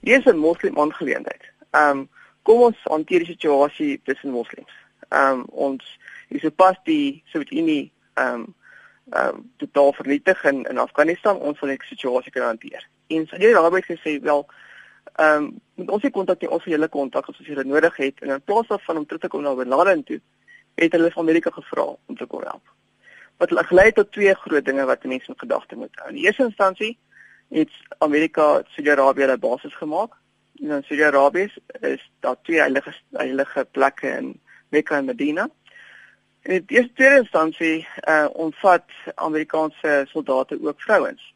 hier 0.00 0.18
is 0.18 0.24
'n 0.24 0.36
moslim 0.36 0.78
aangeleentheid. 0.78 1.42
Ehm 1.70 1.98
um, 1.98 2.08
kom 2.42 2.60
ons 2.60 2.76
hanteer 2.82 3.18
die 3.18 3.32
situasie 3.34 4.00
tussen 4.04 4.30
moslems. 4.30 4.72
Ehm 5.08 5.32
um, 5.32 5.44
ons 5.50 5.98
is 6.28 6.40
sopas 6.40 6.76
die 6.84 7.22
Sowjetunie 7.26 7.92
ehm 8.14 8.34
um, 8.34 8.54
ehm 9.10 9.28
um, 9.28 9.52
totaal 9.56 9.92
vernietig 9.92 10.44
in 10.44 10.64
in 10.64 10.78
Afghanistan 10.78 11.36
ons 11.36 11.60
wil 11.60 11.68
die 11.68 11.82
situasie 11.84 12.32
kan 12.32 12.42
hanteer. 12.42 12.88
En 13.06 13.26
Saudi 13.26 13.54
Arabië 13.54 13.82
het 13.86 13.98
gesê 13.98 14.22
wel 14.22 14.46
ehm 15.16 15.42
um, 15.42 15.60
met 15.74 15.90
ons 15.90 16.02
se 16.02 16.10
kontak 16.10 16.40
nie 16.40 16.50
ons 16.50 16.62
vir 16.62 16.72
julle 16.72 16.88
kontak 16.88 17.28
as 17.28 17.38
jy 17.38 17.54
dit 17.54 17.66
nodig 17.66 17.96
het 17.96 18.20
en 18.20 18.30
in 18.30 18.42
plaas 18.42 18.66
daarvan 18.66 18.96
om 18.96 19.06
terug 19.06 19.20
te 19.20 19.28
kom 19.28 19.42
na 19.42 19.54
Bin 19.54 19.68
Laden 19.68 20.04
toe 20.04 20.20
het 20.74 20.92
hulle 20.92 21.10
van 21.10 21.22
Amerika 21.22 21.50
gevra 21.50 21.86
om 22.06 22.16
te 22.16 22.26
kom 22.26 22.42
help. 22.42 22.62
Wat 23.36 23.52
gelei 23.68 23.92
tot 23.92 24.12
twee 24.12 24.34
groot 24.34 24.64
dinge 24.64 24.84
wat 24.84 25.04
mense 25.04 25.28
in 25.28 25.38
gedagte 25.38 25.76
moet 25.76 26.00
hou. 26.00 26.10
In 26.10 26.16
eerste 26.16 26.44
instansie 26.44 26.98
het 27.48 27.70
Amerika 27.98 28.62
Saudi-Arabië 28.66 29.26
'n 29.26 29.38
basis 29.38 29.74
gemaak. 29.74 30.12
En 30.62 30.70
in 30.70 30.82
Saudi-Arabië 30.82 31.52
is 31.80 32.10
daar 32.20 32.36
twee 32.42 32.58
heilige 32.58 32.94
heilige 33.12 33.66
plekke 33.70 34.08
in 34.08 34.40
Mekka 34.68 34.96
en 34.96 35.04
Medina. 35.04 35.48
En 36.40 36.52
in 36.52 36.62
die 36.66 36.76
eerste 36.76 37.16
instansie 37.16 37.88
uh 38.08 38.26
omvat 38.32 38.84
Amerikaanse 39.14 40.06
soldate 40.08 40.58
ook 40.62 40.80
vrouens. 40.80 41.34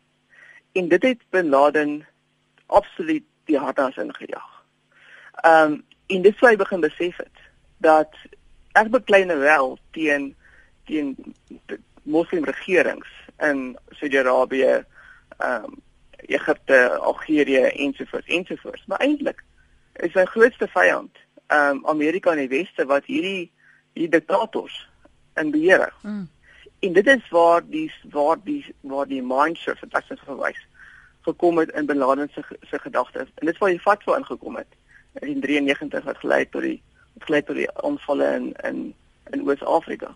En 0.72 0.88
dit 0.88 1.02
het 1.02 1.22
Bin 1.30 1.48
Laden 1.48 2.06
absoluut 2.66 3.24
die 3.44 3.58
hartas 3.58 3.96
ingejaag. 3.96 4.64
Um 5.46 5.84
en 6.06 6.22
dit 6.22 6.36
sou 6.36 6.50
hy 6.50 6.56
begin 6.56 6.80
besef 6.80 7.16
het 7.16 7.38
dat 7.78 8.14
ek 8.72 8.90
bekleine 8.90 9.36
wel 9.36 9.78
teen 9.90 10.36
teen 10.84 11.34
moslim 12.02 12.44
regerings 12.44 13.08
in 13.38 13.78
Saudi-Arabië 13.90 14.84
um 15.38 15.78
Egipte, 16.26 16.98
Algerië 16.98 17.62
ensovoorts 17.62 18.26
ensovoorts. 18.26 18.84
Maar 18.86 18.98
eintlik 18.98 19.44
is 19.92 20.12
sy 20.12 20.24
grootste 20.24 20.68
vyand 20.68 21.16
ehm 21.50 21.76
um, 21.76 21.86
Amerika 21.86 22.30
en 22.30 22.44
die 22.44 22.52
weste 22.52 22.86
wat 22.86 23.04
hierdie 23.10 23.50
hierdie 23.92 24.12
diktators 24.18 24.76
in 25.40 25.50
beheer 25.50 25.82
hou. 25.86 25.94
Mm. 26.02 26.28
En 26.80 26.92
dit 26.92 27.06
is 27.06 27.28
waar 27.28 27.62
die 27.66 27.88
waar 28.10 28.38
die 28.44 28.74
waar 28.80 29.06
die 29.06 29.22
mindshift 29.22 29.80
wat 29.80 30.12
ek 30.14 30.22
verwys 30.24 30.60
gekom 31.26 31.58
het 31.58 31.72
in 31.76 31.86
Bin 31.86 31.98
Laden 31.98 32.30
se 32.34 32.44
se 32.70 32.78
gedagtes. 32.78 33.28
En 33.34 33.46
dit 33.46 33.54
is 33.54 33.60
waar 33.60 33.70
die 33.70 33.80
fatwa 33.80 34.16
ingekom 34.16 34.56
het 34.56 34.78
in 35.20 35.40
93 35.40 36.04
wat 36.04 36.22
gelei 36.22 36.48
tot 36.48 36.62
die 36.62 36.82
wat 37.14 37.26
gelei 37.28 37.42
tot 37.42 37.56
die 37.56 37.70
aanvalle 37.84 38.32
in 38.34 38.52
in 38.62 38.94
in 39.30 39.46
Oos-Afrika. 39.48 40.14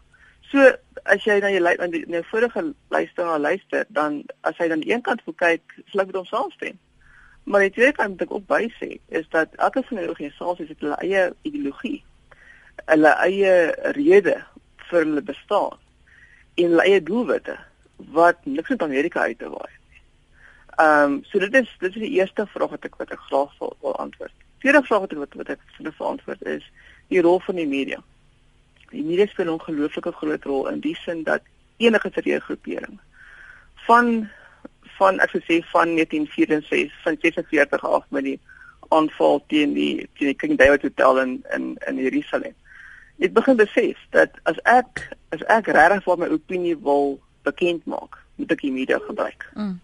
So 0.51 0.73
as 1.05 1.25
jy 1.25 1.37
na 1.41 1.51
jou 1.53 1.61
na 1.65 1.87
die 1.93 2.05
nou 2.09 2.23
vorige 2.31 2.63
luisteraar 2.95 3.41
luister, 3.41 3.85
dan 3.89 4.23
as 4.41 4.57
hy 4.59 4.69
dan 4.69 4.79
aan 4.79 4.85
die 4.87 4.93
een 4.93 5.05
kant 5.05 5.25
wil 5.27 5.37
kyk, 5.41 5.77
sal 5.91 6.05
ek 6.05 6.13
met 6.13 6.21
hom 6.21 6.29
saamstem. 6.29 6.79
Maar 7.45 7.67
die 7.67 7.75
tweede 7.77 7.93
kant 7.99 8.17
wat 8.17 8.27
ek 8.27 8.33
ook 8.33 8.47
by 8.49 8.63
sê, 8.79 8.91
is 9.13 9.29
dat 9.35 9.53
elke 9.61 9.83
van 9.85 10.01
die 10.01 10.09
organisasies 10.09 10.73
het 10.73 10.81
hulle 10.81 10.97
eie 11.05 11.27
ideologie, 11.45 11.99
hulle 12.89 13.13
eie 13.27 13.55
rede 13.99 14.39
vir 14.89 15.03
hulle 15.03 15.25
bestaan 15.25 15.77
en 16.55 16.71
hulle 16.71 16.87
eie 16.89 17.03
doelwitte 17.03 17.59
wat 18.17 18.41
niks 18.49 18.73
met 18.73 18.87
Amerika 18.87 19.27
uit 19.29 19.39
te 19.39 19.51
waai 19.51 19.75
nie. 19.75 20.01
Ehm 20.79 21.13
um, 21.13 21.21
so 21.29 21.39
dit 21.39 21.61
is 21.61 21.77
dit 21.83 21.93
is 21.93 22.01
die 22.07 22.15
eerste 22.17 22.47
vraag 22.55 22.73
wat 22.75 22.89
ek 22.89 22.97
wat 23.03 23.13
ek 23.13 23.29
graag 23.29 23.53
wil, 23.61 23.77
wil 23.85 23.97
antwoord. 24.07 24.33
Die 24.33 24.65
tweede 24.65 24.83
vraag 24.87 25.05
wat 25.05 25.13
ek 25.13 25.23
wat, 25.27 25.39
wat 25.43 25.53
ek 25.55 25.95
wil 25.99 26.09
antwoord 26.15 26.43
is 26.57 26.67
die 27.13 27.21
rol 27.21 27.41
van 27.45 27.61
die 27.61 27.69
media. 27.69 28.01
Die 28.95 29.03
media 29.03 29.27
speel 29.27 29.47
'n 29.47 29.57
ongelooflike 29.59 30.13
groot 30.13 30.45
rol 30.45 30.69
in 30.71 30.81
die 30.81 30.95
sin 30.95 31.23
dat 31.23 31.43
enige 31.77 32.11
terreurgroepering 32.11 32.99
van 33.87 34.29
van 34.99 35.21
ek 35.21 35.33
sou 35.35 35.43
sê 35.43 35.61
van 35.73 35.95
1964 35.99 37.03
van 37.03 37.17
46 37.21 37.85
af 37.85 38.05
met 38.09 38.25
die 38.25 38.41
aanval 38.89 39.43
teen 39.47 39.73
die 39.75 40.09
teen 40.19 40.31
die 40.33 40.39
King 40.39 40.59
David 40.59 40.83
Hotel 40.83 41.21
in 41.21 41.33
in 41.55 41.77
in 41.87 41.97
Jerusalem. 41.97 42.55
Ek 43.19 43.33
begin 43.33 43.57
besef 43.57 43.99
dat 44.11 44.31
as 44.43 44.59
ek 44.65 45.09
as 45.35 45.43
ek 45.57 45.67
regtig 45.67 46.05
vir 46.05 46.19
my 46.19 46.29
opinie 46.37 46.77
wil 46.77 47.19
bekend 47.43 47.87
maak, 47.87 48.19
moet 48.37 48.55
ek 48.55 48.63
die 48.63 48.73
media 48.73 48.99
gebruik. 49.07 49.47
Mm. 49.55 49.81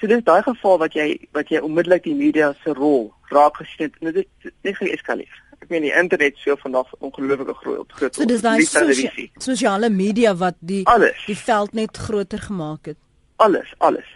So 0.00 0.06
dis 0.10 0.24
daai 0.26 0.42
geval 0.42 0.78
wat 0.82 0.96
jy 0.98 1.08
wat 1.32 1.48
jy 1.48 1.62
onmiddellik 1.64 2.04
die 2.04 2.16
media 2.18 2.52
se 2.64 2.76
rol 2.76 3.12
raak 3.32 3.56
gesien 3.62 3.88
het 3.88 4.00
en 4.00 4.12
dit 4.12 4.52
het 4.66 4.76
geeskaleer. 4.76 5.42
Ek 5.64 5.70
meen 5.72 5.86
die 5.86 5.94
internet 5.96 6.36
sou 6.42 6.58
vandag 6.60 6.90
ongelooflike 6.98 7.54
groot 7.62 7.92
groot. 7.96 8.16
So 8.18 8.28
dis 8.28 8.42
daai 8.44 8.66
sosia 8.68 9.28
sosiale 9.40 9.88
media 9.88 10.34
wat 10.36 10.58
die 10.60 10.82
alles. 10.92 11.22
die 11.24 11.38
veld 11.40 11.72
net 11.72 11.96
groter 11.96 12.42
gemaak 12.42 12.92
het. 12.92 12.98
Alles, 13.40 13.72
alles. 13.78 14.10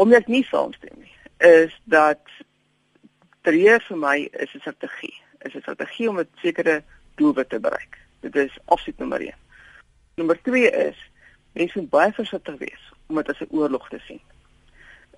Om 0.00 0.14
ek 0.16 0.30
nie 0.32 0.40
saamstem 0.48 0.96
nie, 0.96 1.12
is 1.44 1.74
dat 1.84 2.22
tree 3.44 3.76
vir 3.88 4.00
my 4.00 4.16
is 4.32 4.54
'n 4.54 4.64
strategie. 4.64 5.12
Is 5.44 5.54
'n 5.54 5.60
strategie 5.60 6.08
om 6.08 6.18
'n 6.20 6.28
sekere 6.40 6.82
doelwit 7.16 7.48
te 7.48 7.60
bereik. 7.60 7.98
Dit 8.20 8.36
is 8.36 8.58
absoluut 8.64 8.98
nommer 8.98 9.20
1. 9.20 9.34
Nommer 10.14 10.42
2 10.42 10.70
is 10.70 10.96
mense 11.52 11.78
moet 11.78 11.90
baie 11.90 12.12
versigtig 12.12 12.56
wees 12.58 12.92
om 13.06 13.16
dit 13.16 13.28
as 13.28 13.40
'n 13.40 13.52
oorlog 13.52 13.88
te 13.88 14.00
sien. 14.06 14.20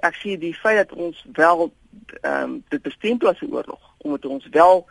Ek 0.00 0.14
sien 0.14 0.40
die 0.40 0.54
feit 0.54 0.88
dat 0.88 0.98
ons 0.98 1.26
wel 1.32 1.72
ehm 2.20 2.42
um, 2.42 2.64
dit 2.68 2.82
bestempel 2.82 3.28
as 3.28 3.40
'n 3.40 3.52
oorlog, 3.52 3.94
omdat 3.98 4.26
ons 4.26 4.46
wel 4.50 4.88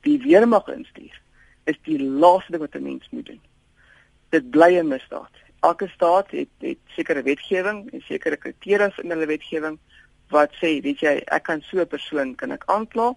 die 0.00 0.18
weermag 0.22 0.68
instuur, 0.68 1.20
is 1.64 1.78
die 1.84 1.98
laaste 2.02 2.52
ding 2.52 2.60
wat 2.60 2.74
'n 2.74 2.82
mens 2.82 3.08
moet 3.10 3.26
doen. 3.26 3.40
Dit 4.28 4.50
bly 4.50 4.78
'n 4.78 4.88
misdaad. 4.88 5.34
Elke 5.60 5.88
staat 5.88 6.30
het 6.30 6.48
het 6.58 6.78
sekere 6.86 7.22
wetgewing 7.22 7.92
en 7.92 8.00
sekere 8.00 8.36
kriteria 8.36 8.92
in 8.96 9.10
hulle 9.10 9.26
wetgewing 9.26 9.78
wat 10.28 10.52
sê, 10.52 10.80
weet 10.80 11.00
jy, 11.00 11.22
ek 11.26 11.42
kan 11.42 11.60
so 11.62 11.80
'n 11.80 11.86
persoon 11.86 12.34
kan 12.34 12.50
ek 12.50 12.64
aankla 12.66 13.14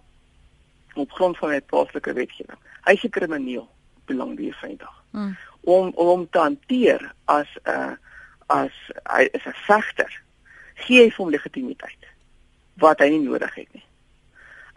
op 0.94 1.10
grond 1.10 1.38
van 1.38 1.54
'n 1.54 1.64
plaaslike 1.66 2.12
wetgewing. 2.12 2.58
Hy's 2.84 3.04
'n 3.04 3.10
krimineel 3.10 3.68
belang 4.04 4.36
die 4.36 4.54
vrydag. 4.54 5.02
Hmm. 5.10 5.36
Om 5.60 5.92
om 5.94 6.30
te 6.30 6.38
hanteer 6.38 7.12
as 7.24 7.48
'n 7.62 7.70
uh, 7.70 7.92
as 8.46 8.72
hy 9.02 9.28
is 9.32 9.44
'n 9.46 9.56
vegter, 9.66 10.22
gee 10.74 11.02
hy 11.02 11.12
hom 11.16 11.30
legitimiteit 11.30 12.10
wat 12.76 12.98
hy 12.98 13.08
nie 13.08 13.22
nodig 13.28 13.54
het 13.54 13.72
nie. 13.72 13.84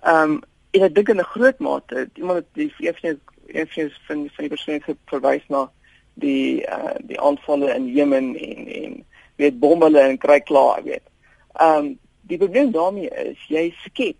Ehm 0.01 0.31
um, 0.31 0.41
en 0.77 0.85
ek 0.87 0.95
dink 0.95 1.09
in 1.09 1.19
'n 1.19 1.31
groot 1.33 1.59
mate 1.59 2.09
iemand 2.15 2.43
het 2.43 2.53
die 2.53 2.89
effe 2.89 3.17
effe 3.47 3.89
van 4.07 4.29
van 4.35 4.47
die 4.47 4.53
persoon 4.55 4.97
verwys 5.11 5.45
na 5.49 5.67
die 6.13 6.65
uh, 6.65 6.95
die 7.11 7.19
aanvalle 7.19 7.73
in 7.75 7.87
Jemen 7.93 8.35
en 8.35 8.67
en 8.81 9.05
weet 9.37 9.59
bommele 9.59 9.99
en 9.99 10.17
kry 10.17 10.39
klaar 10.39 10.83
weet. 10.83 11.05
Ehm 11.53 11.85
um, 11.85 11.99
die 12.27 12.37
probleem 12.37 12.71
daarmee 12.71 13.09
is 13.09 13.43
jy 13.47 13.73
skep 13.85 14.17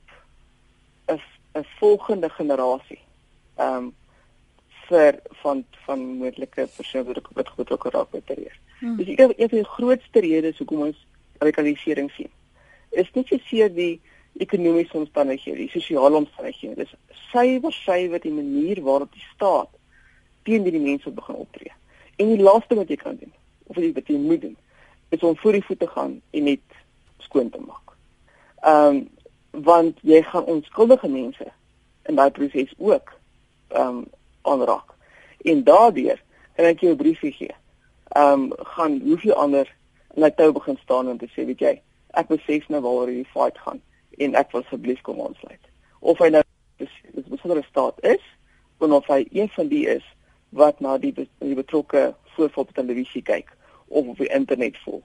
'n 1.07 1.21
'n 1.57 1.65
volgende 1.79 2.29
generasie. 2.29 3.01
Ehm 3.57 3.77
um, 3.77 3.95
vir 4.87 5.19
van 5.41 5.65
van 5.85 5.99
moontlike 5.99 6.67
persone 6.75 7.03
wat 7.03 7.29
wat 7.33 7.55
betrokke 7.55 7.89
raak 7.89 8.11
by 8.11 8.21
terreur. 8.25 8.57
Hmm. 8.79 8.99
Ek 8.99 9.19
een 9.19 9.49
van 9.49 9.59
die 9.59 9.71
grootste 9.75 10.19
redes 10.19 10.57
hoekom 10.57 10.81
ons 10.89 11.05
radikalisering 11.37 12.11
sien, 12.11 12.29
is 12.89 13.09
nie 13.13 13.25
seker 13.29 13.73
die 13.73 14.01
ekonomiese 14.37 14.97
omstandighede, 14.97 15.57
die 15.57 15.69
sosiale 15.69 16.15
omstandighede, 16.15 16.75
dis 16.85 16.93
suiwer 17.31 17.73
suiwer 17.73 18.21
die 18.21 18.33
manier 18.33 18.81
waarop 18.83 19.11
die 19.13 19.25
staat 19.33 19.69
teen 20.43 20.63
die 20.63 20.79
mense 20.79 21.11
begin 21.11 21.35
optree. 21.35 21.73
En 22.17 22.31
die 22.31 22.41
laaste 22.41 22.75
wat 22.75 22.89
jy 22.89 22.97
kan 23.01 23.17
doen, 23.19 23.33
of 23.67 23.75
wat 23.75 24.07
jy 24.07 24.17
moet 24.21 24.41
doen, 24.41 24.57
is 25.09 25.23
om 25.23 25.37
voor 25.37 25.57
die 25.57 25.63
voete 25.63 25.87
gaan 25.87 26.21
en 26.31 26.43
net 26.43 26.77
skoon 27.25 27.49
te 27.49 27.61
maak. 27.61 27.95
Ehm 28.63 28.95
um, 28.95 29.05
want 29.63 29.97
jy 30.05 30.19
gaan 30.21 30.45
onskuldige 30.45 31.07
mense 31.09 31.45
in 32.05 32.15
daai 32.15 32.31
proses 32.31 32.73
ook 32.77 33.13
ehm 33.67 33.87
um, 33.87 34.03
aanraak. 34.41 34.93
En 35.41 35.63
daardeur 35.63 36.21
kan 36.55 36.65
ek 36.65 36.79
jou 36.79 36.93
'n 36.93 36.97
briefie 36.97 37.31
gee. 37.31 37.55
Ehm 38.15 38.33
um, 38.33 38.53
gaan 38.75 39.01
hoeveel 39.01 39.33
ander 39.33 39.75
in 40.13 40.21
my 40.21 40.31
tou 40.31 40.51
begin 40.51 40.77
staan 40.83 41.09
en 41.09 41.17
te 41.17 41.27
sê, 41.27 41.45
weet 41.45 41.59
jy, 41.59 41.81
ek 42.13 42.27
besef 42.27 42.69
nou 42.69 42.81
waaroor 42.81 43.07
hierdie 43.07 43.31
fight 43.33 43.57
gaan 43.57 43.81
en 44.17 44.35
ek 44.35 44.51
wil 44.51 44.63
asseblief 44.63 45.01
kom 45.01 45.21
aansluit. 45.21 45.63
Of 45.99 46.19
hy 46.23 46.29
nou 46.29 46.43
dis 46.77 47.29
besonder 47.29 47.65
staat 47.69 47.97
is 48.05 48.23
of 48.77 49.07
hy 49.09 49.25
een 49.33 49.49
van 49.49 49.67
die 49.67 49.85
is 49.89 50.05
wat 50.49 50.79
na 50.79 50.97
die, 51.01 51.13
die 51.13 51.57
betrokke 51.57 52.13
voorval 52.35 52.63
op 52.63 52.73
televisie 52.77 53.23
kyk 53.25 53.49
of 53.87 54.07
op 54.13 54.19
die 54.21 54.29
internet 54.33 54.77
volg. 54.83 55.03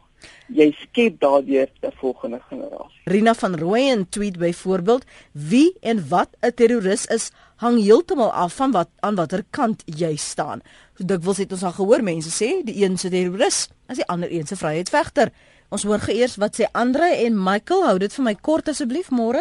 Jy 0.55 0.69
skep 0.79 1.19
daardeur 1.21 1.69
'n 1.83 1.93
volgende 1.99 2.41
generasie. 2.49 3.01
Rina 3.05 3.35
van 3.35 3.59
Rooyen 3.59 4.09
tweet 4.09 4.39
byvoorbeeld: 4.39 5.05
"Wie 5.33 5.77
en 5.81 6.09
wat 6.09 6.29
'n 6.41 6.55
terroris 6.55 7.07
is, 7.07 7.31
hang 7.57 7.83
heeltemal 7.83 8.33
af 8.33 8.55
van 8.55 8.71
wat 8.71 8.89
aan 9.01 9.15
watter 9.15 9.45
kant 9.51 9.83
jy 9.87 10.17
staan." 10.17 10.61
So 10.95 11.05
dikwels 11.05 11.37
het 11.37 11.53
ons 11.53 11.63
al 11.63 11.73
gehoor 11.73 12.03
mense 12.03 12.31
sê 12.31 12.65
die 12.65 12.85
een 12.85 12.99
se 12.99 13.09
terroris, 13.09 13.69
as 13.87 13.97
die 13.97 14.07
ander 14.07 14.33
een 14.33 14.47
se 14.47 14.57
vryheidsvegter. 14.57 15.33
Ons 15.73 15.87
hoor 15.89 16.03
geëers 16.05 16.37
wat 16.37 16.59
sê 16.59 16.67
Andre 16.77 17.09
en 17.25 17.37
Michael, 17.41 17.87
hou 17.89 17.99
dit 18.01 18.13
vir 18.13 18.25
my 18.27 18.35
kort 18.49 18.67
asseblief 18.69 19.09
môre. 19.09 19.41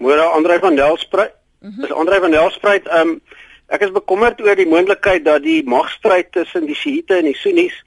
Môre 0.00 0.26
Andre 0.36 0.58
van 0.60 0.76
Delspruit. 0.76 1.32
Mm 1.60 1.70
-hmm. 1.70 1.84
Is 1.84 1.92
Andre 1.92 2.20
van 2.20 2.30
Delspruit, 2.30 2.86
ehm 2.86 3.08
um, 3.08 3.20
ek 3.68 3.80
is 3.86 3.92
bekommerd 3.92 4.40
oor 4.40 4.56
die 4.56 4.66
moontlikheid 4.66 5.24
dat 5.24 5.42
die 5.42 5.62
magstryd 5.64 6.32
tussen 6.32 6.66
die 6.66 6.74
Shiite 6.74 7.14
en 7.14 7.24
die 7.24 7.36
Sunnis 7.36 7.84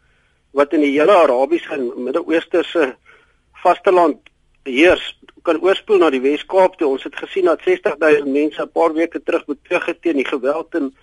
wat 0.52 0.74
in 0.74 0.80
die 0.80 0.94
hele 1.00 1.12
Arabiese 1.12 1.74
en 1.74 2.04
Midde-Ooste 2.04 2.64
se 2.64 2.96
vasteland 3.64 4.18
heers 4.64 5.20
kan 5.42 5.60
oorspoel 5.62 5.98
na 5.98 6.10
die 6.10 6.22
Wes-Kaap 6.22 6.78
toe. 6.78 6.88
Ons 6.88 7.04
het 7.04 7.16
gesien 7.16 7.46
dat 7.46 7.62
60000 7.62 8.28
mense 8.28 8.62
'n 8.62 8.72
paar 8.72 8.94
weke 8.94 9.24
terug 9.24 9.46
betuig 9.46 9.86
het 9.86 10.02
teen 10.02 10.16
die 10.16 10.28
geweld 10.28 10.76
in 10.76 10.96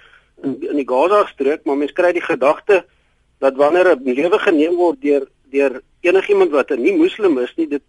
in, 0.43 0.57
in 0.71 0.77
die 0.77 0.89
Gaza-strook, 0.89 1.65
maar 1.65 1.77
mense 1.77 1.95
kry 1.95 2.13
die 2.13 2.25
gedagte 2.25 2.85
dat 3.39 3.55
wanneer 3.57 3.97
'n 3.97 4.03
lewe 4.03 4.39
geneem 4.39 4.77
word 4.77 5.01
deur 5.01 5.27
deur 5.51 5.81
enigiemand 6.01 6.51
wat 6.51 6.71
'n 6.71 6.83
nie 6.83 6.97
moslim 6.97 7.39
is 7.39 7.53
nie, 7.57 7.69
dit 7.69 7.83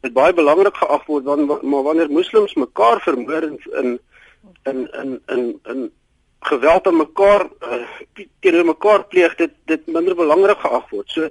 dit 0.00 0.12
baie 0.12 0.32
belangrik 0.32 0.76
geag 0.76 1.06
word 1.06 1.24
want 1.24 1.62
maar 1.62 1.82
wanneer 1.82 2.10
moslems 2.10 2.54
mekaar 2.54 3.00
vermoor 3.00 3.42
in 3.42 3.58
in 3.80 3.98
in 4.64 4.78
in 5.02 5.20
in, 5.28 5.60
in 5.64 5.90
geweld 6.40 6.86
aan 6.86 6.96
mekaar 6.96 7.48
uh, 7.60 8.24
teenoor 8.40 8.64
mekaar 8.64 9.04
pleeg 9.04 9.34
dit 9.36 9.52
dit 9.64 9.86
minder 9.86 10.14
belangrik 10.16 10.58
geag 10.58 10.90
word. 10.90 11.08
So 11.10 11.28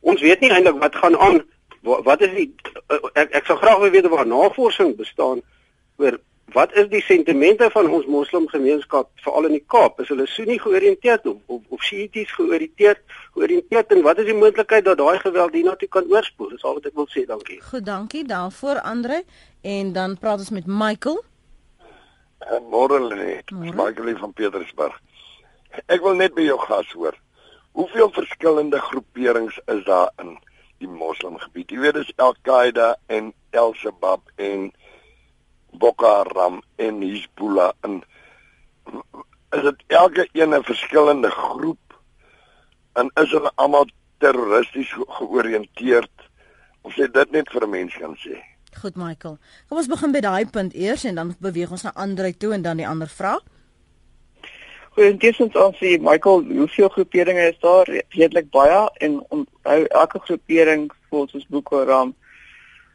ons 0.00 0.20
weet 0.20 0.40
nie 0.40 0.50
eintlik 0.50 0.80
wat 0.82 0.96
gaan 0.96 1.16
aan 1.16 1.42
wat 1.82 2.20
is 2.20 2.32
die 2.34 2.48
uh, 2.88 2.98
ek 3.14 3.36
ek 3.40 3.46
sou 3.46 3.56
graag 3.60 3.78
wil 3.84 3.94
weet 3.94 4.08
waar 4.10 4.26
navorsing 4.26 4.96
bestaan 4.96 5.42
oor 6.02 6.18
wat 6.52 6.72
is 6.72 6.88
die 6.88 7.02
sentimente 7.02 7.70
van 7.70 7.88
ons 7.90 8.06
moslimgemeenskap 8.06 9.08
veral 9.24 9.48
in 9.48 9.56
die 9.56 9.64
Kaap? 9.66 10.00
Is 10.00 10.10
hulle 10.12 10.26
sunni 10.26 10.58
georiënteerd 10.58 11.26
of 11.26 11.36
of, 11.46 11.62
of 11.68 11.82
shiities 11.82 12.32
georiënteerd 12.36 13.00
georiënteerd 13.34 13.94
en 13.96 14.02
wat 14.02 14.18
is 14.18 14.28
die 14.28 14.36
moontlikheid 14.38 14.84
dat 14.84 14.98
daai 14.98 15.18
geweld 15.18 15.56
hiernatoe 15.56 15.88
kan 15.88 16.10
oorspoel? 16.10 16.52
Dis 16.54 16.62
al 16.62 16.78
wat 16.78 16.86
ek 16.90 16.94
wil 17.00 17.08
sê 17.10 17.24
dankie. 17.26 17.60
Goed 17.70 17.86
dankie 17.86 18.24
daarvoor 18.28 18.80
Andre. 18.80 19.22
En 19.62 19.92
dan 19.92 20.18
praat 20.20 20.44
ons 20.44 20.50
met 20.50 20.66
Michael. 20.66 21.22
En 22.38 22.64
môre 22.70 23.00
lê 23.00 23.40
Michael 23.50 24.16
van 24.20 24.32
Petersburg. 24.32 25.00
Ek 25.86 26.02
wil 26.04 26.18
net 26.20 26.34
by 26.36 26.44
jou 26.44 26.58
gas 26.60 26.90
hoor. 26.92 27.16
Hoeveel 27.74 28.10
verskillende 28.14 28.78
groeperings 28.78 29.56
is 29.66 29.84
daar 29.84 30.12
in 30.22 30.36
die 30.78 30.88
moslimgebied? 30.88 31.72
Jy 31.72 31.80
weet 31.82 31.96
dis 31.98 32.12
Al-Qaeda 32.22 32.94
en 33.10 33.32
Al-Shabaab 33.50 34.30
en 34.36 34.68
Boko 35.78 36.06
Haram 36.06 36.62
en 36.76 37.00
Hezbollah 37.00 37.72
en 37.80 38.02
is 39.54 39.62
dit 39.62 39.84
elke 39.86 40.28
een 40.32 40.54
'n 40.54 40.62
verskillende 40.62 41.30
groep 41.30 42.00
en 42.92 43.10
is 43.14 43.30
hulle 43.30 43.52
almal 43.54 43.86
terroristies 44.18 44.94
georiënteerd? 45.06 46.10
Of 46.82 46.92
sê 46.92 47.10
dit 47.10 47.30
net 47.30 47.50
vir 47.50 47.64
'n 47.64 47.70
mens 47.70 47.94
kan 47.94 48.16
sê? 48.16 48.36
Goed 48.80 48.96
Michael. 48.96 49.38
Kom 49.68 49.78
ons 49.78 49.88
begin 49.88 50.12
by 50.12 50.20
daai 50.20 50.46
punt 50.46 50.74
eers 50.74 51.04
en 51.04 51.14
dan 51.14 51.34
beweeg 51.38 51.70
ons 51.70 51.82
na 51.82 51.92
Andre 51.94 52.36
toe 52.36 52.52
en 52.52 52.62
dan 52.62 52.76
die 52.76 52.88
ander 52.88 53.08
vraag. 53.08 53.42
Goed, 54.90 55.04
intussen 55.04 55.54
ons 55.54 55.76
sê 55.76 55.98
Michael, 55.98 56.44
hoeveel 56.44 56.88
groeperinge 56.88 57.48
is 57.48 57.58
daar? 57.58 57.88
Redelik 58.08 58.50
baie 58.50 58.90
en 58.98 59.24
onthou 59.28 59.84
elke 59.84 60.18
groepering 60.18 60.92
volgens 61.10 61.34
ons 61.34 61.46
Boko 61.46 61.78
Haram 61.78 62.14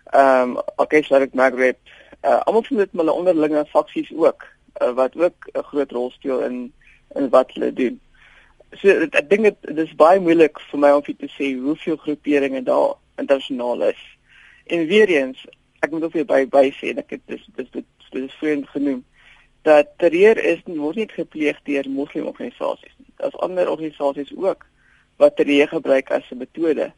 ehm 0.10 0.58
um, 0.58 0.62
okay, 0.76 1.00
Islamic 1.00 1.34
Maghreb, 1.34 1.78
uh, 2.24 2.40
almal 2.46 2.64
van 2.64 2.78
dit 2.78 2.90
hulle 2.92 3.12
onderlinge 3.12 3.66
faksies 3.66 4.12
ook 4.16 4.46
uh, 4.82 4.92
wat 4.94 5.16
ook 5.16 5.50
'n 5.54 5.64
groot 5.64 5.92
rol 5.92 6.12
speel 6.12 6.40
in 6.44 6.74
in 7.16 7.30
wat 7.30 7.52
hulle 7.54 7.74
doen. 7.74 8.00
So 8.78 8.88
ek 8.90 9.30
dink 9.30 9.44
dit 9.44 9.78
is 9.78 9.96
baie 9.96 10.20
moeilik 10.20 10.60
vir 10.60 10.80
my 10.80 10.92
om 10.92 11.02
te 11.02 11.30
sê 11.38 11.56
hoeveel 11.58 11.98
groeperinge 11.98 12.64
daar 12.64 12.94
internasionaal 13.18 13.82
is. 13.82 14.02
En 14.66 14.86
weer 14.88 15.10
eens, 15.10 15.46
ek 15.80 15.92
moet 15.92 16.04
ook 16.04 16.14
weer 16.14 16.26
by 16.26 16.46
by 16.48 16.70
sê 16.78 16.94
ek 16.98 17.10
het 17.10 17.22
dis 17.26 17.46
dis 17.56 17.72
dit 17.72 17.86
dis, 17.86 18.10
dis 18.12 18.40
vreemd 18.42 18.68
genoem 18.70 19.04
dat 19.62 19.88
terreur 19.98 20.38
is 20.38 20.62
word 20.66 20.96
nie 20.96 21.10
gepleeg 21.12 21.58
deur 21.64 21.90
moslimorganisasies 21.90 22.96
nie. 22.98 23.14
Daar's 23.18 23.36
ander 23.44 23.70
organisasies 23.70 24.32
ook 24.36 24.66
wat 25.18 25.36
terreur 25.36 25.68
gebruik 25.68 26.12
as 26.12 26.24
'n 26.32 26.38
metode 26.38 26.92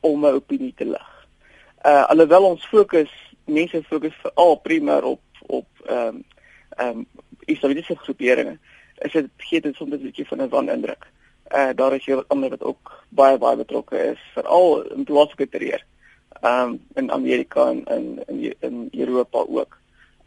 om 0.00 0.24
'n 0.24 0.38
opinie 0.40 0.74
te 0.76 0.84
lig. 0.84 1.26
Uh 1.84 2.04
alhoewel 2.08 2.44
ons 2.44 2.66
fokus 2.66 3.10
mense 3.48 3.82
fokus 3.82 4.14
veral 4.22 4.60
primêr 4.64 5.04
op 5.04 5.20
op 5.46 5.66
ehm 5.86 6.06
um, 6.06 6.24
ehm 6.76 6.98
um, 6.98 7.06
islamitiese 7.46 7.96
groeperinge 7.96 8.58
is 8.98 9.12
dit 9.12 9.28
gee 9.36 9.60
dit 9.60 9.74
soms 9.74 9.92
'n 9.92 10.02
bietjie 10.02 10.26
van 10.26 10.42
'n 10.42 10.48
wanindruk. 10.48 11.06
Uh 11.54 11.70
daar 11.74 11.94
is 11.94 12.04
hier 12.04 12.24
ander 12.28 12.50
wat 12.50 12.62
ook 12.62 13.04
baie 13.08 13.38
baie 13.38 13.56
betrokke 13.56 13.96
is 13.96 14.20
veral 14.34 14.82
in 14.82 15.04
plaaslike 15.04 15.48
terreur 15.48 15.84
ehm 16.40 16.68
um, 16.68 16.80
in 16.94 17.10
Amerika 17.10 17.68
en 17.68 17.84
in 17.86 18.24
in 18.26 18.48
in 18.60 18.88
Europa 18.92 19.38
ook 19.38 19.78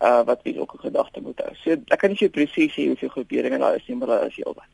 uh 0.02 0.24
wat 0.24 0.40
jy 0.44 0.58
ook 0.58 0.74
'n 0.74 0.80
gedagte 0.80 1.22
moet 1.22 1.40
hou. 1.40 1.56
So 1.56 1.70
ek 1.72 2.00
kan 2.00 2.10
nie 2.10 2.18
so 2.18 2.30
presies 2.30 2.74
sê 2.74 2.88
hoeveel 2.88 3.10
groeperinge 3.10 3.58
daar 3.58 3.76
is 3.76 3.88
nie, 3.88 3.98
maar 3.98 4.08
daar 4.08 4.26
is 4.26 4.36
heelwat. 4.36 4.72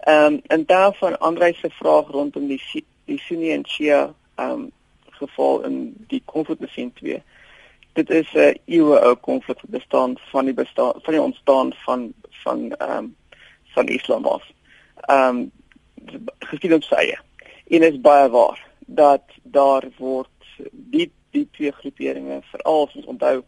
Ehm 0.00 0.24
um, 0.24 0.40
en 0.46 0.66
daarvan 0.66 1.18
Andrej 1.18 1.54
se 1.54 1.70
vraag 1.70 2.06
rondom 2.08 2.46
die 2.46 2.84
die 3.04 3.18
Sunni 3.18 3.52
en 3.52 3.66
Shia 3.66 4.14
ehm 4.34 4.50
um, 4.50 4.72
geval 5.20 5.64
in 5.64 6.04
die 6.08 6.22
konflik 6.24 6.58
met 6.58 6.70
Sien 6.70 6.92
2. 6.92 7.22
Dit 7.92 8.10
is 8.10 8.32
'n 8.32 8.38
uh, 8.38 8.54
eeue 8.64 9.00
ou 9.00 9.14
konflik 9.14 9.60
wat 9.60 9.70
bestaan 9.70 10.18
van 10.18 10.44
die 10.44 10.54
bestaan 10.54 10.92
van 11.02 11.12
die 11.12 11.22
ontstaan 11.22 11.72
van 11.72 12.12
van 12.30 12.72
ehm 12.76 12.96
um, 12.96 13.16
van 13.74 13.86
Islam 13.86 14.24
af. 14.24 14.44
Ehm 15.00 15.36
um, 15.36 15.50
geskiedenis 16.38 16.88
sê 16.88 17.18
en 17.68 17.82
is 17.82 18.00
baie 18.00 18.28
waar 18.28 18.66
dat 18.86 19.22
daar 19.42 19.84
word 19.98 20.28
die 20.70 21.12
die 21.30 21.48
twee 21.50 21.72
groeperinge 21.72 22.40
veral 22.50 22.86
as 22.86 22.94
ons 22.94 23.06
onthou 23.06 23.42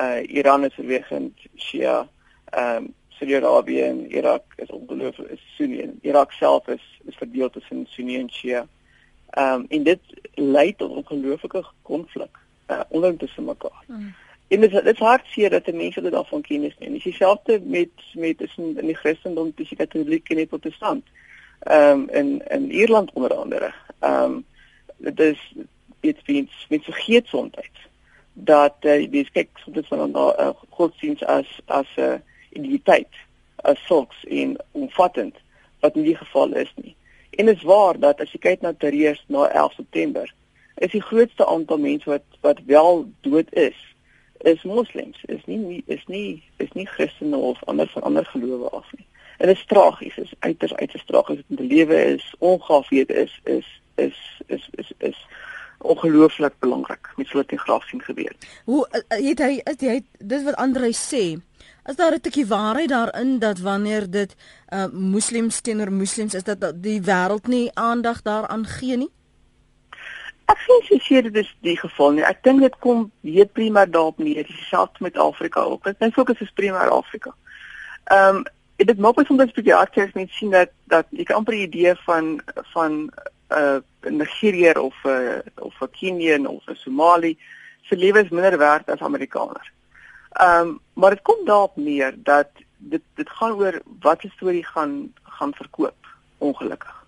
uh 0.00 0.20
Iran 0.28 0.64
is 0.64 0.78
oorwegend 0.78 1.38
Shia 1.56 2.08
ehm 2.50 2.76
um, 2.76 2.94
Saudi-Arabië 3.08 3.82
en 3.82 4.10
Irak 4.12 4.44
is 4.56 4.70
ongelooflik 4.70 5.30
is 5.30 5.40
Sunni 5.56 5.80
en 5.80 5.98
Irak 6.02 6.32
self 6.32 6.68
is 6.68 6.84
is 7.04 7.16
verdeel 7.16 7.50
tussen 7.50 7.86
Sunni 7.88 8.18
en 8.18 8.30
Shia. 8.30 8.66
Ehm 9.30 9.54
um, 9.54 9.66
en 9.68 9.82
dit 9.82 10.00
lei 10.34 10.74
tot 10.76 10.90
ongelooflike 10.90 11.64
konflik 11.82 12.45
uh 12.68 12.80
onder 12.88 13.16
tussen 13.16 13.44
mekaar. 13.44 13.84
Hmm. 13.86 14.14
En 14.48 14.60
dit 14.60 14.84
dit 14.84 14.98
hartseer 14.98 15.50
dat 15.50 15.64
die 15.64 15.74
mense 15.74 16.00
dit 16.00 16.12
daarvan 16.12 16.40
kennis 16.40 16.76
neem. 16.78 16.92
Dis 16.92 17.02
dieselfde 17.02 17.60
met 17.64 17.90
met 18.14 18.38
tussen 18.38 18.78
in 18.78 18.86
die 18.86 18.94
Christendom 18.94 19.54
tussen 19.54 19.76
Katoliek 19.76 20.28
en 20.28 20.46
Protestant. 20.46 21.04
Ehm 21.60 21.90
um, 21.90 22.08
in 22.08 22.42
in 22.48 22.70
Ierland 22.72 23.12
onder 23.12 23.34
andere. 23.34 23.72
Ehm 23.98 24.22
um, 24.22 24.44
dit 24.96 25.20
is 25.20 25.52
dit 26.00 26.18
vind 26.24 26.50
met 26.68 26.84
vergeet 26.84 27.26
soms 27.26 27.54
dat 28.32 28.74
uh, 28.80 29.10
die 29.10 29.28
kyk 29.32 29.48
soms 29.54 29.88
van 29.88 30.10
'n 30.10 30.16
uh, 30.16 30.50
godsdienst 30.68 31.24
as 31.24 31.60
as 31.64 31.88
'n 31.96 32.00
uh, 32.00 32.14
identiteit 32.50 33.12
as 33.56 33.84
sulks 33.84 34.24
en 34.24 34.56
omvattend 34.70 35.36
wat 35.80 35.96
in 35.96 36.02
die 36.02 36.16
geval 36.16 36.52
is 36.52 36.72
nie. 36.74 36.96
En 37.30 37.46
dit 37.46 37.56
is 37.56 37.62
waar 37.62 37.98
dat 37.98 38.20
as 38.20 38.32
jy 38.32 38.38
kyk 38.38 38.60
na 38.60 38.72
terreurs 38.72 39.24
na 39.26 39.48
11 39.48 39.72
September, 39.72 40.34
is 40.76 40.90
die 40.90 41.02
grootste 41.02 41.46
aantal 41.46 41.78
mense 41.78 42.10
wat 42.10 42.24
wat 42.40 42.60
wel 42.66 43.06
dood 43.20 43.54
is, 43.54 43.78
is 44.38 44.62
moslems. 44.62 45.18
Is 45.24 45.44
nie 45.44 45.82
is 45.86 46.04
nie 46.06 46.42
is 46.56 46.72
nie 46.72 46.86
Christene 46.86 47.36
of 47.36 47.64
ander 47.64 47.88
van 47.88 48.02
ander 48.02 48.24
gelowe 48.24 48.68
af 48.68 48.92
nie. 48.96 49.06
En 49.38 49.46
dit 49.46 49.56
is 49.56 49.66
tragies, 49.66 50.16
is 50.16 50.34
uiters 50.38 50.74
uiters 50.74 51.04
tragies. 51.04 51.42
Die 51.46 51.66
lewe 51.66 52.04
is 52.04 52.34
dit 52.88 53.10
is 53.10 53.40
is 53.44 53.66
is 53.94 54.16
is 54.46 54.68
is, 54.74 54.92
is 54.98 55.26
ongelooflik 55.78 56.54
belangrik 56.58 57.12
met 57.16 57.26
so 57.26 57.38
'n 57.38 57.58
graaf 57.58 57.84
sien 57.84 58.02
gebeur. 58.02 58.32
Hoe 58.64 58.88
uh, 58.90 59.28
het 59.28 59.38
hy 59.38 59.60
is 59.64 59.80
hy 59.80 60.02
dis 60.18 60.42
wat 60.42 60.54
Andre 60.54 60.92
sê. 60.92 61.40
Is 61.84 61.96
daar 61.96 62.14
'n 62.14 62.20
tikkie 62.20 62.46
waarheid 62.46 62.88
daarin 62.88 63.38
dat 63.38 63.58
wanneer 63.58 64.10
dit 64.10 64.34
uh 64.72 64.86
moslems 64.92 65.60
teenoor 65.60 65.92
moslems 65.92 66.34
is 66.34 66.42
dat 66.42 66.72
die 66.74 67.00
wêreld 67.00 67.46
nie 67.46 67.70
aandag 67.74 68.22
daaraan 68.22 68.66
gee 68.66 68.96
nie? 68.96 69.10
Ek 70.46 70.58
sien 70.62 70.82
sy 70.86 70.98
sê 71.02 71.22
dit 71.26 71.36
is 71.42 71.48
die 71.66 71.76
geval 71.78 72.12
nie. 72.14 72.24
Ek 72.26 72.42
dink 72.46 72.60
dit 72.62 72.76
kom 72.84 73.10
weet 73.26 73.52
primêr 73.52 73.90
daarop 73.90 74.18
neer, 74.22 74.46
dieselfde 74.46 75.02
met 75.02 75.18
Afrika 75.18 75.60
ook. 75.60 75.84
Dit 75.84 76.02
is 76.06 76.14
fokus 76.14 76.40
is 76.40 76.54
primêr 76.54 76.92
Afrika. 76.92 77.34
Ehm 78.04 78.42
um, 78.42 78.44
dit 78.76 78.98
maak 79.00 79.16
my 79.16 79.24
soms 79.24 79.54
baie 79.56 79.72
hartseer 79.72 80.10
as 80.10 80.16
mens 80.18 80.34
sien 80.36 80.50
dat 80.52 80.70
dat 80.92 81.06
ek 81.16 81.32
amper 81.32 81.54
'n 81.54 81.66
idee 81.68 81.94
van 82.04 82.40
van 82.74 83.10
uh 83.50 83.78
Nigeriër 84.02 84.78
of 84.78 84.94
'n 85.04 85.08
uh, 85.08 85.64
of 85.66 85.80
'n 85.80 85.90
Kenian 85.90 86.46
of 86.46 86.66
'n 86.66 86.76
Somali 86.76 87.38
se 87.88 87.96
lewe 87.96 88.24
is 88.24 88.30
minder 88.30 88.58
werd 88.58 88.90
as 88.90 89.00
Amerikaners. 89.00 89.72
Ehm 90.32 90.60
um, 90.60 90.80
maar 90.92 91.10
dit 91.10 91.22
kom 91.22 91.44
daarop 91.44 91.76
neer 91.76 92.14
dat 92.16 92.50
dit 92.76 93.02
dit 93.14 93.30
gaan 93.30 93.52
oor 93.52 93.80
wat 94.00 94.24
'n 94.24 94.32
storie 94.36 94.66
gaan 94.66 95.12
gaan 95.22 95.54
verkoop 95.54 96.00
ongelukkig. 96.38 97.04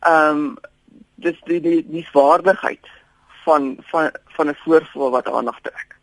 Ehm 0.00 0.36
um, 0.36 0.56
dis 1.18 1.38
die 1.44 1.60
die 1.60 1.82
die 1.88 2.06
waardigheid 2.12 2.86
van 3.44 3.76
van 3.90 4.10
van 4.36 4.48
'n 4.48 4.58
voorval 4.64 5.10
wat 5.10 5.30
aandag 5.30 5.60
trek. 5.60 5.96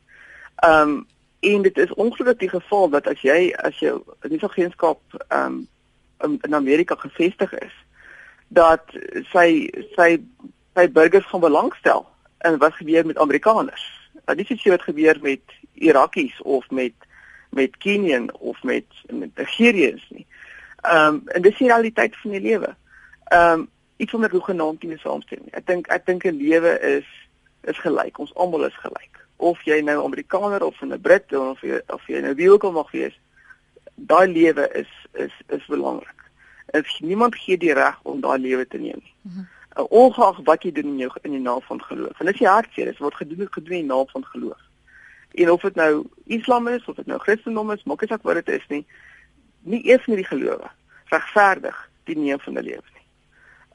Ehm 0.56 0.90
um, 0.90 1.08
en 1.40 1.62
dit 1.62 1.78
is 1.78 1.94
ongelukkig 1.94 2.38
die 2.38 2.50
geval 2.60 2.90
dat 2.90 3.08
as 3.08 3.22
jy 3.22 3.54
as 3.58 3.80
die 3.80 4.40
gemeenskap 4.40 5.00
ehm 5.28 5.66
um, 6.20 6.38
in 6.42 6.56
Amerika 6.56 6.96
gevestig 6.96 7.54
is 7.54 7.74
dat 8.48 8.84
sy 9.32 9.70
sy 9.96 10.10
sy 10.76 10.92
burgers 10.92 11.26
gaan 11.26 11.40
belangstel 11.40 12.06
in 12.40 12.58
wat 12.58 12.74
gebeur 12.74 13.06
met 13.06 13.18
Amerikaners. 13.18 14.10
Dat 14.26 14.38
dis 14.38 14.50
iets 14.50 14.64
wat 14.64 14.82
gebeur 14.82 15.18
met 15.22 15.42
Irakies 15.74 16.42
of 16.42 16.70
met 16.70 16.94
met 17.50 17.78
Kenian 17.78 18.34
of 18.34 18.64
met 18.64 18.86
met 19.08 19.36
Nigeriërs 19.36 20.08
nie. 20.10 20.28
Ehm 20.82 21.14
um, 21.14 21.22
en 21.26 21.42
dis 21.42 21.58
die 21.58 21.68
realiteit 21.68 22.16
van 22.22 22.32
die 22.32 22.42
lewe. 22.42 22.76
Ehm 23.24 23.60
um, 23.60 23.70
iets 23.98 24.14
onder 24.14 24.32
hoe 24.32 24.44
genaamd 24.44 24.84
nie 24.84 24.98
saamstem 24.98 25.40
nie. 25.44 25.54
Ek 25.54 25.68
dink 25.68 25.88
ek 25.88 26.06
dink 26.06 26.26
'n 26.26 26.38
lewe 26.38 26.80
is 26.80 27.08
is 27.64 27.78
gelyk. 27.80 28.20
Ons 28.20 28.36
almal 28.36 28.66
is 28.66 28.78
gelyk. 28.78 29.20
Of 29.38 29.62
jy 29.66 29.82
nou 29.82 30.04
Amerikaner 30.04 30.64
of 30.64 30.82
'n 30.82 31.02
Brit 31.02 31.34
of 31.34 31.62
jy 31.62 31.82
of 31.88 32.08
jy 32.08 32.20
nou 32.22 32.36
wie 32.36 32.52
ook 32.52 32.64
al 32.64 32.72
mag 32.72 32.92
wees, 32.92 33.20
daai 33.96 34.28
lewe 34.28 34.70
is 34.74 34.92
is 35.14 35.34
is 35.48 35.66
belangrik 35.66 36.16
is 36.76 37.00
niemand 37.00 37.36
gee 37.36 37.58
die 37.58 37.74
reg 37.74 38.00
om 38.04 38.22
daai 38.22 38.40
lewe 38.40 38.68
te 38.68 38.78
neem 38.78 39.00
nie. 39.04 39.14
Mm 39.22 39.32
-hmm. 39.32 39.48
uh, 39.78 39.86
ongeag 39.90 40.40
wat 40.44 40.64
jy 40.64 40.72
doen 40.72 40.86
in 40.86 40.98
jou 40.98 41.12
in 41.22 41.32
die 41.32 41.40
naam 41.40 41.62
van 41.62 41.84
geloof. 41.84 42.20
En 42.20 42.28
is 42.28 42.38
die 42.38 42.48
hartseer, 42.48 42.86
dit 42.86 42.98
word 42.98 43.16
gedoen 43.16 43.48
gedoen 43.52 43.74
in 43.74 43.88
die 43.88 43.94
naam 43.94 44.08
van 44.08 44.26
geloof. 44.26 44.62
En 45.32 45.52
of 45.52 45.62
dit 45.62 45.76
nou 45.76 46.06
Islam 46.26 46.68
is 46.68 46.86
of 46.86 46.96
dit 46.96 47.06
nou 47.06 47.20
Christendom 47.20 47.72
is, 47.72 47.84
maak 47.84 48.00
nie 48.00 48.10
saak 48.10 48.22
wat 48.22 48.46
dit 48.46 48.50
is 48.50 48.68
nie. 48.68 48.86
Nie 49.62 49.86
eers 49.86 50.06
met 50.06 50.16
die 50.16 50.26
gelowe 50.26 50.70
regverdig 51.06 51.90
die 52.04 52.18
neem 52.18 52.40
van 52.40 52.54
'n 52.54 52.64
lewe. 52.64 52.95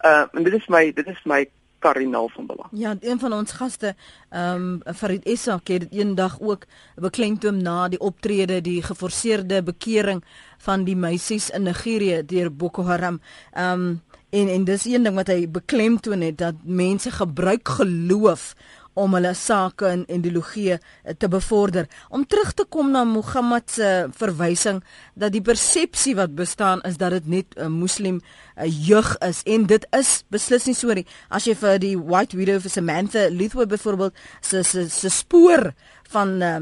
Uh 0.04 0.24
en 0.32 0.42
dit 0.42 0.54
is 0.54 0.66
my 0.66 0.92
dit 0.92 1.06
is 1.06 1.20
my 1.24 1.48
kardinaal 1.80 2.28
van 2.28 2.46
belang. 2.46 2.68
Ja, 2.70 2.96
een 3.00 3.18
van 3.18 3.32
ons 3.32 3.52
gaste, 3.52 3.94
ehm 4.28 4.80
um, 4.86 4.94
Farid 4.94 5.24
Essa, 5.24 5.60
het 5.64 5.80
dit 5.80 5.92
eendag 5.92 6.40
ook 6.40 6.66
beklemtoon 6.94 7.62
na 7.62 7.88
die 7.88 8.00
optrede, 8.00 8.60
die 8.60 8.82
geforseerde 8.82 9.62
bekering 9.62 10.24
van 10.58 10.84
die 10.84 10.96
meisies 10.96 11.50
in 11.50 11.62
Nigerië 11.62 12.22
deur 12.26 12.52
Boko 12.56 12.84
Haram. 12.84 13.20
Ehm 13.52 13.80
um, 13.80 14.00
en 14.30 14.48
en 14.48 14.64
dis 14.64 14.84
een 14.84 15.02
ding 15.02 15.14
wat 15.14 15.26
hy 15.26 15.48
beklemtoon 15.50 16.20
het 16.20 16.38
dat 16.38 16.54
mense 16.62 17.10
gebruik 17.10 17.68
geloof 17.68 18.54
om 18.94 19.14
hulle 19.14 19.34
sake 19.34 19.86
en 19.86 20.04
ideologie 20.08 20.72
eh, 20.76 21.14
te 21.18 21.28
bevorder. 21.28 21.88
Om 22.08 22.26
terug 22.26 22.52
te 22.52 22.64
kom 22.68 22.90
na 22.90 23.04
Mohammed 23.04 23.70
se 23.70 24.08
verwysing 24.16 24.82
dat 25.14 25.32
die 25.32 25.42
persepsie 25.42 26.16
wat 26.18 26.34
bestaan 26.34 26.82
is 26.88 26.96
dat 26.96 27.10
dit 27.10 27.26
net 27.26 27.54
'n 27.56 27.70
moslim 27.70 28.20
jeug 28.64 29.16
is 29.18 29.42
en 29.42 29.66
dit 29.66 29.86
is 29.90 30.24
beslis 30.28 30.66
nie 30.66 30.74
so 30.74 30.92
nie. 30.92 31.06
As 31.28 31.44
jy 31.44 31.54
vir 31.54 31.78
die 31.78 31.96
White 31.96 32.36
Widow 32.36 32.60
vir 32.60 32.70
Samantha 32.70 33.28
Lithwood 33.28 33.68
byvoorbeeld 33.68 34.14
se 34.40 34.62
se 34.88 35.08
spoor 35.08 35.72
van 36.10 36.42
uh, 36.42 36.56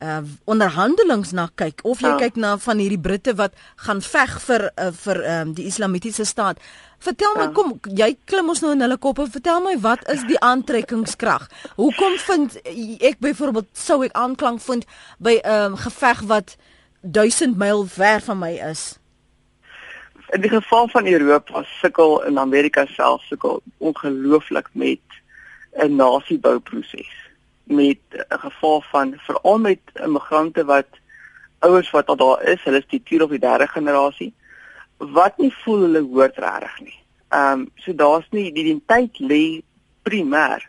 uh 0.00 0.20
onderhandelings 0.44 1.32
na 1.36 1.48
kyk 1.54 1.82
of 1.84 2.00
jy 2.00 2.08
ja. 2.08 2.18
kyk 2.20 2.36
na 2.40 2.54
van 2.58 2.78
hierdie 2.80 3.00
Britte 3.00 3.34
wat 3.36 3.52
gaan 3.84 4.00
veg 4.00 4.36
vir 4.46 4.70
uh, 4.70 4.88
vir 4.96 5.20
um, 5.32 5.52
die 5.54 5.66
islamitiese 5.68 6.24
staat. 6.24 6.62
Vertel 7.04 7.36
my 7.36 7.48
ja. 7.48 7.52
kom 7.56 7.74
jy 7.84 8.14
klim 8.28 8.48
ons 8.48 8.62
nou 8.64 8.72
in 8.72 8.80
hulle 8.84 8.96
koppe. 8.96 9.26
Vertel 9.28 9.60
my 9.64 9.76
wat 9.84 10.06
is 10.12 10.24
die 10.28 10.40
aantrekkingskrag? 10.40 11.48
Hoekom 11.76 12.16
vind 12.24 12.56
ek 13.04 13.20
byvoorbeeld 13.20 13.68
sou 13.76 14.00
ek 14.04 14.16
aanklank 14.16 14.64
vind 14.64 14.88
by 15.18 15.36
'n 15.44 15.72
um, 15.72 15.76
geveg 15.76 16.24
wat 16.32 16.56
1000 17.00 17.56
myl 17.60 17.84
ver 17.84 18.20
van 18.20 18.38
my 18.38 18.52
is? 18.70 18.96
In 20.32 20.40
die 20.40 20.50
geval 20.50 20.88
van 20.88 21.06
Europa 21.06 21.64
sukkel 21.80 22.22
in 22.24 22.38
Amerika 22.38 22.86
self 22.86 23.22
sukkel 23.28 23.60
ongelooflik 23.78 24.68
met 24.72 25.04
'n 25.76 25.96
nasiebouproses 25.96 27.19
met 27.70 28.02
'n 28.10 28.38
geval 28.38 28.80
van 28.80 29.14
veral 29.16 29.58
met 29.58 29.80
immigrante 29.94 30.64
wat 30.64 30.88
ouers 31.58 31.90
wat 31.90 32.06
al 32.06 32.16
daar 32.16 32.42
is, 32.42 32.62
hulle 32.64 32.78
is 32.78 32.86
die 32.88 33.02
tweede 33.02 33.24
of 33.24 33.30
die 33.30 33.38
derde 33.38 33.66
generasie 33.66 34.34
wat 34.96 35.38
nie 35.38 35.52
voel 35.64 35.80
hulle 35.80 36.00
hoort 36.00 36.36
regtig 36.36 36.80
nie. 36.80 36.98
Ehm 37.28 37.60
um, 37.60 37.70
so 37.74 37.94
daar's 37.94 38.26
nie 38.30 38.52
die 38.52 38.62
identiteit 38.62 39.18
lê 39.18 39.62
primêr 40.02 40.68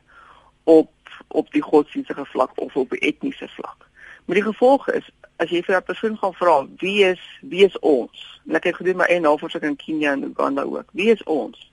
op 0.63 0.91
op 1.27 1.51
die 1.51 1.61
godsdienstige 1.61 2.25
vlak 2.25 2.51
of 2.55 2.75
op 2.75 2.89
die 2.89 2.99
etniese 2.99 3.47
vlak. 3.47 3.87
Maar 4.25 4.35
die 4.35 4.43
gevolg 4.43 4.87
is 4.89 5.09
as 5.35 5.49
jy 5.49 5.63
vir 5.63 5.75
'n 5.77 5.83
persoon 5.83 6.17
gaan 6.17 6.33
vra 6.33 6.67
wie 6.77 7.03
is 7.05 7.21
wie 7.41 7.65
is 7.65 7.79
ons? 7.79 8.39
En 8.47 8.55
ek 8.55 8.63
het 8.63 8.75
gedoen 8.75 8.97
my 8.97 9.05
eie 9.05 9.19
navorsing 9.19 9.63
in 9.63 9.75
Kenia 9.75 10.11
en 10.11 10.23
Uganda 10.23 10.63
ook. 10.63 10.89
Wie 10.91 11.11
is 11.11 11.23
ons? 11.23 11.71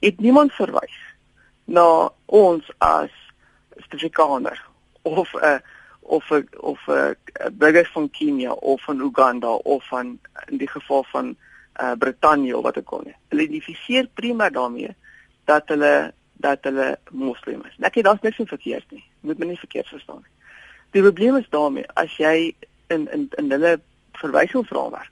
Het 0.00 0.20
niemand 0.20 0.52
verwys 0.52 0.98
na 1.64 2.10
ons 2.26 2.70
as 2.78 3.10
Suid-Afrikaner 3.80 4.60
of 5.02 5.32
'n 5.34 5.44
uh, 5.44 5.58
of 6.00 6.30
'n 6.30 6.34
uh, 6.34 6.60
of 6.60 6.80
'n 6.86 6.92
uh, 6.92 7.50
burger 7.52 7.90
van 7.92 8.10
Kenia 8.10 8.52
of 8.52 8.82
van 8.82 9.00
Uganda 9.00 9.48
of 9.48 9.86
van 9.88 10.18
in 10.46 10.56
die 10.56 10.68
geval 10.68 11.04
van 11.04 11.36
uh, 11.80 11.92
Brittanje 11.98 12.56
of 12.56 12.62
wat 12.62 12.78
ook 12.78 12.90
al 12.90 13.02
nie. 13.04 13.16
Hulle 13.28 13.42
identifiseer 13.42 14.08
prima 14.14 14.50
daarmee 14.50 14.96
dat 15.44 15.68
hulle 15.68 16.12
dat 16.32 16.58
hulle 16.60 16.98
moslim 17.10 17.62
is. 17.68 17.76
Ek 17.84 17.96
sê 17.96 18.02
daar's 18.02 18.20
niks 18.20 18.40
verkeerd 18.44 18.90
nie. 18.90 19.04
Moet 19.20 19.38
my 19.38 19.46
nie 19.46 19.58
verkeerd 19.58 19.88
verstaan 19.88 20.22
nie. 20.24 20.34
Die 20.90 21.02
probleem 21.02 21.36
is 21.36 21.48
daarmee 21.48 21.86
as 21.94 22.16
jy 22.16 22.54
in 22.88 23.08
in 23.12 23.28
in 23.36 23.50
hulle 23.50 23.80
verwysingsraamwerk 24.12 25.10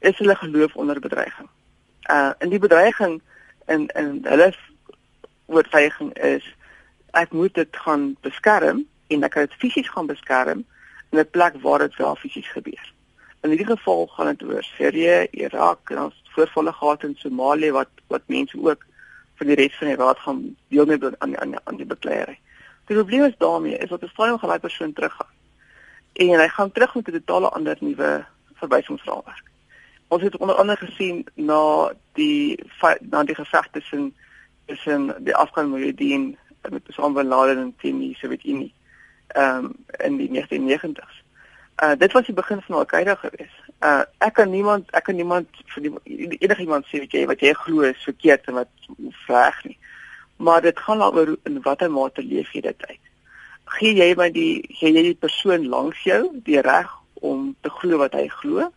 is 0.00 0.18
hulle 0.18 0.36
geloof 0.36 0.76
onder 0.76 1.00
bedreiging. 1.00 1.48
Uh 2.10 2.32
in 2.38 2.48
die 2.48 2.58
bedreiging 2.58 3.20
in 3.66 3.86
in 3.86 4.20
hulle 4.22 4.52
oortuiging 5.46 6.12
is 6.18 6.54
ek 7.14 7.32
moet 7.32 7.54
dit 7.54 7.76
gaan 7.84 8.16
beskerm 8.20 8.84
en 9.06 9.26
ek 9.26 9.30
kan 9.30 9.46
dit 9.46 9.60
fisies 9.62 9.88
gaan 9.90 10.06
beskerm 10.10 10.64
in 11.10 11.18
'n 11.18 11.30
plek 11.30 11.54
waar 11.62 11.78
dit 11.78 11.96
wel 11.96 12.16
fisies 12.16 12.50
gebeur. 12.50 12.92
In 13.42 13.50
hierdie 13.50 13.76
geval 13.76 14.06
gaan 14.06 14.26
dit 14.26 14.42
oor 14.42 14.62
Sirië, 14.62 15.26
Irak 15.30 15.90
en 15.90 15.98
ons 15.98 16.22
voorvalle 16.34 16.72
gehad 16.72 17.02
in 17.04 17.14
Somalië 17.16 17.70
wat 17.72 17.90
wat 18.08 18.22
mense 18.26 18.58
ook 18.58 18.86
vir 19.38 19.46
die 19.46 19.54
res 19.54 19.78
van 19.78 19.88
die 19.88 19.96
raad 19.96 20.18
gaan 20.18 20.56
deelneem 20.68 21.14
aan 21.18 21.38
aan 21.38 21.54
aan 21.64 21.76
die 21.76 21.86
bekleierery. 21.86 22.38
Die 22.86 22.96
probleem 22.96 23.24
is 23.24 23.38
daarmee 23.38 23.78
is 23.78 23.88
dat 23.88 24.02
'n 24.02 24.08
stadium 24.08 24.38
gelyk 24.38 24.60
persoon 24.60 24.92
teruggaan. 24.92 25.32
En 26.12 26.40
hy 26.40 26.48
gaan 26.48 26.72
terug 26.72 26.94
met 26.94 27.08
'n 27.08 27.12
totale 27.12 27.48
ander 27.48 27.76
nuwe 27.80 28.24
verwysingsraamwerk. 28.54 29.46
Ons 30.08 30.22
het 30.22 30.36
onder 30.36 30.56
andere 30.56 30.86
gesien 30.86 31.26
na 31.34 31.92
die 32.12 32.64
na 33.00 33.24
die 33.24 33.34
geveg 33.34 33.68
tussen 33.72 34.14
tussen 34.66 35.14
die 35.24 35.36
Afghan 35.36 35.70
Mujahideen 35.70 36.38
met 36.70 36.88
Osama 36.88 37.20
bin 37.20 37.28
Laden 37.28 37.58
en 37.58 37.98
die 37.98 38.14
Sowjetunie 38.14 38.72
ehm 39.26 39.64
um, 39.64 39.74
in 40.04 40.16
die 40.16 40.30
1990s. 40.30 41.22
Uh 41.82 41.94
dit 41.98 42.12
was 42.12 42.26
die 42.26 42.34
begin 42.34 42.60
van 42.62 42.76
Al-Qaeda 42.76 43.14
geweest. 43.14 43.60
Uh 43.80 44.02
ek 44.18 44.34
kan 44.34 44.50
niemand 44.50 44.90
ek 44.90 45.04
kan 45.04 45.16
niemand 45.16 45.48
vir 45.74 45.82
die 45.82 46.38
enige 46.38 46.60
iemand 46.60 46.86
sê 46.86 47.00
wat 47.02 47.12
jy 47.12 47.26
wat 47.26 47.40
jy 47.40 47.52
glo 47.52 47.88
is 47.88 48.04
verkeerd 48.04 48.46
en 48.46 48.60
wat 48.62 48.70
reg 49.26 49.64
nie. 49.64 49.78
Maar 50.36 50.60
dit 50.60 50.78
gaan 50.78 50.98
daaroor 50.98 51.36
in 51.42 51.62
watter 51.62 51.90
mate 51.90 52.22
leef 52.22 52.52
jy 52.52 52.60
dit 52.60 52.86
uit. 52.86 53.02
Gee 53.78 53.94
jy 53.94 54.14
my 54.16 54.30
die 54.30 54.62
gee 54.68 54.92
jy 54.92 55.02
die 55.10 55.18
persoon 55.26 55.66
langs 55.66 56.02
jou 56.04 56.22
die 56.44 56.60
reg 56.60 56.90
om 57.14 57.54
te 57.60 57.70
glo 57.70 57.98
wat 57.98 58.14
hy 58.14 58.28
glo? 58.28 58.70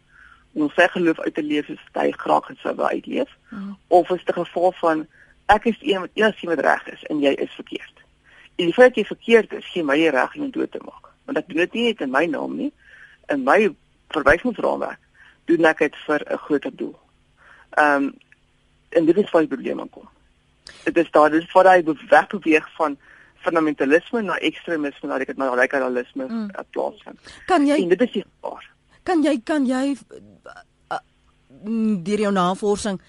om 0.58 0.72
sy 0.74 0.88
geloof 0.90 1.20
uit 1.20 1.34
te 1.34 1.44
leef 1.44 1.68
soos 1.70 1.82
hy 1.98 2.12
graag 2.18 2.50
sou 2.62 2.74
wou 2.80 2.90
uitleef 2.90 3.30
mm. 3.52 3.76
of 3.94 4.10
is 4.16 4.24
dit 4.26 4.36
'n 4.36 4.46
geval 4.46 4.72
van 4.82 5.06
ek 5.54 5.66
is 5.72 5.80
een 5.82 6.04
wat 6.04 6.14
eers 6.14 6.42
iemand 6.42 6.60
reg 6.66 6.88
is 6.94 7.04
en 7.12 7.20
jy 7.24 7.34
is 7.40 7.54
verkeerd. 7.56 8.04
En 8.58 8.66
die 8.66 8.74
feit 8.74 8.94
dat 8.94 9.02
jy 9.02 9.06
verkeerd 9.06 9.54
is, 9.54 9.66
gee 9.72 9.84
my 9.84 9.96
die 10.00 10.10
reg 10.10 10.36
om 10.36 10.52
dood 10.52 10.72
te 10.72 10.82
maak. 10.84 11.12
Want 11.26 11.38
ek 11.38 11.50
doen 11.50 11.64
dit 11.64 11.74
nie 11.74 11.90
net 11.90 12.02
in 12.02 12.14
my 12.14 12.26
naam 12.26 12.56
nie, 12.58 12.72
in 13.34 13.44
my 13.48 13.60
verwysingsraamwerk 14.16 15.04
doen 15.48 15.68
ek 15.70 15.84
dit 15.86 16.00
vir 16.08 16.24
'n 16.26 16.38
groter 16.46 16.76
doel. 16.76 16.96
Ehm 17.78 18.04
um, 18.04 18.16
en 18.90 19.06
dit 19.06 19.18
is 19.18 19.32
waar 19.32 19.44
die 19.44 19.52
probleem 19.56 19.90
kom. 19.90 20.08
Dit 20.84 20.98
is 20.98 21.12
daar 21.12 21.30
dis 21.30 21.52
waar 21.52 21.68
hy 21.74 21.84
beweeg 21.84 22.68
van 22.76 22.98
fundamentalisme 23.44 24.22
na 24.22 24.38
ekstremisme 24.38 25.10
na 25.10 25.18
dit 25.18 25.38
na 25.38 25.50
radikalisme 25.50 26.26
mm. 26.28 26.50
plaasvind. 26.72 27.20
Kan 27.46 27.68
jy 27.68 27.82
en 27.84 27.90
dit 27.90 28.02
is 28.02 28.12
die 28.12 28.24
gevaar. 28.24 28.70
Kan 29.04 29.24
jy 29.24 29.38
kan 29.44 29.66
jy 29.66 29.96
uh, 29.96 31.00
deur 32.04 32.20
jou 32.26 32.32
navorsing 32.32 33.02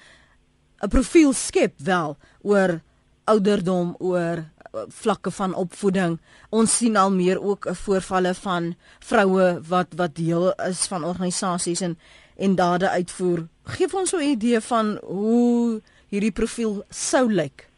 'n 0.81 0.89
profiel 0.89 1.33
skep 1.33 1.75
wel 1.79 2.17
oor 2.43 2.81
ouderdom, 3.25 3.95
oor 3.99 4.39
uh, 4.39 4.81
vlakke 4.89 5.31
van 5.31 5.55
opvoeding. 5.55 6.19
Ons 6.51 6.77
sien 6.77 6.97
al 6.97 7.11
meer 7.11 7.43
ook 7.43 7.67
'n 7.67 7.75
voorvalle 7.75 8.35
van 8.35 8.75
vroue 8.99 9.61
wat 9.69 9.87
wat 9.97 10.15
deel 10.15 10.53
is 10.53 10.87
van 10.87 11.05
organisasies 11.05 11.81
en 11.81 11.99
en 12.37 12.55
dade 12.55 12.89
uitvoer. 12.89 13.47
Geef 13.65 13.95
ons 13.95 14.13
'n 14.15 14.21
idee 14.21 14.61
van 14.61 14.99
hoe 15.03 15.83
hierdie 16.09 16.33
profiel 16.33 16.85
sou 16.89 17.33
lyk. 17.33 17.69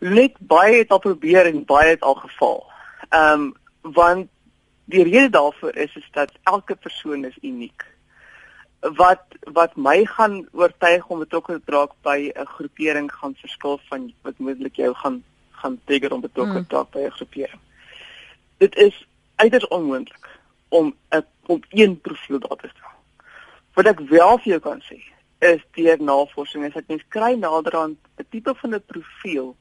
Net 0.00 0.32
baie 0.38 0.78
het 0.78 0.90
al 0.90 0.98
probeer 0.98 1.46
en 1.46 1.64
baie 1.64 1.88
het 1.88 2.00
al 2.02 2.14
geval. 2.14 2.66
Ehm 3.08 3.40
um, 3.40 3.54
want 3.94 4.28
die 4.84 5.02
rede 5.02 5.30
daarvoor 5.30 5.76
is 5.76 5.96
is 5.96 6.08
dat 6.12 6.32
elke 6.42 6.74
persoon 6.74 7.24
is 7.24 7.38
uniek. 7.40 7.93
Wat 8.84 9.22
wat 9.52 9.76
my 9.76 10.04
gaan 10.04 10.48
oortuig 10.52 11.06
om 11.08 11.18
betrokke 11.18 11.60
te 11.64 11.72
raak 11.72 11.92
by 12.02 12.32
'n 12.34 12.46
groepering 12.46 13.12
gaan 13.12 13.34
verskil 13.34 13.78
van 13.88 14.12
wat 14.22 14.38
moontlik 14.38 14.76
jou 14.76 14.94
gaan 14.94 15.24
gaan 15.50 15.80
trigger 15.84 16.12
om 16.12 16.20
betrokke 16.20 16.52
hmm. 16.52 16.66
te 16.66 16.76
raak 16.76 16.90
by 16.90 16.98
'n 16.98 17.10
groepering. 17.10 17.60
Dit 18.56 18.76
is 18.76 19.06
uiters 19.36 19.68
onmoontlik 19.68 20.28
om 20.68 20.94
'n 21.10 21.24
om 21.46 21.62
een 21.68 22.00
profiel 22.00 22.38
daar 22.38 22.56
te 22.56 22.68
stel. 22.68 22.92
Wat 23.74 23.86
ek 23.86 24.00
wel 24.00 24.38
vir 24.38 24.48
jou 24.48 24.60
kan 24.60 24.82
sê 24.82 25.00
is 25.38 25.62
deur 25.72 26.02
navorsing 26.02 26.64
is 26.64 26.72
dat 26.72 26.88
mens 26.88 27.04
kry 27.08 27.34
naderhand 27.34 27.98
'n 28.16 28.26
tipe 28.30 28.54
van 28.54 28.74
'n 28.74 28.84
profiel 28.86 29.56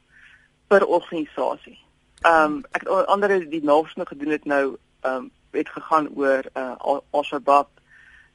per 0.68 0.86
organisasie. 0.86 1.80
Ehm 2.22 2.52
um, 2.52 2.64
ek 2.72 2.88
ander 2.88 3.50
die 3.50 3.64
navorsing 3.64 4.08
gedoen 4.08 4.32
het 4.32 4.46
nou 4.46 4.78
ehm 5.02 5.16
um, 5.16 5.32
het 5.52 5.70
gegaan 5.70 6.08
oor 6.16 6.44
uh 6.54 6.76
Al-Shabaab 7.12 7.73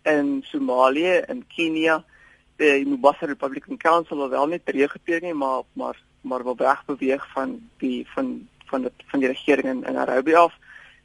in 0.09 0.45
Somalië 0.47 1.19
en 1.27 1.45
Kenia. 1.47 2.05
Die 2.57 2.87
Mombasa 2.87 3.27
Republican 3.27 3.77
Council 3.77 4.29
wel 4.29 4.47
net 4.47 4.63
reageer 4.65 5.21
nie, 5.23 5.35
maar 5.35 5.63
maar 5.73 6.01
maar 6.21 6.43
wil 6.43 6.57
weg 6.57 6.85
beweeg 6.85 7.27
van 7.33 7.69
die 7.79 8.07
van 8.15 8.49
van 8.67 8.83
die 8.83 8.91
van 9.07 9.19
die 9.19 9.29
regering 9.29 9.65
in, 9.65 9.85
in 9.85 9.95
Nairobi 9.95 10.35
af. 10.35 10.55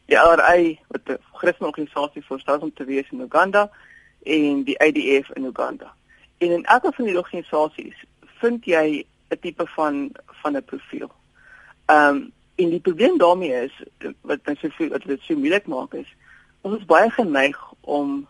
Die 0.05 0.17
LRA 0.17 0.57
wat 0.87 1.01
'n 1.05 1.17
Christelike 1.33 1.65
organisasie 1.65 2.25
voorstel 2.25 2.59
om 2.59 2.73
te 2.73 2.85
wees 2.85 3.11
in 3.11 3.21
Uganda 3.21 3.69
en 4.23 4.63
die 4.63 4.77
IDF 4.83 5.29
in 5.33 5.45
Uganda. 5.45 5.93
En 6.37 6.51
in 6.51 6.65
elke 6.65 6.91
van 6.91 7.05
die 7.05 7.17
organisasies 7.17 8.05
vind 8.39 8.65
jy 8.65 9.05
'n 9.29 9.39
tipe 9.39 9.67
van 9.67 10.11
van 10.25 10.57
'n 10.57 10.63
profiel. 10.63 11.11
Ehm 11.85 12.15
um, 12.15 12.33
En 12.55 12.69
die 12.69 12.79
probleem 12.79 13.17
daarmee 13.17 13.63
is 13.63 13.83
wat 14.21 14.39
dan 14.43 14.55
so 14.55 14.69
veel 14.69 14.89
wat 14.89 15.05
dit 15.05 15.21
so 15.21 15.35
moeilik 15.35 15.65
maak 15.67 15.93
is 15.93 16.09
ons 16.61 16.77
is 16.77 16.85
baie 16.85 17.09
geneig 17.09 17.57
om 17.81 18.27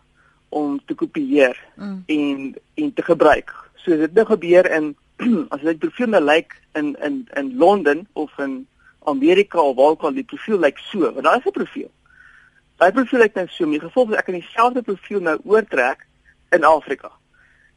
om 0.54 0.78
te 0.86 0.94
kopieer 0.94 1.58
mm. 1.74 2.02
en 2.06 2.54
en 2.74 2.92
te 2.94 3.02
gebruik. 3.02 3.50
So 3.82 3.96
dit 3.96 4.14
nou 4.14 4.26
gebeur 4.28 4.70
in 4.70 4.94
as 5.54 5.64
dit 5.66 5.82
profiel 5.82 6.12
nou 6.14 6.22
lyk 6.24 6.56
in 6.78 6.94
in 7.02 7.20
in 7.40 7.50
Londen 7.58 8.06
of 8.12 8.32
in 8.38 8.62
Amerika 9.10 9.60
of 9.60 9.76
waar 9.76 9.94
ook 9.96 10.06
al 10.08 10.16
die 10.16 10.24
profiel 10.24 10.58
lyk 10.58 10.78
so, 10.78 11.04
want 11.10 11.24
daar 11.26 11.38
is 11.42 11.46
'n 11.50 11.58
profiel. 11.58 11.90
Daai 12.78 12.92
profiel 12.92 13.20
lyk 13.20 13.34
net 13.34 13.50
so, 13.50 13.66
my 13.66 13.78
gevolg 13.78 14.10
is 14.10 14.18
ek 14.18 14.30
kan 14.30 14.40
dieselfde 14.40 14.82
profiel 14.82 15.20
nou 15.20 15.38
oortrek 15.44 16.06
in 16.50 16.64
Afrika 16.64 17.12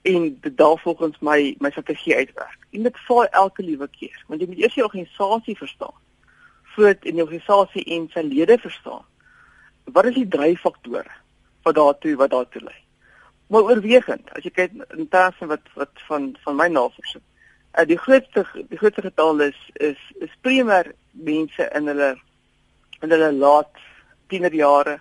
en 0.01 0.37
dit 0.41 0.57
daar 0.57 0.77
volgens 0.79 1.17
my 1.19 1.55
my 1.59 1.69
strategie 1.69 2.15
uitwerk. 2.15 2.59
En 2.71 2.83
dit 2.83 3.05
val 3.07 3.25
elke 3.25 3.63
liewe 3.63 3.87
keer, 3.87 4.23
want 4.27 4.41
jy 4.41 4.47
moet 4.47 4.59
eers 4.59 4.73
die 4.73 4.83
organisasie 4.83 5.57
verstaan 5.57 5.97
groot 6.77 7.05
in 7.09 7.17
die 7.17 7.23
organisasie 7.23 7.83
en 7.95 8.09
sy 8.13 8.21
lede 8.21 8.57
verstaan. 8.61 9.05
Wat 9.95 10.05
is 10.11 10.19
die 10.19 10.27
dryffaktore 10.29 11.09
wat 11.67 11.77
daartoe 11.77 12.15
wat 12.19 12.33
daartoe 12.33 12.63
lei? 12.63 12.77
Maar 13.47 13.69
oorwegend, 13.71 14.31
as 14.35 14.43
jy 14.43 14.51
kyk 14.55 14.73
in 14.97 15.07
terme 15.11 15.51
wat 15.53 15.73
wat 15.79 16.03
van 16.09 16.31
van 16.43 16.57
my 16.59 16.67
navorsing, 16.71 17.23
uh, 17.77 17.85
die 17.87 17.99
grootste 17.99 18.45
die 18.71 18.79
grootste 18.79 19.05
getal 19.07 19.43
is 19.47 19.59
is 19.89 20.01
is 20.23 20.33
primêr 20.47 20.91
mense 21.29 21.69
in 21.79 21.91
hulle 21.91 22.11
in 23.01 23.15
hulle 23.15 23.31
laat 23.37 23.85
tienerjare 24.31 24.97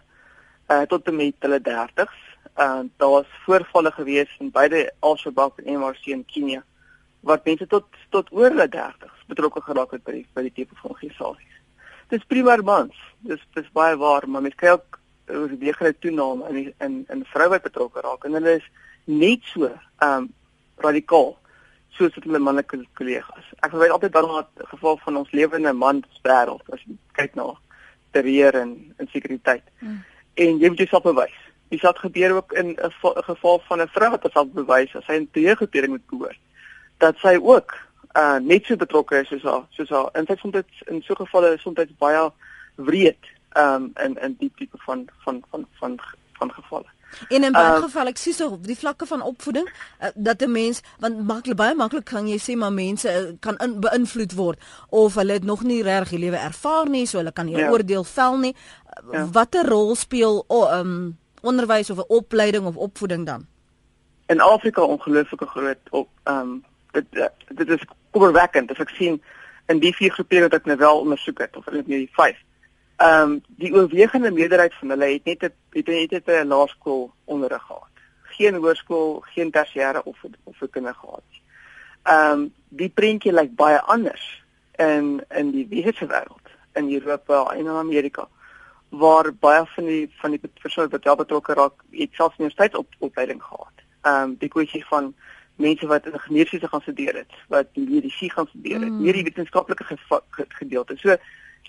uh, 0.71 0.85
tot 0.93 1.09
en 1.09 1.19
met 1.23 1.49
hulle 1.49 1.61
30s. 1.71 2.23
Uh, 2.57 2.87
daar's 3.03 3.33
voorvalle 3.45 3.93
gewees 3.93 4.33
in 4.41 4.51
beide 4.51 4.87
Al-Shabaab 5.05 5.59
en 5.61 5.79
MRC 5.81 6.15
in 6.15 6.25
Kenia 6.25 6.63
wat 7.27 7.45
mense 7.45 7.67
tot 7.67 7.87
tot 8.15 8.33
oor 8.33 8.51
hulle 8.55 8.71
30s 8.71 9.27
betrokke 9.29 9.61
geraak 9.67 9.93
het 9.97 10.05
by 10.07 10.21
die, 10.21 10.27
by 10.33 10.47
die 10.47 10.55
tipe 10.55 10.79
van 10.81 10.95
organisasies 10.95 11.57
dis 12.13 12.27
primêr 12.31 12.63
mans. 12.63 12.95
Dis 13.27 13.43
dis 13.57 13.69
baie 13.75 13.97
waar, 13.99 14.27
maar 14.29 14.45
mens 14.45 14.57
kry 14.59 14.77
ook 14.77 14.99
'n 15.29 15.59
wegere 15.59 15.99
toename 15.99 16.49
in 16.49 16.75
in 16.79 17.05
in 17.09 17.25
vroue 17.25 17.61
betrokke 17.61 18.01
raak 18.01 18.25
en 18.25 18.33
hulle 18.33 18.57
is 18.57 18.69
net 19.05 19.43
so 19.43 19.65
ehm 19.67 20.13
um, 20.13 20.33
radikaal 20.77 21.37
soos 21.97 22.15
dit 22.15 22.25
hulle 22.25 22.39
manlike 22.39 22.83
kollegas. 22.99 23.47
Ek 23.65 23.73
verwys 23.73 23.95
altyd 23.95 24.13
daarna 24.13 24.43
dat 24.43 24.69
geval 24.73 24.99
van 25.05 25.17
ons 25.23 25.33
lewende 25.33 25.73
manswêreld 25.73 26.73
as 26.75 26.83
jy 26.85 26.97
kyk 27.19 27.35
na 27.39 27.55
terreur 28.17 28.55
en 28.61 28.75
en 28.97 29.09
sekuriteit. 29.13 29.65
Hmm. 29.79 30.03
En 30.35 30.59
jy 30.61 30.69
moet 30.69 30.83
jouself 30.85 31.07
bewys. 31.07 31.39
Dis 31.73 31.83
wat 31.83 31.99
gebeur 31.99 32.37
ook 32.37 32.53
in 32.53 32.77
'n 32.77 33.23
geval 33.31 33.63
van 33.69 33.81
'n 33.83 33.89
vrou 33.89 34.11
wat 34.11 34.23
homself 34.23 34.53
bewys 34.53 34.97
as 34.97 35.05
sy 35.05 35.17
'n 35.19 35.31
teëgepering 35.33 35.93
moet 35.93 36.07
behoort. 36.11 36.41
Dat 36.99 37.17
sy 37.19 37.39
ook 37.43 37.75
uh 38.17 38.39
net 38.41 38.65
so 38.65 38.77
betrokke 38.77 39.21
is 39.21 39.29
soos 39.29 39.43
haar 39.43 39.65
soos 39.71 39.91
haar 39.91 40.09
en 40.13 40.25
dit 40.25 40.39
soms 40.39 40.63
in 40.87 41.03
so 41.03 41.15
gevalle 41.15 41.55
is 41.55 41.63
soms 41.63 41.97
baie 41.99 42.31
wreed 42.77 43.36
um 43.57 43.91
in 44.05 44.17
in 44.21 44.37
die 44.39 44.53
tipe 44.57 44.79
van 44.79 45.09
van 45.25 45.45
van 45.51 45.67
van 45.81 46.01
van 46.39 46.53
gevalle. 46.53 46.95
En 47.29 47.45
in 47.45 47.53
baie 47.53 47.77
uh, 47.77 47.83
gevalle 47.83 48.13
ek 48.13 48.21
sien 48.21 48.35
so 48.37 48.59
die 48.63 48.77
vlakke 48.77 49.07
van 49.09 49.23
opvoeding 49.25 49.69
uh, 49.69 50.09
dat 50.15 50.43
'n 50.43 50.53
mens 50.53 50.83
want 50.99 51.27
maklik 51.27 51.57
baie 51.57 51.75
maklik 51.75 52.05
kan 52.05 52.29
jy 52.29 52.39
sê 52.39 52.57
maar 52.57 52.73
mense 52.73 53.09
uh, 53.09 53.33
kan 53.41 53.57
in, 53.65 53.81
beïnvloed 53.81 54.33
word 54.35 54.59
of 54.91 55.15
hulle 55.15 55.33
het 55.33 55.45
nog 55.45 55.63
nie 55.63 55.83
reg 55.83 56.09
die 56.09 56.19
lewe 56.19 56.37
ervaar 56.37 56.89
nie 56.89 57.07
so 57.07 57.19
hulle 57.19 57.33
kan 57.33 57.47
nie 57.47 57.57
ja. 57.57 57.71
oordeel 57.71 58.05
vel 58.05 58.37
nie. 58.39 58.55
Ja. 59.13 59.27
Watter 59.33 59.67
rol 59.67 59.95
speel 59.95 60.45
oh, 60.47 60.79
um 60.79 61.19
onderwys 61.41 61.91
of 61.91 61.99
'n 61.99 62.09
opleiding 62.09 62.67
of 62.67 62.77
opvoeding 62.77 63.27
dan? 63.27 63.47
In 64.27 64.41
Afrika 64.41 64.83
ongelooflike 64.83 65.47
groot 65.47 65.91
op 65.91 66.09
um 66.25 66.65
dit 66.93 67.31
dit 67.49 67.69
is 67.69 67.85
kommerwekkend 68.11 68.71
as 68.71 68.79
ek 68.79 68.89
sien 68.89 69.23
in 69.67 69.79
die 69.79 69.95
vier 69.95 70.13
groeperinge 70.13 70.49
wat 70.49 70.61
ek 70.61 70.65
nou 70.71 70.79
wel 70.79 71.01
ondersoek 71.01 71.39
het 71.39 71.57
of 71.57 71.71
net 71.71 71.87
die 71.87 72.09
vyf. 72.13 72.39
Ehm 72.97 73.31
um, 73.31 73.43
die 73.47 73.75
oorwegende 73.75 74.31
meerderheid 74.31 74.75
van 74.75 74.89
hulle 74.89 75.05
het 75.05 75.25
net 75.25 75.43
'n 75.43 75.53
het 75.73 76.11
net 76.11 76.29
'n 76.29 76.47
laerskool 76.47 77.13
onderrig 77.25 77.63
gehad. 77.63 77.95
Geen 78.23 78.55
hoërskool, 78.55 79.21
geen 79.21 79.51
tersiêre 79.51 80.03
of 80.05 80.25
of 80.45 80.61
'n 80.61 80.71
kinder 80.71 80.95
gehad 80.95 81.23
nie. 81.31 81.43
Ehm 82.03 82.33
um, 82.33 82.55
die 82.69 82.89
prentjie 82.89 83.33
lyk 83.33 83.55
baie 83.55 83.81
anders 83.81 84.45
in 84.77 85.25
in 85.29 85.51
die 85.51 85.67
wetenskaplike 85.69 86.07
wêreld 86.07 86.49
in 86.73 86.93
Europa 86.93 87.53
en 87.53 87.59
in 87.59 87.69
Amerika 87.69 88.29
waar 88.89 89.35
baie 89.35 89.65
van 89.67 89.85
die 89.85 90.11
van 90.21 90.31
die 90.31 90.41
persone 90.63 90.89
wat 90.89 91.03
daar 91.03 91.17
betrokke 91.17 91.53
raak, 91.53 91.83
het 91.91 92.09
selfs 92.13 92.39
universiteitsopleiding 92.39 93.43
gehad. 93.43 93.77
Ehm 94.01 94.23
um, 94.23 94.37
die 94.39 94.49
kwessie 94.49 94.85
van 94.87 95.15
mense 95.57 95.87
wat 95.87 96.07
in 96.07 96.21
geneeskunde 96.21 96.69
gaan 96.69 96.81
studeer 96.81 97.15
het, 97.15 97.33
wat 97.49 97.67
medisy 97.75 98.29
gaan 98.29 98.47
studeer 98.47 98.81
het, 98.81 98.91
mm. 98.91 99.03
meer 99.03 99.13
die 99.13 99.23
wetenskaplike 99.23 99.99
gedeelte. 100.49 100.97
So 100.97 101.17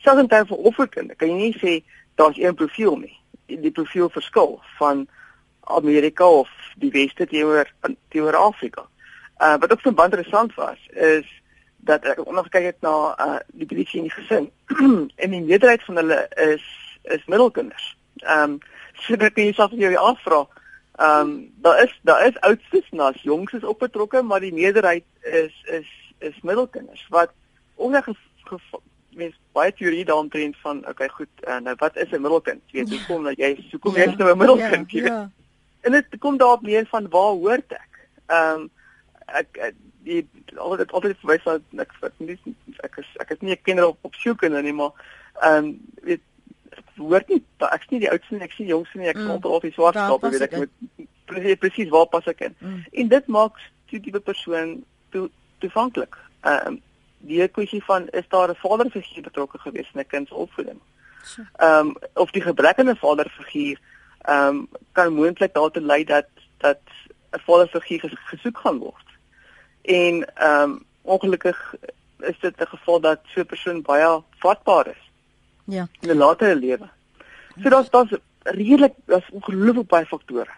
selfs 0.01 0.21
in 0.21 0.27
terme 0.27 0.47
van 0.47 0.57
opvoeding, 0.71 1.15
kan 1.15 1.29
jy 1.29 1.37
nie 1.37 1.57
sê 1.57 1.73
daar's 2.15 2.37
een 2.37 2.55
profiel 2.55 2.97
nie. 2.97 3.13
Die 3.45 3.71
profiel 3.71 4.09
verskil 4.09 4.59
van 4.77 5.07
Amerika 5.67 6.27
of 6.27 6.49
die 6.75 6.91
weste 6.91 7.27
teenoor 7.27 7.69
teenoor 8.09 8.35
Afrika. 8.35 8.87
Uh 9.41 9.57
wat 9.57 9.71
ook 9.71 9.95
baie 9.95 10.09
interessant 10.09 10.55
was 10.55 10.79
is 10.89 11.27
dat 11.77 12.05
ek 12.05 12.23
nog 12.25 12.49
kyk 12.49 12.63
het 12.71 12.81
na 12.81 13.13
uh 13.25 13.39
die 13.53 13.67
polisie 13.69 14.01
in 14.01 14.09
die 14.09 14.15
gesin 14.15 14.49
en 15.23 15.35
die 15.35 15.43
meerderheid 15.43 15.83
van 15.83 16.01
hulle 16.01 16.19
is 16.49 16.65
is 17.03 17.25
middelkinders. 17.25 17.95
Ehm 18.25 18.57
um, 18.57 18.59
so 18.93 19.15
dit 19.15 19.33
kan 19.33 19.43
jy 19.43 19.53
self 19.53 19.75
jou 19.77 19.95
afvra. 19.95 20.47
Ehm 20.97 21.29
um, 21.29 21.35
daar 21.61 21.83
is 21.83 21.99
daar 22.01 22.25
is 22.27 22.39
oudstes 22.39 22.89
en 22.91 22.97
daar's 22.97 23.21
jongstes 23.21 23.63
opgetrokke, 23.63 24.21
maar 24.21 24.39
die 24.39 24.53
meerderheid 24.53 25.05
is 25.21 25.53
is 25.79 25.89
is 26.19 26.41
middelkinders 26.41 27.05
wat 27.09 27.31
ongeveer 27.75 28.17
mens 29.17 29.35
baie 29.57 29.73
teorie 29.73 30.05
daaromtrent 30.05 30.57
van 30.63 30.83
okay 30.89 31.09
goed 31.09 31.43
uh, 31.47 31.59
nou 31.65 31.75
wat 31.81 31.97
is 31.97 32.11
'n 32.11 32.21
middelkind 32.21 32.61
jy 32.71 32.83
weet 32.83 32.93
hoe 32.95 33.05
kom 33.07 33.23
dat 33.23 33.37
jy 33.41 33.51
so 33.71 33.81
kom 33.83 33.95
jy 33.95 34.07
ja, 34.07 34.15
nou 34.15 34.31
'n 34.31 34.37
middelkind 34.37 34.91
ja, 34.91 35.05
ja. 35.05 35.19
en 35.81 35.97
dit 35.97 36.17
kom 36.19 36.37
daarop 36.37 36.61
neer 36.61 36.87
van 36.93 37.09
waar 37.09 37.35
hoort 37.41 37.71
ek? 37.71 37.93
Ehm 38.27 38.61
um, 38.61 38.69
ek, 39.25 39.57
ek 39.57 39.75
die 40.07 40.21
altyd 40.55 40.91
altyd 40.91 41.19
verwys 41.21 41.43
na 41.71 41.83
ek 41.83 41.93
ek 42.01 42.19
nie 42.23 42.39
ek 42.87 42.97
is 43.01 43.09
ek 43.23 43.31
is 43.35 43.41
nie 43.41 43.55
'n 43.55 43.63
kinder 43.63 43.87
op 43.87 43.97
op 44.01 44.15
en 44.41 44.63
nie 44.63 44.73
maar 44.73 44.93
ehm 45.41 45.65
um, 45.65 45.79
weet 46.03 46.21
hoort 46.97 47.27
nie 47.29 47.43
ek 47.59 47.81
is 47.81 47.89
nie 47.89 47.99
die 47.99 48.11
oudste 48.11 48.35
nie 48.35 48.43
ek 48.43 48.55
is 48.55 48.57
die 48.57 48.73
jongste 48.73 48.97
nie 48.97 49.11
ek 49.13 49.19
kom 49.19 49.39
mm, 49.39 49.51
op 49.57 49.61
die 49.61 49.71
swart 49.71 49.95
skap 49.95 50.21
weet 50.21 50.47
ek 50.47 50.57
moet 50.57 50.71
presies 51.25 51.59
presies 51.59 51.89
waar 51.89 52.07
pas 52.07 52.27
ek 52.27 52.41
in. 52.41 52.55
Mm. 52.59 52.83
en 52.91 53.07
dit 53.07 53.27
maak 53.27 53.59
die 53.91 54.01
tipe 54.01 54.19
persoon 54.19 54.83
toe 55.11 55.29
toeganklik. 55.59 56.15
Ehm 56.41 56.67
um, 56.67 56.81
die 57.17 57.47
kwessie 57.47 57.83
van 57.83 58.07
is 58.07 58.27
daar 58.27 58.49
'n 58.49 58.55
vaderfiguur 58.55 59.23
betrokke 59.23 59.57
gewees 59.57 59.89
in 59.93 59.99
'n 59.99 60.07
kind 60.07 60.27
se 60.27 60.33
opvoeding. 60.33 60.79
Ehm 61.55 61.87
um, 61.87 61.95
of 62.13 62.31
die 62.31 62.41
gebrek 62.41 62.79
aan 62.79 62.89
'n 62.89 62.95
vaderfiguur 62.95 63.79
ehm 64.21 64.47
um, 64.47 64.67
kan 64.91 65.13
moontlik 65.13 65.53
daartoe 65.53 65.81
lei 65.81 66.03
dat 66.03 66.27
dat 66.57 66.79
'n 67.31 67.39
vaderfiguur 67.39 68.19
gesoek 68.25 68.57
gaan 68.57 68.77
word. 68.77 69.07
En 69.81 70.35
ehm 70.35 70.61
um, 70.61 70.85
ongelukkig 71.01 71.75
is 72.17 72.39
dit 72.39 72.61
'n 72.61 72.67
geval 72.67 72.99
dat 72.99 73.19
so 73.23 73.39
'n 73.39 73.45
persoon 73.45 73.81
baie 73.81 74.21
vatbaar 74.37 74.87
is. 74.87 75.11
Ja. 75.63 75.87
In 75.99 76.09
'n 76.09 76.17
latere 76.17 76.55
lewe. 76.55 76.89
So 77.63 77.69
daar's 77.69 77.89
daar's 77.89 78.13
redelik 78.43 78.93
daar's 79.05 79.29
ongelooflik 79.31 79.87
baie 79.87 80.05
faktore 80.05 80.53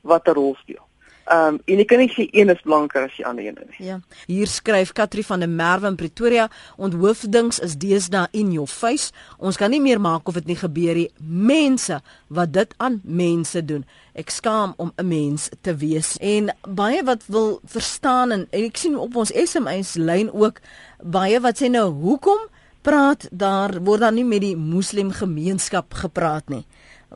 wat 0.00 0.26
'n 0.26 0.32
rol 0.32 0.54
speel. 0.54 0.86
Ehm 1.24 1.54
um, 1.54 1.58
en 1.64 1.78
ek 1.78 1.86
kan 1.86 2.00
nie 2.02 2.10
sê 2.10 2.24
een 2.34 2.50
is 2.50 2.62
belangriker 2.64 3.04
as 3.06 3.14
die 3.16 3.26
ander 3.26 3.44
een 3.46 3.58
nie. 3.60 3.86
Ja. 3.86 4.00
Hier 4.26 4.50
skryf 4.50 4.92
Katri 4.92 5.22
van 5.22 5.40
der 5.40 5.48
Merwe 5.48 5.86
in 5.86 5.96
Pretoria, 5.96 6.48
onthoofdings 6.76 7.60
is 7.62 7.76
deesdae 7.78 8.26
in 8.32 8.50
your 8.52 8.66
face. 8.66 9.12
Ons 9.38 9.56
kan 9.56 9.70
nie 9.70 9.80
meer 9.80 10.00
maak 10.02 10.28
of 10.28 10.34
dit 10.34 10.50
nie 10.50 10.58
gebeur 10.58 10.98
nie. 10.98 11.08
Mense 11.18 12.00
wat 12.26 12.52
dit 12.52 12.74
aan 12.76 13.00
mense 13.04 13.64
doen. 13.64 13.86
Ek 14.18 14.30
skaam 14.30 14.74
om 14.76 14.92
'n 14.96 15.08
mens 15.08 15.48
te 15.60 15.76
wees. 15.76 16.16
En 16.18 16.50
baie 16.68 17.02
wat 17.04 17.22
wil 17.26 17.60
verstaan 17.64 18.30
en, 18.30 18.46
en 18.50 18.64
ek 18.64 18.76
sien 18.76 18.98
op 18.98 19.16
ons 19.16 19.32
SMS 19.34 19.94
lyn 19.94 20.32
ook 20.32 20.60
baie 21.02 21.40
wat 21.40 21.62
sê 21.62 21.70
nou 21.70 21.90
hoekom 21.90 22.50
praat 22.82 23.28
daar 23.30 23.80
word 23.82 24.00
dan 24.00 24.14
nie 24.14 24.24
met 24.24 24.40
die 24.40 24.56
moslim 24.56 25.10
gemeenskap 25.10 25.94
gepraat 25.94 26.48
nie. 26.48 26.66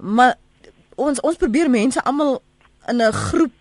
Maar 0.01 0.37
ons 0.95 1.21
ons 1.21 1.37
probeer 1.37 1.71
mense 1.71 2.03
almal 2.03 2.43
in 2.89 3.03
'n 3.03 3.13
groep 3.13 3.56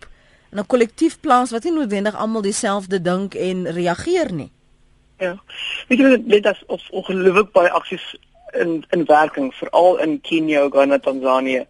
in 0.52 0.58
'n 0.58 0.66
kollektief 0.66 1.20
plaas 1.20 1.50
wat 1.50 1.64
nie 1.64 1.72
noodwendig 1.72 2.14
almal 2.14 2.42
dieselfde 2.42 3.02
dink 3.02 3.34
en 3.34 3.66
reageer 3.66 4.32
nie. 4.32 4.50
Ja. 5.18 5.36
Weet 5.88 5.98
jy 5.98 6.16
dit 6.28 6.46
is 6.46 6.62
of 6.66 6.82
ongelooflik 6.90 7.52
baie 7.52 7.70
aksies 7.70 8.16
in 8.52 8.84
in 8.90 9.04
werking 9.04 9.54
veral 9.54 9.98
in 9.98 10.20
Kenia, 10.20 10.64
Uganda, 10.64 10.98
Tanzanië, 10.98 11.66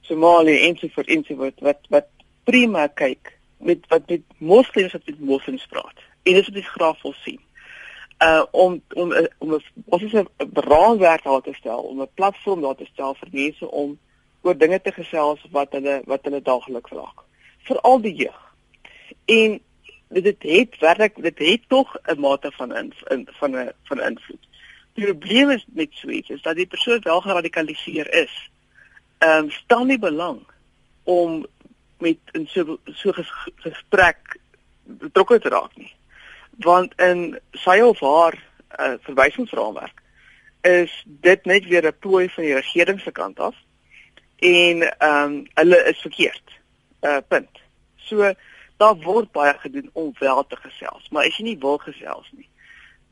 Somalië 0.00 0.58
en 0.68 0.76
so 0.76 0.88
voort 0.94 1.08
en 1.08 1.24
so 1.24 1.34
voort 1.34 1.60
wat 1.60 1.80
wat 1.88 2.06
prima 2.44 2.86
kyk 2.88 3.38
met 3.58 3.86
wat 3.88 4.08
met 4.08 4.22
moslems 4.38 4.92
wat 4.92 5.06
met 5.06 5.20
moslems 5.20 5.66
praat. 5.66 5.98
En 6.22 6.34
dis 6.34 6.48
wat 6.48 6.62
ek 6.62 6.70
graag 6.76 7.02
wil 7.02 7.16
sien. 7.24 7.40
Uh 8.22 8.44
om 8.50 8.80
om 8.94 9.12
om 9.38 9.58
ons 9.84 10.02
is 10.02 10.12
'n 10.12 10.28
raamwerk 10.54 11.24
daar 11.24 11.42
te 11.42 11.54
stel, 11.54 11.80
om 11.80 12.00
'n 12.00 12.14
platform 12.14 12.60
daar 12.60 12.76
te 12.76 12.88
stel 12.92 13.14
vir 13.14 13.28
mense 13.32 13.70
om 13.70 13.98
oor 14.42 14.58
dinge 14.58 14.80
te 14.80 14.92
gesels 14.92 15.40
wat 15.50 15.72
hulle 15.72 16.02
wat 16.06 16.24
hulle 16.24 16.42
daagliks 16.42 16.90
raak 16.90 17.24
veral 17.64 18.00
die 18.00 18.14
jeug. 18.14 18.40
En 19.24 19.60
dit 20.08 20.36
het 20.38 20.78
werklik 20.78 21.22
dit 21.22 21.38
het 21.38 21.68
tog 21.68 21.96
'n 22.06 22.20
mate 22.20 22.50
van 22.52 22.76
in, 22.76 22.92
in 23.08 23.28
van 23.32 23.56
'n 23.56 23.72
van 23.82 24.00
invloed. 24.00 24.48
Die 24.94 25.04
probleem 25.04 25.50
is 25.50 25.66
met 25.68 25.88
sweet 25.90 26.30
is 26.30 26.42
dat 26.42 26.56
die 26.56 26.66
persoon 26.66 27.00
wel 27.02 27.20
geradikaliseer 27.20 28.12
is. 28.12 28.50
Ehm 29.18 29.44
um, 29.44 29.50
staan 29.50 29.86
nie 29.86 29.98
belang 29.98 30.46
om 31.02 31.46
met 31.98 32.18
in 32.32 32.46
so 32.46 32.78
so 32.84 33.12
gesprek 33.56 34.38
betrokke 34.82 35.38
te 35.40 35.48
raak 35.48 35.76
nie. 35.76 35.92
Want 36.56 37.00
in 37.00 37.40
sy 37.50 37.80
of 37.80 38.00
haar 38.00 38.42
uh, 38.80 38.92
verwysingsraamwerk 39.00 40.02
is 40.60 41.04
dit 41.06 41.44
net 41.44 41.64
weer 41.64 41.86
'n 41.86 41.98
plooi 41.98 42.28
van 42.28 42.44
die 42.44 42.54
regering 42.54 43.00
se 43.00 43.12
kant 43.12 43.38
af 43.38 43.56
en 44.36 44.98
ehm 44.98 45.22
um, 45.22 45.46
hulle 45.54 45.84
is 45.84 46.00
verkeerd 46.00 46.62
uh, 47.04 47.20
punt. 47.28 47.62
So 48.08 48.32
daar 48.76 48.96
word 49.04 49.30
baie 49.32 49.54
gedoen 49.58 49.90
om 49.92 50.12
wel 50.18 50.46
te 50.46 50.56
gesels, 50.56 51.08
maar 51.10 51.28
as 51.28 51.36
jy 51.38 51.44
nie 51.44 51.58
wil 51.62 51.78
gesels 51.78 52.28
nie, 52.32 52.48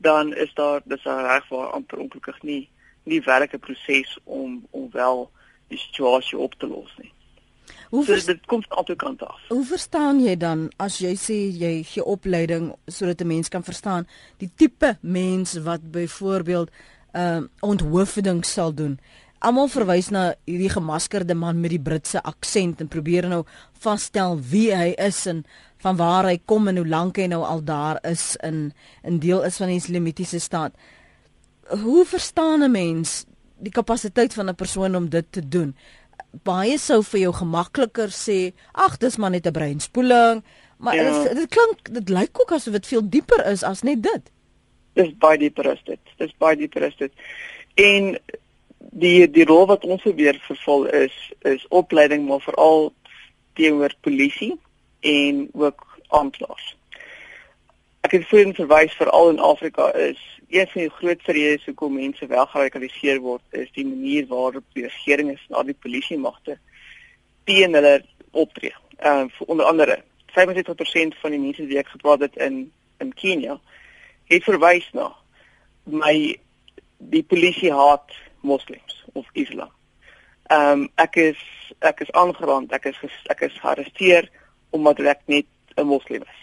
dan 0.03 0.33
is 0.35 0.51
daar 0.53 0.81
dis 0.83 1.05
reg 1.07 1.47
waar 1.49 1.71
amper 1.77 2.03
ongelukkig 2.03 2.41
nie 2.43 2.63
nie 3.03 3.19
werklike 3.23 3.59
proses 3.59 4.17
om 4.23 4.61
om 4.71 4.87
wel 4.91 5.25
die 5.67 5.79
situasie 5.79 6.37
op 6.39 6.53
te 6.59 6.67
los 6.67 6.91
nie. 7.01 7.11
Hoe 7.89 8.05
so, 8.05 8.15
dit 8.25 8.45
kom 8.45 8.63
van 8.65 8.77
albei 8.77 8.95
kante 8.95 9.25
af. 9.25 9.41
Hoe 9.47 9.65
verstaan 9.65 10.19
jy 10.23 10.35
dan 10.39 10.65
as 10.81 10.97
jy 11.03 11.13
sê 11.19 11.37
jy 11.51 11.73
gee 11.87 12.03
opleiding 12.03 12.71
sodat 12.87 13.21
'n 13.21 13.27
mens 13.27 13.49
kan 13.49 13.63
verstaan 13.63 14.07
die 14.37 14.51
tipe 14.55 14.97
mens 15.01 15.53
wat 15.67 15.91
byvoorbeeld 15.91 16.69
uh, 17.13 17.43
onthoofding 17.59 18.45
sal 18.45 18.73
doen? 18.73 18.99
Almal 19.43 19.67
verwys 19.71 20.09
na 20.13 20.23
hierdie 20.47 20.71
gemaskerde 20.71 21.35
man 21.35 21.59
met 21.61 21.73
die 21.73 21.81
Britse 21.81 22.21
aksent 22.23 22.81
en 22.81 22.89
probeer 22.91 23.27
nou 23.29 23.43
vasstel 23.83 24.37
wie 24.51 24.69
hy 24.75 24.93
is 25.01 25.25
en 25.27 25.43
van 25.83 25.99
waar 25.99 26.29
hy 26.29 26.37
kom 26.47 26.69
en 26.71 26.79
hoe 26.79 26.87
lank 26.87 27.19
hy 27.19 27.27
nou 27.31 27.41
al 27.43 27.63
daar 27.67 27.99
is 28.07 28.37
in 28.43 28.71
'n 29.03 29.19
deel 29.19 29.43
is 29.43 29.57
van 29.57 29.67
die 29.67 29.81
Islamitiese 29.81 30.39
staat. 30.39 30.73
Hoe 31.83 32.05
verstaan 32.05 32.63
'n 32.63 32.71
mens 32.71 33.25
die 33.59 33.71
kapasiteit 33.71 34.33
van 34.33 34.49
'n 34.49 34.55
persoon 34.55 34.95
om 34.95 35.09
dit 35.09 35.25
te 35.31 35.47
doen? 35.47 35.75
Baie 36.43 36.77
sou 36.77 37.03
vir 37.03 37.19
jou 37.19 37.33
gemakliker 37.33 38.09
sê, 38.09 38.53
ag, 38.71 38.97
dis 38.97 39.17
maar 39.17 39.31
net 39.31 39.47
'n 39.47 39.51
breinspoeling, 39.51 40.43
maar 40.77 40.95
ja. 40.95 41.23
dit, 41.23 41.35
dit 41.35 41.49
klink 41.49 41.93
dit 41.93 42.09
lyk 42.09 42.39
ook 42.39 42.51
asof 42.51 42.73
dit 42.73 42.87
veel 42.87 43.09
dieper 43.09 43.45
is 43.45 43.63
as 43.63 43.81
net 43.81 44.03
dit. 44.03 44.31
Dis 44.93 45.13
baie 45.17 45.37
dieper 45.37 45.69
as 45.69 45.83
dit. 45.83 45.99
Dis 46.17 46.33
baie 46.37 46.55
dieper 46.55 46.83
as 46.83 46.95
dit. 46.97 47.11
En 47.75 48.19
die 48.91 49.29
die 49.31 49.45
rol 49.45 49.65
wat 49.67 49.85
ons 49.85 50.01
probeer 50.01 50.39
vervul 50.47 50.85
is 50.85 51.15
is 51.41 51.65
opleiding 51.69 52.27
maar 52.27 52.41
veral 52.41 52.93
teenoor 53.53 53.93
polisie 54.01 54.59
en 54.99 55.49
ook 55.53 55.85
aanklaers. 56.07 56.75
Ek 58.03 58.11
het 58.17 58.27
voorheen 58.27 58.55
verwys 58.55 58.95
veral 58.99 59.29
in 59.29 59.39
Afrika 59.39 59.91
is 59.93 60.19
een 60.49 60.67
van 60.67 60.81
die 60.81 60.89
grootste 60.89 61.31
redes 61.31 61.65
hoekom 61.65 61.95
mense 61.95 62.27
wel 62.27 62.45
geradikaliseer 62.45 63.19
word 63.19 63.43
is 63.49 63.71
die 63.73 63.85
manier 63.85 64.27
waarop 64.27 64.65
die 64.73 64.83
regering 64.83 65.31
is 65.31 65.45
na 65.49 65.63
die 65.63 65.77
polisie 65.85 66.17
magte 66.17 66.57
teen 67.43 67.73
hulle 67.73 68.01
optree. 68.31 68.73
Ehm 68.97 69.29
uh, 69.29 69.47
onder 69.47 69.65
andere 69.65 70.01
75% 70.33 71.19
van 71.21 71.31
die 71.31 71.39
mense 71.39 71.65
wie 71.65 71.77
ek 71.77 71.93
gepraat 71.95 72.19
het 72.27 72.35
in 72.35 72.71
in 72.99 73.13
Kenia 73.13 73.59
het 74.31 74.43
verwys 74.43 74.85
na 74.93 75.09
my 75.83 76.37
die 76.97 77.23
polisie 77.23 77.71
haat 77.73 78.13
moslems 78.43 79.03
of 79.13 79.25
islam. 79.33 79.71
Ehm 80.51 80.71
um, 80.71 80.89
ek 80.95 81.15
is 81.15 81.41
ek 81.79 82.03
is 82.05 82.11
aangeraan, 82.11 82.67
ek 82.75 82.85
is 82.91 82.99
ek 83.31 83.45
is 83.47 83.59
gearresteer 83.63 84.29
omdat 84.75 84.99
ek 84.99 85.21
net 85.25 85.47
'n 85.77 85.87
moslem 85.87 86.23
is. 86.23 86.41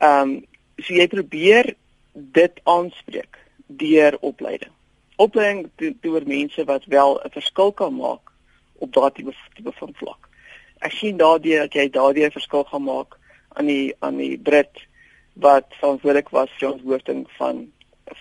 Ehm 0.00 0.20
um, 0.20 0.46
so 0.78 0.94
jy 0.94 1.06
probeer 1.08 1.74
dit 2.12 2.60
aanspreek 2.64 3.38
deur 3.66 4.18
opleiding. 4.20 4.72
Opleiding 5.16 5.70
deur 6.02 6.26
mense 6.26 6.64
wat 6.64 6.84
wel 6.84 7.20
'n 7.24 7.30
verskil 7.30 7.72
kan 7.72 7.94
maak 7.96 8.32
op 8.78 8.92
daardie 8.92 9.34
tipe 9.54 9.72
van 9.72 9.92
vlak. 9.94 10.28
Ek 10.78 10.92
sien 10.92 11.16
daardie 11.16 11.58
dat 11.58 11.72
jy 11.74 11.88
daardie 11.90 12.30
verskil 12.30 12.64
gaan 12.64 12.82
maak 12.82 13.18
aan 13.48 13.66
die 13.66 13.94
aan 13.98 14.16
die 14.16 14.38
Brit 14.38 14.86
wat 15.34 15.66
verantwoordelik 15.80 16.28
was 16.30 16.50
vir 16.58 16.72
ons 16.72 16.82
woording 16.82 17.26
van 17.38 17.72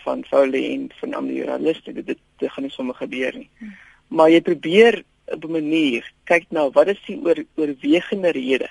van 0.03 0.23
Foley 0.23 0.73
en 0.73 0.91
van 0.99 1.13
amniotaliste 1.13 1.93
dit, 1.93 2.05
dit 2.05 2.19
dit 2.37 2.51
gaan 2.51 2.63
nie 2.63 2.71
sommer 2.71 2.95
gebeur 2.95 3.35
nie. 3.37 3.49
Hmm. 3.57 3.75
Maar 4.07 4.29
jy 4.29 4.41
probeer 4.41 5.03
op 5.25 5.43
'n 5.43 5.51
manier 5.51 6.11
kyk 6.23 6.45
nou 6.49 6.69
wat 6.71 6.87
is 6.87 7.01
die 7.05 7.19
oor, 7.23 7.43
oorwegende 7.55 8.31
rede 8.31 8.69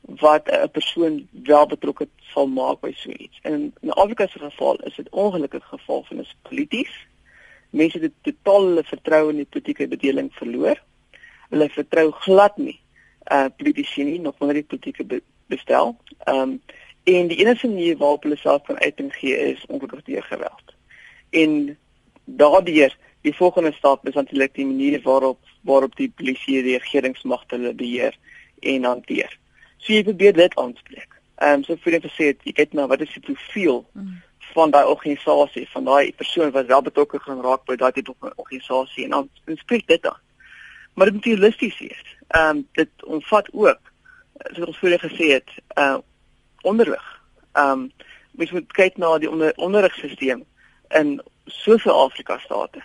wat 0.00 0.48
'n 0.50 0.70
persoon 0.70 1.28
wel 1.32 1.66
betrokke 1.66 2.08
sal 2.32 2.46
maak 2.46 2.80
by 2.80 2.92
so 2.92 3.10
iets. 3.10 3.38
En 3.42 3.74
in 3.80 3.90
Afrika 3.90 4.26
se 4.26 4.38
geval 4.38 4.76
is 4.76 4.94
dit 4.94 5.08
ongelukkig 5.10 5.64
geval 5.64 6.04
van 6.04 6.16
'n 6.18 6.26
polities. 6.42 7.06
Mense 7.70 7.98
het 7.98 8.12
totaal 8.22 8.66
hulle 8.66 8.84
vertroue 8.84 9.30
in 9.30 9.36
die 9.36 9.50
politieke 9.50 9.88
bedeling 9.88 10.34
verloor. 10.34 10.82
Hulle 11.48 11.68
vertrou 11.68 12.10
glad 12.10 12.56
nie 12.56 12.82
uh 13.32 13.48
politici 13.56 14.04
nie, 14.04 14.20
nog 14.20 14.38
minder 14.38 14.54
die 14.54 14.68
politieke 14.68 15.04
be 15.04 15.22
bestel. 15.46 15.96
Um 16.28 16.60
en 17.04 17.26
die 17.28 17.36
enigste 17.36 17.68
manier 17.68 17.96
waarop 17.96 18.22
hulle 18.22 18.36
self 18.36 18.62
kan 18.62 18.78
uiting 18.80 19.12
gee 19.14 19.36
is 19.36 19.64
ongelukkig 19.66 20.04
deur 20.04 20.22
geweld. 20.22 20.74
En 21.30 21.78
daardeur 22.24 22.96
die 23.20 23.34
volgende 23.34 23.72
stap 23.72 24.08
is 24.08 24.14
natuurlik 24.14 24.54
die 24.54 24.66
manier 24.66 25.02
waarop 25.02 25.38
waarop 25.60 25.96
die 25.96 26.12
polisie 26.16 26.62
die 26.62 26.78
regeringsmagte 26.78 27.56
hulle 27.56 27.74
beheer 27.74 28.16
en 28.60 28.84
hanteer. 28.84 29.38
So 29.78 29.92
jy 29.92 30.02
probeer 30.04 30.32
dit 30.32 30.56
aanspreek. 30.60 31.20
Ehm 31.36 31.60
um, 31.60 31.64
so 31.64 31.76
vir 31.84 31.96
net 31.96 32.06
gesê 32.08 32.30
jy 32.32 32.52
kyk 32.52 32.72
nou 32.72 32.86
wat 32.88 33.04
is 33.04 33.12
die 33.16 33.24
profiel 33.24 33.84
mm. 33.92 34.18
van 34.54 34.70
daai 34.70 34.84
organisasie, 34.84 35.66
van 35.72 35.88
daai 35.88 36.12
persoon 36.12 36.52
wat 36.56 36.68
wel 36.72 36.84
betrokke 36.88 37.20
gaan 37.20 37.40
raak 37.44 37.64
by 37.68 37.76
daai 37.80 37.92
tipe 37.92 38.32
organisasie 38.34 39.04
en 39.04 39.16
dan 39.16 39.58
spreek 39.60 39.86
dit 39.88 40.06
aan. 40.06 40.20
Maar 40.94 41.10
dit 41.10 41.14
moet 41.14 41.32
realisties 41.32 41.78
wees. 41.78 42.04
Ehm 42.28 42.56
um, 42.56 42.66
dit 42.80 43.04
omvat 43.04 43.48
ook 43.52 43.92
soos 44.52 44.66
ons 44.66 44.78
vroeër 44.78 45.00
gesê 45.08 45.32
het, 45.36 45.56
uh 45.76 46.00
onderrig. 46.64 47.06
Ehm 47.52 47.70
um, 47.70 47.92
mens 48.34 48.50
moet 48.50 48.72
kyk 48.72 48.96
na 48.98 49.18
die 49.18 49.30
onder, 49.30 49.52
onderrigstelsel 49.56 50.42
in 50.88 51.20
soveel 51.46 51.94
Afrika 52.04 52.38
state. 52.38 52.82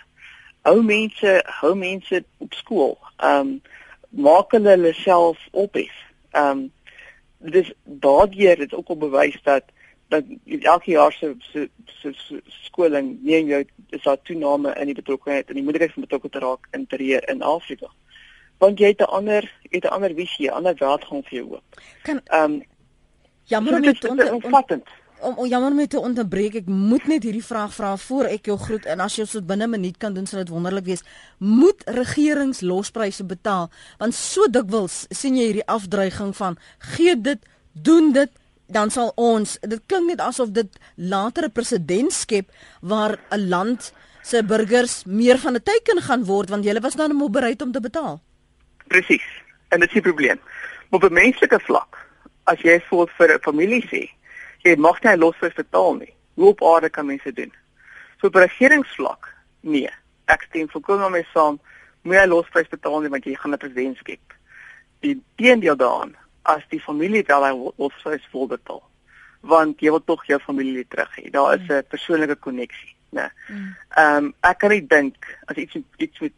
Hou 0.62 0.82
mense, 0.82 1.40
hou 1.60 1.74
mense 1.74 2.24
op 2.38 2.54
skool. 2.54 2.98
Ehm 3.16 3.40
um, 3.40 3.60
maak 4.10 4.52
hulle 4.52 4.76
hulle 4.76 4.92
self 4.92 5.38
ophef. 5.50 5.96
Ehm 6.30 6.50
um, 6.58 6.70
dis 7.40 7.72
daardeur 7.84 8.58
het 8.58 8.74
ook 8.74 8.88
al 8.88 8.96
bewys 8.96 9.38
dat 9.42 9.64
dat 10.10 10.24
elke 10.44 10.90
jaar 10.90 11.12
se 11.12 11.34
se 11.38 11.68
se 12.00 12.42
skoling 12.46 13.18
nie 13.22 13.44
jou 13.44 13.64
is 13.88 14.02
daar 14.02 14.22
toename 14.22 14.74
in 14.74 14.86
die 14.90 14.94
betrokkeheid 14.94 15.48
en 15.48 15.54
die 15.54 15.62
moontlikheid 15.62 15.92
van 15.92 16.06
betrokke 16.06 16.28
te 16.28 16.38
raak 16.38 16.66
in 16.70 16.86
terreë 16.86 17.20
in 17.30 17.42
Afrika. 17.42 17.90
Want 18.58 18.78
jy 18.78 18.86
het 18.92 19.00
'n 19.00 19.12
ander 19.18 19.52
het 19.70 19.84
'n 19.84 19.94
ander 19.96 20.14
visie, 20.14 20.48
'n 20.48 20.52
ander 20.52 20.76
gaan 20.78 21.22
vir 21.22 21.38
jou 21.38 21.52
oop. 21.52 21.80
Kan 22.02 22.20
ehm 22.24 22.52
um, 22.52 22.62
jammer 23.50 23.78
om 23.78 23.82
dit 23.82 24.08
onder 24.08 24.32
omvattend 24.38 24.88
om 25.20 25.34
om 25.36 25.46
jammer 25.46 25.70
om 25.70 25.86
te 25.86 26.00
onderbreek. 26.00 26.54
Ek 26.62 26.68
moet 26.68 27.06
net 27.10 27.24
hierdie 27.26 27.44
vraag 27.44 27.74
vra 27.76 27.92
voor 28.00 28.30
ek 28.30 28.48
jou 28.50 28.56
groet 28.58 28.86
en 28.88 29.02
as 29.04 29.18
jy 29.18 29.26
dit 29.28 29.46
binne 29.46 29.66
'n 29.66 29.70
minuut 29.70 29.96
kan 29.98 30.14
doen 30.14 30.26
sou 30.26 30.40
dit 30.40 30.52
wonderlik 30.52 30.84
wees. 30.84 31.02
Moet 31.38 31.82
regerings 31.86 32.60
lospryse 32.60 33.24
betaal? 33.24 33.70
Want 33.98 34.14
so 34.14 34.48
dikwels 34.48 35.06
sien 35.10 35.36
jy 35.36 35.44
hierdie 35.44 35.66
afdreiging 35.66 36.36
van 36.36 36.56
gee 36.78 37.20
dit, 37.20 37.38
doen 37.72 38.12
dit 38.12 38.30
dan 38.66 38.90
sal 38.90 39.12
ons 39.16 39.58
dit 39.60 39.80
klink 39.86 40.06
net 40.06 40.20
asof 40.20 40.50
dit 40.50 40.78
later 40.96 41.44
'n 41.44 41.52
presedent 41.52 42.12
skep 42.12 42.50
waar 42.80 43.18
'n 43.30 43.48
land 43.48 43.92
se 44.22 44.44
burgers 44.44 45.04
meer 45.04 45.38
van 45.38 45.54
'n 45.54 45.62
teken 45.62 46.02
gaan 46.02 46.24
word 46.24 46.48
want 46.48 46.64
hulle 46.64 46.80
was 46.80 46.94
nou 46.94 47.30
bereid 47.30 47.62
om 47.62 47.72
te 47.72 47.80
betaal. 47.80 48.20
Presies. 48.86 49.26
En 49.68 49.80
dit 49.80 49.88
is 49.88 49.94
die 49.94 50.02
probleem. 50.02 50.40
Op 50.90 51.02
'n 51.02 51.12
menslike 51.12 51.60
vlak, 51.60 52.09
as 52.50 52.62
jy 52.66 52.78
vir 52.90 53.28
'n 53.34 53.44
familie 53.46 53.82
sê, 53.86 54.10
jy 54.64 54.76
mag 54.76 55.02
nie 55.04 55.16
losprys 55.16 55.54
betaal 55.54 55.94
nie. 55.98 56.14
Hoe 56.34 56.48
op 56.48 56.62
aarde 56.62 56.90
kan 56.90 57.06
mense 57.06 57.32
doen? 57.32 57.52
So 58.20 58.26
op 58.26 58.34
regeringsvlak, 58.34 59.28
nee. 59.60 59.90
Ek 60.26 60.42
stem 60.42 60.68
volkomme 60.68 61.10
mee 61.10 61.26
saam. 61.32 61.60
Moet 62.02 62.16
jy 62.16 62.26
losprys 62.26 62.68
betaal 62.68 63.00
nie 63.00 63.10
want 63.10 63.24
jy 63.24 63.34
gaan 63.34 63.52
'n 63.54 63.58
president 63.58 63.96
skep. 63.96 64.34
Die 65.00 65.22
teendeel 65.36 65.76
daaraan, 65.76 66.16
as 66.42 66.62
die 66.68 66.80
familie 66.80 67.24
wel 67.26 67.44
hy 67.44 67.72
losprys 67.76 68.26
vol 68.32 68.46
betaal, 68.46 68.82
want 69.40 69.80
jy 69.80 69.90
wil 69.90 70.04
tog 70.04 70.26
jou 70.26 70.38
familie 70.38 70.86
terug 70.88 71.16
hê. 71.16 71.30
Daar 71.30 71.54
is 71.54 71.68
'n 71.68 71.72
mm. 71.72 71.88
persoonlike 71.88 72.36
koneksie, 72.36 72.94
né? 73.12 73.30
Mm. 73.48 73.76
Ehm 73.96 74.24
um, 74.24 74.34
ek 74.40 74.58
kan 74.58 74.70
nie 74.70 74.86
dink 74.86 75.38
as 75.46 75.56
iets 75.56 75.76
iets 75.96 76.20
met 76.20 76.32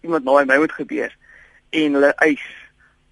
iemand 0.00 0.24
nou 0.24 0.44
my 0.44 0.58
moet 0.58 0.72
gebeur 0.72 1.16
en 1.70 1.92
hulle 1.92 2.12
eis 2.16 2.44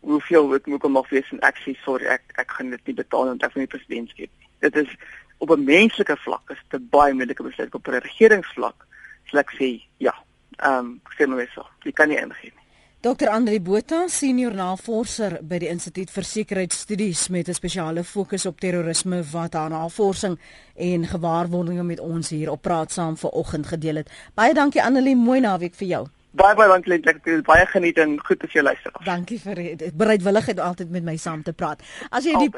hoeveel 0.00 0.48
dit 0.48 0.66
moet 0.66 0.80
kom 0.80 0.96
af 0.96 1.08
wees 1.10 1.30
en 1.30 1.40
ek 1.40 1.58
sê 1.64 1.74
sorry 1.84 2.06
ek 2.06 2.22
ek 2.42 2.50
gaan 2.50 2.70
dit 2.70 2.86
nie 2.86 2.98
betaal 3.00 3.32
want 3.32 3.42
ek 3.42 3.54
wil 3.54 3.64
nie 3.64 3.72
president 3.74 4.10
skep 4.10 4.30
nie. 4.30 4.48
Dit 4.60 4.76
is 4.76 4.92
op 5.38 5.50
'n 5.50 5.64
menslike 5.64 6.16
vlak 6.16 6.50
is 6.50 6.62
dit 6.70 6.90
baie 6.90 7.14
moeilike 7.14 7.42
besluit 7.42 7.74
op 7.74 7.88
'n 7.88 8.04
regeringsvlak 8.08 8.86
sal 9.30 9.40
ek 9.40 9.50
sê 9.58 9.82
ja. 9.98 10.14
Ehm 10.58 10.78
um, 10.78 11.00
ek 11.06 11.12
sê 11.18 11.28
nou 11.28 11.46
so 11.54 11.66
jy 11.84 11.92
kan 11.92 12.08
nie 12.08 12.16
ingee 12.18 12.52
nie. 12.54 12.66
Dr 13.00 13.28
Andri 13.28 13.60
Botha, 13.60 14.08
senior 14.08 14.54
navorser 14.54 15.38
by 15.42 15.58
die 15.58 15.68
Instituut 15.68 16.10
vir 16.10 16.24
Sekuriteitsstudies 16.24 17.28
met 17.28 17.48
'n 17.48 17.54
spesiale 17.54 18.04
fokus 18.04 18.46
op 18.46 18.60
terrorisme 18.60 19.22
wat 19.32 19.52
haar 19.52 19.70
navorsing 19.70 20.38
en 20.74 21.06
gewaarwordinge 21.06 21.84
met 21.84 22.00
ons 22.00 22.30
hier 22.30 22.50
op 22.50 22.62
praat 22.62 22.92
saam 22.92 23.16
vanoggend 23.16 23.66
gedeel 23.66 23.96
het. 23.96 24.10
Baie 24.34 24.54
dankie 24.54 24.82
Annelie, 24.82 25.16
mooi 25.16 25.40
naweek 25.40 25.74
vir 25.74 25.88
jou 25.88 26.06
baie 26.36 26.54
baie 26.58 26.68
dankie 26.70 26.94
ek 27.00 27.24
het 27.24 27.44
baie 27.46 27.66
geniet 27.70 27.98
en 28.02 28.16
goed 28.26 28.44
as 28.44 28.52
jy 28.54 28.62
luister. 28.62 28.92
Dankie 29.06 29.40
vir 29.42 29.56
bereidwilligheid 29.94 30.58
om 30.60 30.66
altyd 30.70 30.90
met 30.94 31.04
my 31.06 31.16
saam 31.20 31.42
te 31.46 31.52
praat. 31.56 31.82
As 32.10 32.24
jy 32.28 32.34
die 32.44 32.50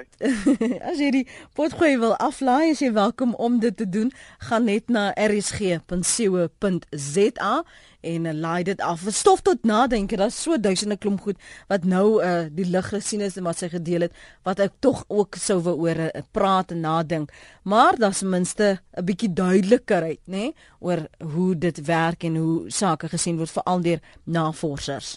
as 0.93 0.99
jy 1.03 1.11
die 1.20 1.26
potgooi 1.59 1.99
wil 2.01 2.14
aflaai, 2.16 2.70
is 2.72 2.81
jy 2.85 2.93
welkom 2.97 3.35
om 3.35 3.61
dit 3.62 3.76
te 3.76 3.89
doen. 3.89 4.12
Gaan 4.51 4.64
net 4.70 4.89
na 4.93 5.12
rsg.co.za 5.14 5.95
en 8.01 8.25
uh, 8.25 8.33
laai 8.33 8.63
dit 8.69 8.81
af. 8.81 9.05
Stof 9.15 9.41
tot 9.41 9.65
nadenke. 9.65 10.17
Daar's 10.17 10.43
so 10.43 10.59
duisende 10.61 10.97
klomp 10.97 11.21
goed 11.21 11.39
wat 11.69 11.85
nou 11.85 12.23
uh, 12.23 12.47
die 12.53 12.67
lig 12.67 12.89
gesien 12.89 13.21
is 13.25 13.37
en 13.37 13.47
wat 13.49 13.59
sy 13.59 13.71
gedeel 13.73 14.07
het 14.09 14.19
wat 14.47 14.61
ek 14.65 14.79
tog 14.85 15.05
ook 15.09 15.39
sou 15.41 15.61
wou 15.67 15.77
oor 15.87 16.05
uh, 16.09 16.25
praat 16.31 16.75
en 16.75 16.85
nadink. 16.85 17.33
Maar 17.63 17.99
daar's 17.99 18.23
minste 18.23 18.81
'n 18.97 19.05
bietjie 19.05 19.33
duidelikheid, 19.33 20.21
nê, 20.27 20.37
nee, 20.37 20.55
oor 20.79 21.07
hoe 21.33 21.59
dit 21.59 21.85
werk 21.87 22.25
en 22.25 22.37
hoe 22.37 22.71
sake 22.71 23.09
gesien 23.09 23.37
word 23.37 23.51
veral 23.51 23.81
deur 23.81 24.01
navorsers. 24.25 25.17